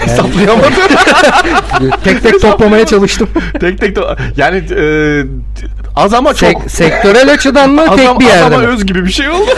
Hesaplayamadım. 0.00 0.72
tek 2.04 2.22
tek 2.22 2.40
toplamaya 2.42 2.86
çalıştım. 2.86 3.28
tek 3.60 3.78
tek 3.80 3.96
to- 3.96 4.16
yani 4.36 4.62
eee, 4.70 5.26
az 5.96 6.14
ama 6.14 6.34
çok 6.34 6.48
Sek- 6.50 6.70
sektörel 6.70 7.32
açıdan 7.32 7.70
mı 7.70 7.82
az, 7.90 7.96
tek 7.96 8.20
bir 8.20 8.24
az 8.24 8.30
yerde 8.30 8.54
ama 8.54 8.58
mi? 8.58 8.66
öz 8.66 8.86
gibi 8.86 9.04
bir 9.04 9.10
şey 9.10 9.28
oldu. 9.28 9.50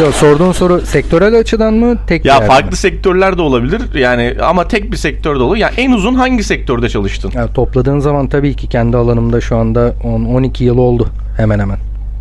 Yok 0.00 0.14
sorduğun 0.14 0.52
soru 0.52 0.80
sektörel 0.80 1.38
açıdan 1.38 1.74
mı 1.74 1.96
tek 2.06 2.24
bir 2.24 2.28
ya 2.28 2.34
yerde 2.34 2.46
farklı 2.46 2.70
mi? 2.70 2.76
sektörler 2.76 3.38
de 3.38 3.42
olabilir. 3.42 3.80
Yani 3.94 4.34
ama 4.42 4.68
tek 4.68 4.92
bir 4.92 4.96
sektörde 4.96 5.42
olur. 5.42 5.56
Ya 5.56 5.70
en 5.76 5.92
uzun 5.92 6.14
hangi 6.14 6.42
sektörde 6.44 6.88
çalıştın? 6.88 7.32
Ya 7.34 7.52
topladığın 7.52 7.98
zaman 7.98 8.28
tabii 8.28 8.54
ki 8.56 8.68
kendi 8.68 8.96
alanımda 8.96 9.40
şu 9.40 9.56
anda 9.56 9.88
10-12 10.04 10.64
yıl 10.64 10.78
oldu 10.78 11.08
hemen 11.36 11.58
hemen. 11.58 11.78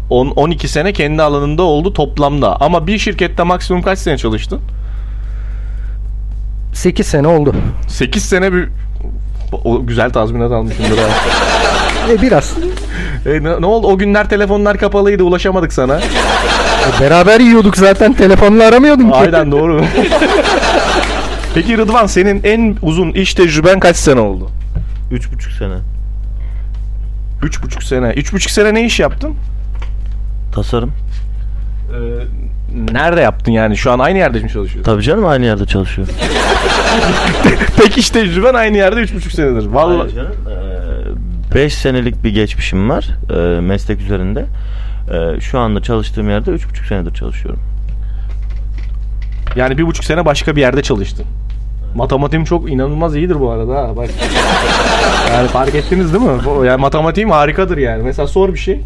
10 0.10 0.28
12 0.28 0.68
sene 0.68 0.94
kendi 0.94 1.22
alanında 1.22 1.64
oldu 1.64 1.94
toplamda. 1.94 2.62
Ama 2.62 2.88
bir 2.88 2.98
şirkette 2.98 3.44
maksimum 3.44 3.82
kaç 3.82 4.00
sene 4.00 4.18
çalıştın? 4.18 4.60
8 6.78 7.08
sene 7.08 7.28
oldu. 7.28 7.56
8 7.88 8.26
sene 8.26 8.54
bir 8.54 8.70
o 9.64 9.86
güzel 9.86 10.10
tazminat 10.12 10.52
almışımdır 10.52 10.98
ha. 10.98 11.08
E 12.12 12.22
biraz. 12.22 12.54
E, 13.26 13.44
ne, 13.44 13.62
ne 13.62 13.66
oldu? 13.66 13.88
O 13.88 13.98
günler 13.98 14.30
telefonlar 14.30 14.78
kapalıydı. 14.78 15.24
Ulaşamadık 15.24 15.74
sana. 15.74 16.00
E, 16.00 17.02
beraber 17.02 17.40
yiyorduk 17.40 17.78
zaten 17.78 18.14
telefonla 18.14 18.64
aramıyordun 18.64 19.10
ki. 19.10 19.16
Aynen 19.16 19.52
doğru. 19.52 19.86
Peki 21.54 21.78
Rıdvan 21.78 22.06
senin 22.06 22.42
en 22.44 22.76
uzun 22.82 23.12
iş 23.12 23.34
tecrüben 23.34 23.80
kaç 23.80 23.96
sene 23.96 24.20
oldu? 24.20 24.50
Üç 25.12 25.32
buçuk 25.34 25.52
sene. 25.52 25.76
Üç 27.44 27.64
buçuk 27.64 27.84
sene. 27.84 28.10
Üç 28.10 28.34
buçuk 28.34 28.52
sene 28.52 28.74
ne 28.74 28.86
iş 28.86 29.00
yaptın? 29.00 29.34
Tasarım. 30.56 30.92
Ee, 31.92 31.98
nerede 32.92 33.22
yaptın 33.22 33.52
yani? 33.52 33.78
Şu 33.78 33.92
an 33.92 34.00
aynı 34.00 34.18
yerde 34.18 34.40
mi 34.40 34.50
çalışıyorsun? 34.50 34.92
Tabii 34.94 35.04
canım 35.04 35.26
aynı 35.26 35.46
yerde 35.46 35.66
çalışıyorum. 35.66 36.14
Tek 37.78 37.98
iş 37.98 38.10
tecrüben 38.10 38.54
aynı 38.54 38.78
yerde 38.78 39.00
üç 39.00 39.14
buçuk 39.16 39.32
senedir. 39.32 39.66
Vallahi. 39.66 40.10
5 41.56 41.74
senelik 41.74 42.24
bir 42.24 42.30
geçmişim 42.34 42.90
var 42.90 43.10
e, 43.30 43.60
meslek 43.62 44.02
üzerinde. 44.02 44.46
E, 45.14 45.40
şu 45.42 45.60
anda 45.60 45.82
çalıştığım 45.82 46.30
yerde 46.30 46.52
üç 46.52 46.70
buçuk 46.70 46.86
senedir 46.86 47.14
çalışıyorum. 47.14 47.60
Yani 49.56 49.78
bir 49.78 49.84
buçuk 49.88 50.06
sene 50.06 50.26
başka 50.26 50.56
bir 50.56 50.62
yerde 50.62 50.82
çalıştın. 50.84 51.26
Matematiğim 51.96 52.46
çok 52.46 52.72
inanılmaz 52.72 53.16
iyidir 53.16 53.40
bu 53.40 53.52
arada 53.52 53.76
ha. 53.76 53.96
Bak. 53.98 54.10
Yani 55.34 55.48
fark 55.48 55.76
ettiniz 55.76 56.14
değil 56.14 56.24
mi? 56.26 56.40
Bu- 56.46 56.66
Yani 56.66 56.82
matematiğim 56.82 57.30
harikadır 57.32 57.78
yani. 57.78 58.04
Mesela 58.04 58.28
sor 58.28 58.54
bir 58.54 58.58
şey. 58.60 58.82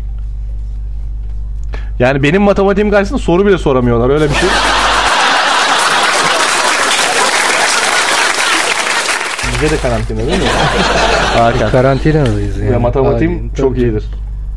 Yani 2.02 2.24
benim 2.24 2.42
matematiğim 2.42 2.92
karşısında 2.92 3.20
soru 3.20 3.46
bile 3.46 3.58
soramıyorlar 3.58 4.10
öyle 4.10 4.30
bir 4.30 4.36
şey. 4.36 4.50
Bize 9.54 9.76
de 9.76 9.82
karantina 9.82 10.18
değil 10.18 10.30
mi? 10.30 10.48
Harika. 11.38 11.70
Karantinadayız 11.70 12.58
yani. 12.58 12.72
Ya 12.72 12.80
matematiğim 12.80 13.34
Haliyle. 13.34 13.56
çok 13.56 13.76
Tabii. 13.76 13.82
iyidir. 13.82 14.04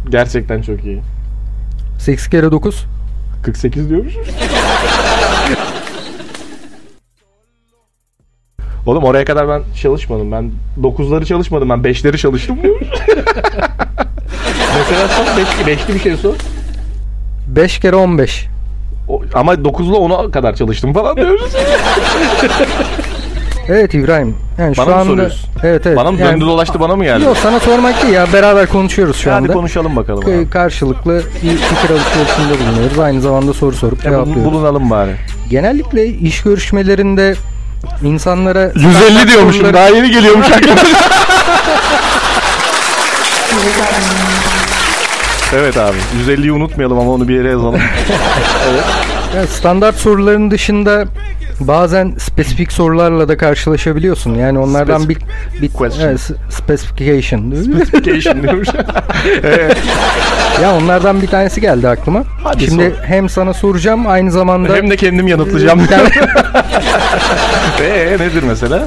Gerçekten 0.08 0.62
çok 0.62 0.84
iyi. 0.84 1.00
8 1.98 2.28
kere 2.28 2.50
9. 2.50 2.84
48 3.42 3.90
diyormuş. 3.90 4.14
Oğlum 8.86 9.04
oraya 9.04 9.24
kadar 9.24 9.48
ben 9.48 9.62
çalışmadım. 9.82 10.32
Ben 10.32 10.50
9'ları 10.82 11.24
çalışmadım. 11.24 11.68
Ben 11.68 11.78
5'leri 11.78 12.18
çalıştım. 12.18 12.58
Mesela 14.78 15.08
sor 15.08 15.26
5 15.66 15.78
5'li 15.78 15.94
bir 15.94 16.00
şey 16.00 16.16
sor. 16.16 16.34
5 17.56 17.78
kere 17.78 17.96
15. 17.96 18.46
O- 19.08 19.22
ama 19.34 19.54
9'la 19.54 19.96
10'a 19.96 20.30
kadar 20.30 20.54
çalıştım 20.56 20.92
falan 20.92 21.16
diyoruz. 21.16 21.52
Evet 23.68 23.94
İbrahim. 23.94 24.36
Yani 24.58 24.76
Bana 24.76 24.84
şu 24.84 24.90
mı 24.90 24.96
anda 24.96 25.04
soruyorsun? 25.04 25.48
Evet 25.62 25.86
evet. 25.86 25.96
bana 25.96 26.12
mı 26.12 26.20
Yani- 26.20 26.32
döndü 26.34 26.44
dolaştı 26.44 26.80
bana 26.80 26.96
mı 26.96 27.04
geldi? 27.04 27.24
Yok 27.24 27.36
sana 27.42 27.60
sormak 27.60 28.02
değil 28.02 28.14
ya 28.14 28.26
beraber 28.32 28.66
konuşuyoruz 28.66 29.16
şu 29.16 29.30
Hadi 29.30 29.36
anda. 29.38 29.52
konuşalım 29.52 29.96
bakalım. 29.96 30.24
Abi. 30.24 30.50
Karşılıklı 30.50 31.22
bir 31.42 31.56
fikir 31.56 31.90
alışverişinde 31.94 32.66
bulunuyoruz. 32.66 32.98
Aynı 32.98 33.20
zamanda 33.20 33.52
soru 33.52 33.76
sorup 33.76 34.02
cevaplıyoruz. 34.02 34.44
bulunalım 34.44 34.90
bari. 34.90 35.10
Genellikle 35.50 36.06
iş 36.06 36.42
görüşmelerinde 36.42 37.34
insanlara 38.02 38.64
150 38.74 39.28
diyormuşum. 39.28 39.72
Daha 39.74 39.88
yeni 39.88 40.10
geliyormuş 40.10 40.46
aklıma. 40.52 40.76
evet 45.54 45.76
abi. 45.76 45.96
150'yi 46.26 46.52
unutmayalım 46.52 46.98
ama 46.98 47.10
onu 47.10 47.28
bir 47.28 47.34
yere 47.34 47.50
yazalım. 47.50 47.80
Yani 49.36 49.46
standart 49.46 49.94
soruların 49.96 50.50
dışında 50.50 51.04
bazen 51.60 52.14
spesifik 52.18 52.72
sorularla 52.72 53.28
da 53.28 53.36
karşılaşabiliyorsun. 53.36 54.34
Yani 54.34 54.58
onlardan 54.58 55.08
bir, 55.08 55.16
bir 55.62 55.68
question. 55.72 56.08
evet, 56.08 56.20
specification. 56.50 57.54
Specification 57.54 58.42
diyormuş. 58.42 58.68
ya 60.62 60.76
onlardan 60.76 61.22
bir 61.22 61.26
tanesi 61.26 61.60
geldi 61.60 61.88
aklıma. 61.88 62.22
Hadi 62.44 62.64
Şimdi 62.64 62.84
sor. 62.96 63.04
hem 63.04 63.28
sana 63.28 63.54
soracağım 63.54 64.06
aynı 64.06 64.30
zamanda 64.30 64.74
Hem 64.74 64.90
de 64.90 64.96
kendim 64.96 65.28
yanıtlayacağım. 65.28 65.80
Bir 65.82 65.86
tane- 65.86 66.08
Eee 67.80 68.12
nedir 68.20 68.42
mesela? 68.42 68.86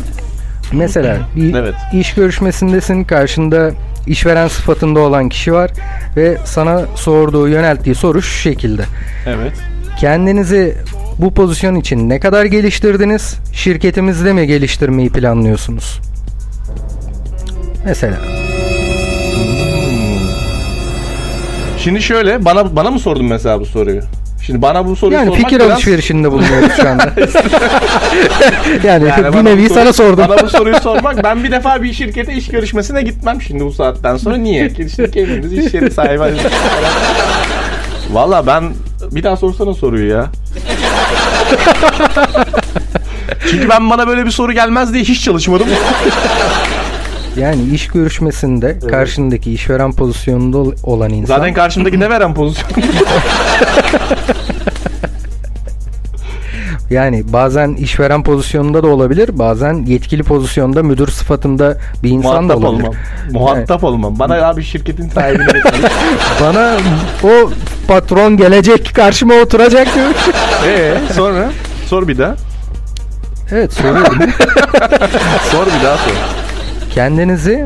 Mesela 0.74 1.18
bir 1.36 1.54
Evet. 1.56 1.74
iş 1.94 2.14
görüşmesindesin 2.14 3.04
karşında 3.04 3.72
işveren 4.08 4.48
sıfatında 4.48 5.00
olan 5.00 5.30
kişi 5.30 5.54
var 5.54 5.72
ve 6.16 6.38
sana 6.46 6.82
sorduğu 6.96 7.48
yönelttiği 7.48 7.96
soru 7.96 8.22
şu 8.22 8.38
şekilde. 8.42 8.82
Evet. 9.26 9.52
Kendinizi 10.00 10.76
bu 11.18 11.34
pozisyon 11.34 11.76
için 11.76 12.10
ne 12.10 12.20
kadar 12.20 12.46
geliştirdiniz? 12.46 13.36
Şirketimizde 13.54 14.34
mi 14.34 14.48
geliştirmeyi 14.48 15.10
planlıyorsunuz? 15.10 16.00
Mesela. 17.86 18.18
Şimdi 21.78 22.02
şöyle 22.02 22.46
bana 22.46 22.76
bana 22.76 22.92
mı 22.92 23.00
sordun 23.00 23.26
mesela 23.26 23.60
bu 23.60 23.66
soruyu? 23.66 24.02
Şimdi 24.48 24.62
bana 24.62 24.86
bu 24.86 24.96
soruyu 24.96 25.18
Yani 25.18 25.26
sormak 25.26 25.44
fikir 25.44 25.60
biraz... 25.60 25.72
alışverişinde 25.72 26.32
bulunuyoruz 26.32 26.72
şu 26.76 26.90
anda. 26.90 27.04
yani, 28.88 29.08
Yani 29.08 29.34
bir 29.34 29.46
nevi 29.46 29.70
sana 29.70 29.94
sordum. 29.94 30.26
Bana 30.30 30.44
bu 30.44 30.50
soruyu 30.50 30.76
sormak 30.84 31.24
ben 31.24 31.44
bir 31.44 31.52
defa 31.52 31.84
bir 31.84 31.94
şirkete 31.94 32.34
iş 32.34 32.48
görüşmesine 32.48 33.02
gitmem 33.02 33.42
şimdi 33.42 33.66
bu 33.66 33.72
saatten 33.72 34.18
sonra 34.18 34.38
niye? 34.38 34.70
Şimdi 34.70 35.12
kendimiz 35.12 35.54
iş 35.54 35.74
yeri 35.74 35.92
sahibi. 35.92 36.24
Valla 38.12 38.48
ben 38.48 38.74
bir 39.12 39.24
daha 39.24 39.38
sorsana 39.38 39.74
soruyu 39.74 40.10
ya. 40.10 40.26
Çünkü 43.52 43.70
ben 43.70 43.90
bana 43.90 44.08
böyle 44.08 44.26
bir 44.26 44.32
soru 44.32 44.54
gelmez 44.54 44.94
diye 44.94 45.04
hiç 45.04 45.24
çalışmadım. 45.24 45.68
Yani 47.38 47.64
iş 47.74 47.88
görüşmesinde 47.88 48.80
karşındaki 48.80 49.52
işveren 49.54 49.92
pozisyonunda 49.92 50.58
ol- 50.58 50.74
olan 50.84 51.10
insan 51.10 51.38
Zaten 51.38 51.54
karşımdaki 51.54 52.00
ne 52.00 52.10
veren 52.10 52.34
pozisyon? 52.34 52.70
yani 56.90 57.24
bazen 57.34 57.74
işveren 57.74 58.24
pozisyonunda 58.24 58.84
da 58.84 58.88
olabilir, 58.88 59.30
bazen 59.40 59.74
yetkili 59.74 60.24
pozisyonda 60.24 60.84
müdür 60.84 61.08
sıfatında 61.08 61.78
bir 62.04 62.10
insan 62.10 62.50
da 62.50 62.54
Muhatap 62.58 62.64
olabilir. 62.70 62.88
olmam. 62.88 62.94
Muhatap 63.32 63.84
olmam. 63.84 64.20
Bana 64.20 64.48
abi 64.48 64.64
şirketin 64.64 65.10
sahibini. 65.10 65.48
Bana 66.42 66.78
o 67.24 67.50
patron 67.88 68.38
gelecek 68.38 68.92
karşıma 68.96 69.34
oturacak 69.34 69.96
diyor. 69.96 70.10
Eee 70.66 70.94
sonra? 71.16 71.50
Sor 71.86 72.08
bir 72.08 72.18
daha. 72.18 72.36
Evet 73.52 73.74
soruyorum. 73.74 74.18
Sor 75.52 75.66
bir 75.66 75.86
daha 75.86 75.98
sor. 75.98 76.14
Kendinizi 76.98 77.66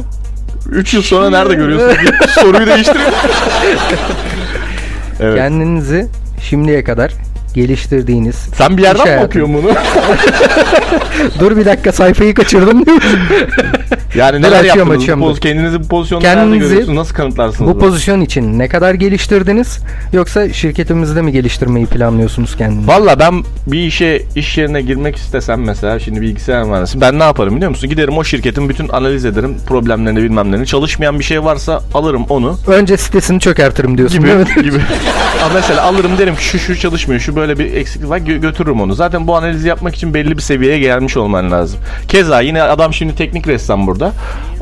3 0.71 0.93
yıl 0.93 1.01
sonra 1.01 1.29
nerede 1.29 1.53
görüyorsun? 1.53 2.01
diye 2.01 2.29
Soruyu 2.29 2.67
değiştiriyor. 2.67 3.11
evet. 5.19 5.37
kendinizi 5.37 6.07
şimdiye 6.41 6.83
kadar 6.83 7.13
geliştirdiğiniz 7.53 8.35
Sen 8.35 8.77
bir 8.77 8.81
yerden 8.83 9.03
mi 9.03 9.09
hayatı- 9.09 9.25
okuyorsun 9.25 9.55
bunu? 9.55 9.71
Dur 11.39 11.57
bir 11.57 11.65
dakika 11.65 11.91
sayfayı 11.91 12.33
kaçırdım. 12.33 12.83
yani 14.15 14.41
neler 14.41 14.59
açıyorum, 14.59 14.79
yaptınız? 14.79 14.97
açıyorum, 15.01 15.23
Bu 15.23 15.25
dur. 15.25 15.31
poz- 15.35 15.39
kendinizi 15.39 15.83
bu 15.83 15.87
pozisyonda 15.87 16.25
nerede 16.27 16.39
Kendinizi 16.41 16.69
görüyorsunuz? 16.69 16.97
Nasıl 16.97 17.15
kanıtlarsınız? 17.15 17.71
Bu 17.71 17.75
bunu? 17.75 17.79
pozisyon 17.79 18.21
için 18.21 18.59
ne 18.59 18.67
kadar 18.67 18.93
geliştirdiniz 18.93 19.79
yoksa 20.13 20.53
şirketimizde 20.53 21.21
mi 21.21 21.31
geliştirmeyi 21.31 21.85
planlıyorsunuz 21.85 22.57
kendinizi? 22.57 22.87
Valla 22.87 23.19
ben 23.19 23.43
bir 23.67 23.79
işe 23.79 24.21
iş 24.35 24.57
yerine 24.57 24.81
girmek 24.81 25.15
istesem 25.15 25.61
mesela 25.65 25.99
şimdi 25.99 26.21
bilgisayar 26.21 26.63
mühendisi 26.63 27.01
ben 27.01 27.19
ne 27.19 27.23
yaparım 27.23 27.55
biliyor 27.55 27.69
musun? 27.69 27.89
Giderim 27.89 28.17
o 28.17 28.23
şirketin 28.23 28.69
bütün 28.69 28.89
analiz 28.89 29.25
ederim 29.25 29.57
problemlerini 29.67 30.23
bilmem 30.23 30.47
nelerini. 30.51 30.67
Çalışmayan 30.67 31.19
bir 31.19 31.23
şey 31.23 31.43
varsa 31.43 31.81
alırım 31.93 32.25
onu. 32.29 32.57
Önce 32.67 32.97
sitesini 32.97 33.39
çökertirim 33.39 33.97
diyorsun 33.97 34.19
gibi 34.19 34.27
değil 34.27 34.57
mi? 34.57 34.63
gibi. 34.63 34.77
Ama 35.43 35.53
mesela 35.53 35.81
alırım 35.83 36.17
derim 36.17 36.35
ki 36.35 36.43
şu 36.43 36.59
şu 36.59 36.75
çalışmıyor, 36.79 37.21
şu 37.21 37.35
böyle 37.41 37.59
bir 37.59 37.73
eksiklik 37.73 38.09
var 38.09 38.17
gö- 38.17 38.41
götürürüm 38.41 38.81
onu. 38.81 38.93
Zaten 38.93 39.27
bu 39.27 39.35
analizi 39.35 39.67
yapmak 39.67 39.95
için 39.95 40.13
belli 40.13 40.37
bir 40.37 40.41
seviyeye 40.41 40.79
gelmiş 40.79 41.17
olman 41.17 41.51
lazım. 41.51 41.79
Keza 42.07 42.41
yine 42.41 42.61
adam 42.61 42.93
şimdi 42.93 43.15
teknik 43.15 43.47
ressam 43.47 43.87
burada. 43.87 44.11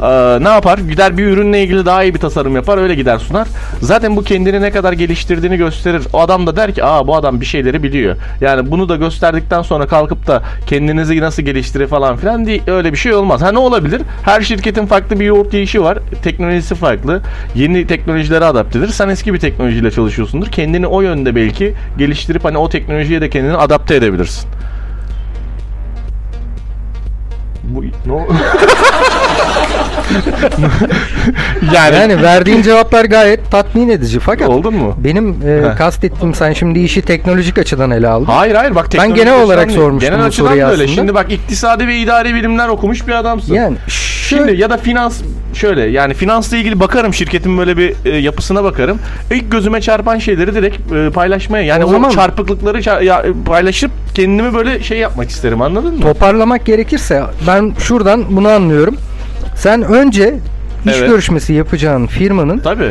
Ee, 0.01 0.43
ne 0.43 0.49
yapar? 0.49 0.77
Gider 0.77 1.17
bir 1.17 1.25
ürünle 1.25 1.63
ilgili 1.63 1.85
daha 1.85 2.03
iyi 2.03 2.13
bir 2.13 2.19
tasarım 2.19 2.55
yapar, 2.55 2.77
öyle 2.77 2.95
gider 2.95 3.17
sunar. 3.17 3.47
Zaten 3.81 4.15
bu 4.15 4.23
kendini 4.23 4.61
ne 4.61 4.71
kadar 4.71 4.93
geliştirdiğini 4.93 5.57
gösterir. 5.57 6.03
O 6.13 6.19
adam 6.19 6.47
da 6.47 6.55
der 6.55 6.73
ki, 6.73 6.83
aa 6.83 7.07
bu 7.07 7.15
adam 7.15 7.41
bir 7.41 7.45
şeyleri 7.45 7.83
biliyor. 7.83 8.15
Yani 8.41 8.71
bunu 8.71 8.89
da 8.89 8.95
gösterdikten 8.95 9.61
sonra 9.61 9.87
kalkıp 9.87 10.27
da 10.27 10.43
kendinizi 10.67 11.21
nasıl 11.21 11.43
geliştirir 11.43 11.87
falan 11.87 12.17
filan 12.17 12.45
değil. 12.45 12.61
Öyle 12.67 12.91
bir 12.91 12.97
şey 12.97 13.13
olmaz. 13.13 13.41
Ha 13.41 13.51
ne 13.51 13.59
olabilir? 13.59 14.01
Her 14.25 14.41
şirketin 14.41 14.85
farklı 14.85 15.19
bir 15.19 15.25
yoğurt 15.25 15.53
yiyişi 15.53 15.83
var. 15.83 15.97
Teknolojisi 16.23 16.75
farklı. 16.75 17.21
Yeni 17.55 17.87
teknolojilere 17.87 18.45
adaptedir. 18.45 18.87
Sen 18.87 19.09
eski 19.09 19.33
bir 19.33 19.39
teknolojiyle 19.39 19.91
çalışıyorsundur. 19.91 20.47
Kendini 20.47 20.87
o 20.87 21.01
yönde 21.01 21.35
belki 21.35 21.73
geliştirip 21.97 22.45
hani 22.45 22.57
o 22.57 22.68
teknolojiye 22.69 23.21
de 23.21 23.29
kendini 23.29 23.55
adapte 23.57 23.95
edebilirsin. 23.95 24.49
Bu 27.63 27.83
ne 28.05 28.13
o- 28.13 28.27
yani, 31.73 31.95
Yani 31.95 32.21
verdiğin 32.23 32.61
cevaplar 32.61 33.05
gayet 33.05 33.51
tatmin 33.51 33.89
edici 33.89 34.19
fakat 34.19 34.49
oldun 34.49 34.73
mu? 34.75 34.95
benim 35.03 35.29
e, 35.47 35.61
Heh. 35.69 35.77
kastettiğim 35.77 36.33
sen 36.33 36.53
şimdi 36.53 36.79
işi 36.79 37.01
teknolojik 37.01 37.57
açıdan 37.57 37.91
ele 37.91 38.07
aldın. 38.07 38.25
Hayır 38.25 38.55
hayır 38.55 38.75
bak 38.75 38.91
teknolojik 38.91 39.15
genel 39.15 39.41
olarak 39.41 39.67
değil. 39.67 39.79
sormuştum 39.79 40.09
Genel 40.11 40.23
bu 40.23 40.27
açıdan 40.27 40.47
soruyu 40.47 40.63
öyle. 40.63 40.73
aslında. 40.73 40.87
Şimdi 40.87 41.13
bak 41.13 41.31
iktisadi 41.31 41.87
ve 41.87 41.97
idari 41.97 42.35
bilimler 42.35 42.67
okumuş 42.67 43.07
bir 43.07 43.13
adamsın. 43.13 43.53
Yani 43.53 43.77
Şimdi 43.87 44.43
şöyle 44.47 44.61
ya 44.61 44.69
da 44.69 44.77
finans 44.77 45.21
şöyle 45.59 45.81
yani 45.81 46.13
finansla 46.13 46.57
ilgili 46.57 46.79
bakarım 46.79 47.13
şirketin 47.13 47.57
böyle 47.57 47.77
bir 47.77 47.93
e, 48.05 48.09
yapısına 48.17 48.63
bakarım. 48.63 48.99
İlk 49.31 49.51
gözüme 49.51 49.81
çarpan 49.81 50.17
şeyleri 50.17 50.55
direkt 50.55 50.91
e, 50.93 51.09
paylaşmaya 51.09 51.63
yani 51.63 51.83
O 51.85 51.87
o, 51.87 51.91
zaman- 51.91 52.09
çarpıklıkları 52.09 52.77
ça- 52.79 53.03
ya, 53.03 53.19
e, 53.21 53.31
paylaşıp 53.45 53.91
kendimi 54.15 54.53
böyle 54.53 54.83
şey 54.83 54.97
yapmak 54.97 55.29
isterim 55.29 55.61
anladın 55.61 55.93
mı? 55.95 56.01
toparlamak 56.01 56.65
gerekirse 56.65 57.23
ben 57.47 57.73
şuradan 57.79 58.25
bunu 58.29 58.47
anlıyorum. 58.49 58.95
Sen 59.55 59.81
önce 59.83 60.35
iş 60.85 60.93
Evet. 60.97 61.09
görüşmesi 61.09 61.53
yapacağın 61.53 62.07
firmanın 62.07 62.59
Tabii. 62.59 62.83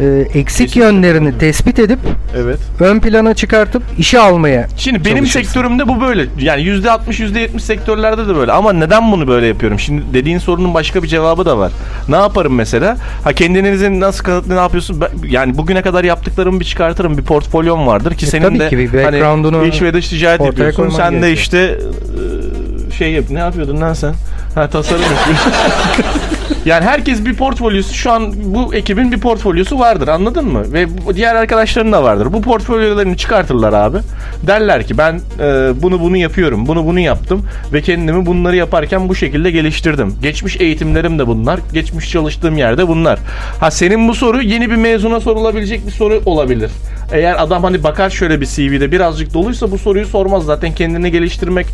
e, 0.00 0.04
eksik 0.20 0.46
Kesinlikle. 0.68 0.80
yönlerini 0.80 1.38
tespit 1.38 1.78
edip 1.78 1.98
Evet. 2.36 2.58
ön 2.80 3.00
plana 3.00 3.34
çıkartıp 3.34 3.82
işe 3.98 4.20
almaya 4.20 4.66
Şimdi 4.76 5.04
benim 5.04 5.26
sektörümde 5.26 5.88
bu 5.88 6.00
böyle. 6.00 6.26
Yani 6.40 6.62
%60 6.62 7.20
%70 7.20 7.60
sektörlerde 7.62 8.28
de 8.28 8.36
böyle. 8.36 8.52
Ama 8.52 8.72
neden 8.72 9.12
bunu 9.12 9.28
böyle 9.28 9.46
yapıyorum? 9.46 9.78
Şimdi 9.78 10.02
dediğin 10.14 10.38
sorunun 10.38 10.74
başka 10.74 11.02
bir 11.02 11.08
cevabı 11.08 11.44
da 11.44 11.58
var. 11.58 11.72
Ne 12.08 12.16
yaparım 12.16 12.54
mesela? 12.54 12.96
Ha 13.24 13.32
kendinizi 13.32 14.00
nasıl 14.00 14.24
kanıtlı 14.24 14.54
ne 14.56 14.60
yapıyorsun? 14.60 15.00
Ben- 15.00 15.28
yani 15.28 15.58
bugüne 15.58 15.82
kadar 15.82 16.04
yaptıklarımı 16.04 16.60
bir 16.60 16.64
çıkartırım. 16.64 17.18
Bir 17.18 17.22
portfolyom 17.22 17.86
vardır 17.86 18.14
ki 18.14 18.26
E, 18.26 18.28
senin 18.28 18.58
de 18.58 18.68
ki 18.68 18.88
hani 19.04 19.68
iş 19.68 19.82
ve 19.82 19.92
dış 19.94 20.08
ticaret 20.08 20.40
yapıyorsun. 20.40 20.88
Sen 20.88 21.22
de 21.22 21.32
işte 21.32 21.58
e, 21.58 22.65
şey 22.96 23.12
yap. 23.12 23.24
Ne 23.30 23.38
yapıyordun 23.38 23.80
lan 23.80 23.92
sen? 23.92 24.14
Ha 24.54 24.70
tasarım. 24.70 25.02
Yani 26.66 26.84
herkes 26.84 27.24
bir 27.24 27.34
portfolyosu 27.34 27.94
şu 27.94 28.12
an 28.12 28.32
bu 28.44 28.74
ekibin 28.74 29.12
bir 29.12 29.20
portfolyosu 29.20 29.78
vardır 29.78 30.08
anladın 30.08 30.44
mı? 30.44 30.72
Ve 30.72 30.86
diğer 31.14 31.34
arkadaşların 31.34 31.92
da 31.92 32.02
vardır. 32.02 32.32
Bu 32.32 32.42
portfolyolarını 32.42 33.16
çıkartırlar 33.16 33.72
abi. 33.72 33.98
Derler 34.46 34.86
ki 34.86 34.98
ben 34.98 35.20
e, 35.40 35.72
bunu 35.82 36.00
bunu 36.00 36.16
yapıyorum. 36.16 36.66
Bunu 36.66 36.86
bunu 36.86 37.00
yaptım 37.00 37.42
ve 37.72 37.82
kendimi 37.82 38.26
bunları 38.26 38.56
yaparken 38.56 39.08
bu 39.08 39.14
şekilde 39.14 39.50
geliştirdim. 39.50 40.14
Geçmiş 40.22 40.60
eğitimlerim 40.60 41.18
de 41.18 41.26
bunlar. 41.26 41.60
Geçmiş 41.72 42.10
çalıştığım 42.10 42.56
yerde 42.56 42.88
bunlar. 42.88 43.18
Ha 43.60 43.70
senin 43.70 44.08
bu 44.08 44.14
soru 44.14 44.42
yeni 44.42 44.70
bir 44.70 44.76
mezuna 44.76 45.20
sorulabilecek 45.20 45.86
bir 45.86 45.92
soru 45.92 46.22
olabilir. 46.26 46.70
Eğer 47.12 47.42
adam 47.42 47.64
hani 47.64 47.84
bakar 47.84 48.10
şöyle 48.10 48.40
bir 48.40 48.46
CV'de 48.46 48.92
birazcık 48.92 49.34
doluysa 49.34 49.70
bu 49.70 49.78
soruyu 49.78 50.06
sormaz. 50.06 50.44
Zaten 50.44 50.74
kendini 50.74 51.10
geliştirmek 51.10 51.66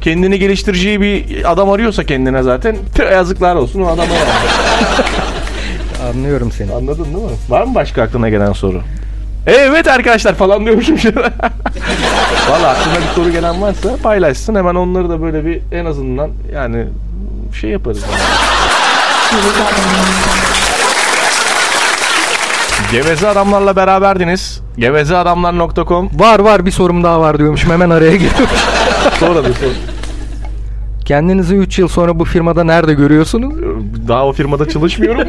kendini 0.00 0.38
geliştireceği 0.38 1.00
bir 1.00 1.24
adam 1.52 1.70
arıyorsa 1.70 2.04
kendine 2.04 2.42
zaten 2.42 2.76
tüh, 2.94 3.12
yazıklar 3.12 3.56
olsun 3.56 3.80
o 3.80 3.86
adama 3.86 4.14
yani. 4.14 4.30
Anlıyorum 6.10 6.52
seni. 6.52 6.72
Anladın 6.72 7.04
değil 7.04 7.16
mi? 7.16 7.30
Var 7.48 7.62
mı 7.62 7.74
başka 7.74 8.02
aklına 8.02 8.28
gelen 8.28 8.52
soru? 8.52 8.80
Evet 9.46 9.88
arkadaşlar 9.88 10.34
falan 10.34 10.64
diyormuşum 10.64 10.98
şimdi. 11.02 11.20
Valla 12.50 12.68
aklına 12.68 12.94
bir 12.96 13.14
soru 13.14 13.30
gelen 13.30 13.62
varsa 13.62 13.96
paylaşsın. 14.02 14.54
Hemen 14.54 14.74
onları 14.74 15.08
da 15.08 15.22
böyle 15.22 15.44
bir 15.44 15.60
en 15.72 15.84
azından 15.84 16.30
yani 16.54 16.84
şey 17.60 17.70
yaparız. 17.70 18.00
Geveze 22.92 23.28
adamlarla 23.28 23.76
beraberdiniz. 23.76 24.60
Gevezeadamlar.com 24.78 26.10
Var 26.14 26.38
var 26.38 26.66
bir 26.66 26.70
sorum 26.70 27.04
daha 27.04 27.20
var 27.20 27.38
diyormuşum 27.38 27.70
hemen 27.70 27.90
araya 27.90 28.16
giriyorum. 28.16 28.46
Sonra 29.20 29.44
da 29.44 29.48
sor. 29.48 29.70
Kendinizi 31.04 31.54
3 31.56 31.78
yıl 31.78 31.88
sonra 31.88 32.18
bu 32.18 32.24
firmada 32.24 32.64
nerede 32.64 32.94
görüyorsunuz? 32.94 33.54
Daha 34.08 34.26
o 34.26 34.32
firmada 34.32 34.68
çalışmıyorum. 34.68 35.28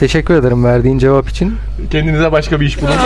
Teşekkür 0.00 0.34
ederim 0.34 0.64
verdiğin 0.64 0.98
cevap 0.98 1.28
için. 1.28 1.54
Kendinize 1.90 2.32
başka 2.32 2.60
bir 2.60 2.66
iş 2.66 2.82
bulun. 2.82 2.90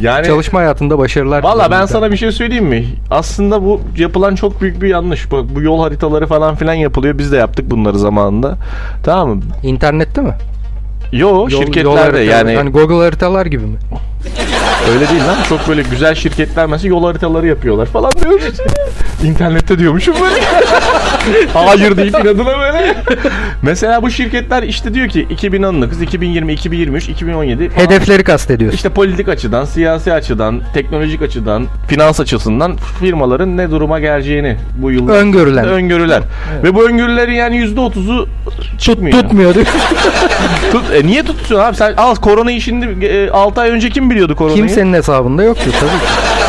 yani 0.00 0.26
Çalışma 0.26 0.60
hayatında 0.60 0.98
başarılar. 0.98 1.42
Valla 1.42 1.70
ben 1.70 1.86
sana 1.86 2.12
bir 2.12 2.16
şey 2.16 2.32
söyleyeyim 2.32 2.64
mi? 2.66 2.84
Aslında 3.10 3.62
bu 3.64 3.80
yapılan 3.96 4.34
çok 4.34 4.60
büyük 4.60 4.82
bir 4.82 4.88
yanlış. 4.88 5.32
Bak 5.32 5.44
bu 5.54 5.62
yol 5.62 5.80
haritaları 5.82 6.26
falan 6.26 6.54
filan 6.56 6.74
yapılıyor. 6.74 7.18
Biz 7.18 7.32
de 7.32 7.36
yaptık 7.36 7.70
bunları 7.70 7.98
zamanında. 7.98 8.56
Tamam 9.04 9.28
mı? 9.36 9.42
İnternette 9.62 10.20
mi? 10.20 10.34
Yo 11.12 11.28
Yol- 11.28 11.50
yol 11.50 11.60
şirketlerde 11.60 12.00
haritaları- 12.00 12.24
yani 12.24 12.56
Hani 12.56 12.70
Google 12.70 13.04
haritalar 13.04 13.46
gibi 13.46 13.64
mi? 13.66 13.76
öyle 14.90 15.08
değil 15.08 15.20
lan. 15.20 15.36
Çok 15.48 15.68
böyle 15.68 15.82
güzel 15.82 16.14
şirketler 16.14 16.66
mesela 16.66 16.88
yol 16.88 17.04
haritaları 17.04 17.46
yapıyorlar 17.46 17.86
falan 17.86 18.12
diyoruz. 18.12 18.60
İnternette 19.24 19.78
diyormuşum 19.78 20.14
böyle. 20.20 20.40
Hayır 21.54 21.96
deyip 21.96 22.14
inadına 22.14 22.58
böyle. 22.58 22.94
Mesela 23.62 24.02
bu 24.02 24.10
şirketler 24.10 24.62
işte 24.62 24.94
diyor 24.94 25.08
ki 25.08 25.26
2019, 25.30 26.02
2020, 26.02 26.52
2023, 26.52 27.08
2017 27.08 27.68
falan. 27.68 27.86
Hedefleri 27.86 28.24
kastediyorsun. 28.24 28.76
İşte 28.76 28.88
politik 28.88 29.28
açıdan, 29.28 29.64
siyasi 29.64 30.12
açıdan, 30.12 30.60
teknolojik 30.74 31.22
açıdan, 31.22 31.66
finans 31.88 32.20
açısından 32.20 32.76
firmaların 33.00 33.56
ne 33.56 33.70
duruma 33.70 34.00
geleceğini 34.00 34.56
bu 34.76 34.90
yıl 34.90 35.08
Öngörülen. 35.08 35.68
öngörüler. 35.68 36.22
Ve 36.62 36.74
bu 36.74 36.88
öngörülerin 36.88 37.32
yani 37.32 37.56
%30'u 37.56 38.28
çıkmıyor. 38.78 39.22
Tutmuyor 39.22 39.56
mi? 39.56 39.64
Tut, 40.72 40.84
e 40.94 41.06
niye 41.06 41.22
tutuyorsun 41.22 41.58
abi? 41.68 41.76
Sen 41.76 41.94
al 41.96 42.14
koronayı 42.14 42.60
şimdi 42.60 43.06
e, 43.06 43.30
6 43.30 43.60
ay 43.60 43.70
önce 43.70 43.90
kim 43.90 44.10
biliyordu 44.10 44.36
koronayı? 44.36 44.56
Kimsenin 44.56 44.92
hesabında 44.92 45.42
yoktu 45.42 45.64
tabii 45.80 45.90
ki. 45.90 46.41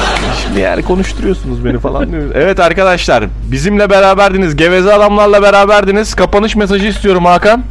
Yani 0.60 0.82
konuşturuyorsunuz 0.84 1.66
beni 1.66 1.80
falan. 1.80 2.10
Evet 2.36 2.60
arkadaşlar 2.60 3.24
bizimle 3.52 3.90
beraberdiniz. 3.90 4.56
Geveze 4.56 4.94
adamlarla 4.94 5.42
beraberdiniz. 5.42 6.14
Kapanış 6.16 6.56
mesajı 6.56 6.88
istiyorum 6.88 7.26
Hakan. 7.26 7.64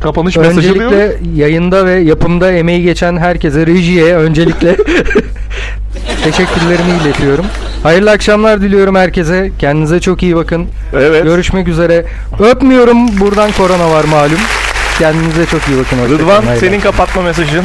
Kapanış 0.00 0.36
mesajı. 0.36 0.58
Öncelikle 0.58 1.16
yayında 1.34 1.86
ve 1.86 1.92
yapımda 1.92 2.52
emeği 2.52 2.82
geçen 2.82 3.16
herkese, 3.16 3.66
rejiye 3.66 4.16
öncelikle 4.16 4.76
teşekkürlerimi 6.24 6.90
iletiyorum. 7.02 7.46
Hayırlı 7.82 8.10
akşamlar 8.10 8.60
diliyorum 8.60 8.94
herkese. 8.94 9.50
Kendinize 9.58 10.00
çok 10.00 10.22
iyi 10.22 10.36
bakın. 10.36 10.66
Evet. 10.92 11.24
Görüşmek 11.24 11.68
üzere. 11.68 12.04
Öpmüyorum. 12.38 13.20
Buradan 13.20 13.52
korona 13.52 13.90
var 13.90 14.04
malum. 14.04 14.38
Kendinize 14.98 15.46
çok 15.46 15.68
iyi 15.68 15.78
bakın. 15.78 15.98
Rıdvan 16.18 16.44
senin 16.60 16.80
kapatma 16.80 17.22
mesajın. 17.22 17.64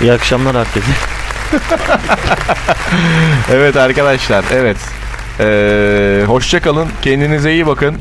İyi 0.00 0.12
akşamlar 0.12 0.56
herkese. 0.56 1.19
Evet 3.52 3.76
arkadaşlar 3.76 4.44
evet. 4.52 4.76
Ee, 5.40 6.24
hoşça 6.26 6.60
kalın. 6.60 6.88
Kendinize 7.02 7.52
iyi 7.52 7.66
bakın. 7.66 7.96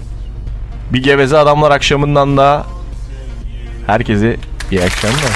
Bir 0.93 1.03
geveze 1.03 1.37
adamlar 1.37 1.71
akşamından 1.71 2.37
da 2.37 2.65
herkese 3.87 4.37
iyi 4.71 4.83
akşamlar. 4.83 5.31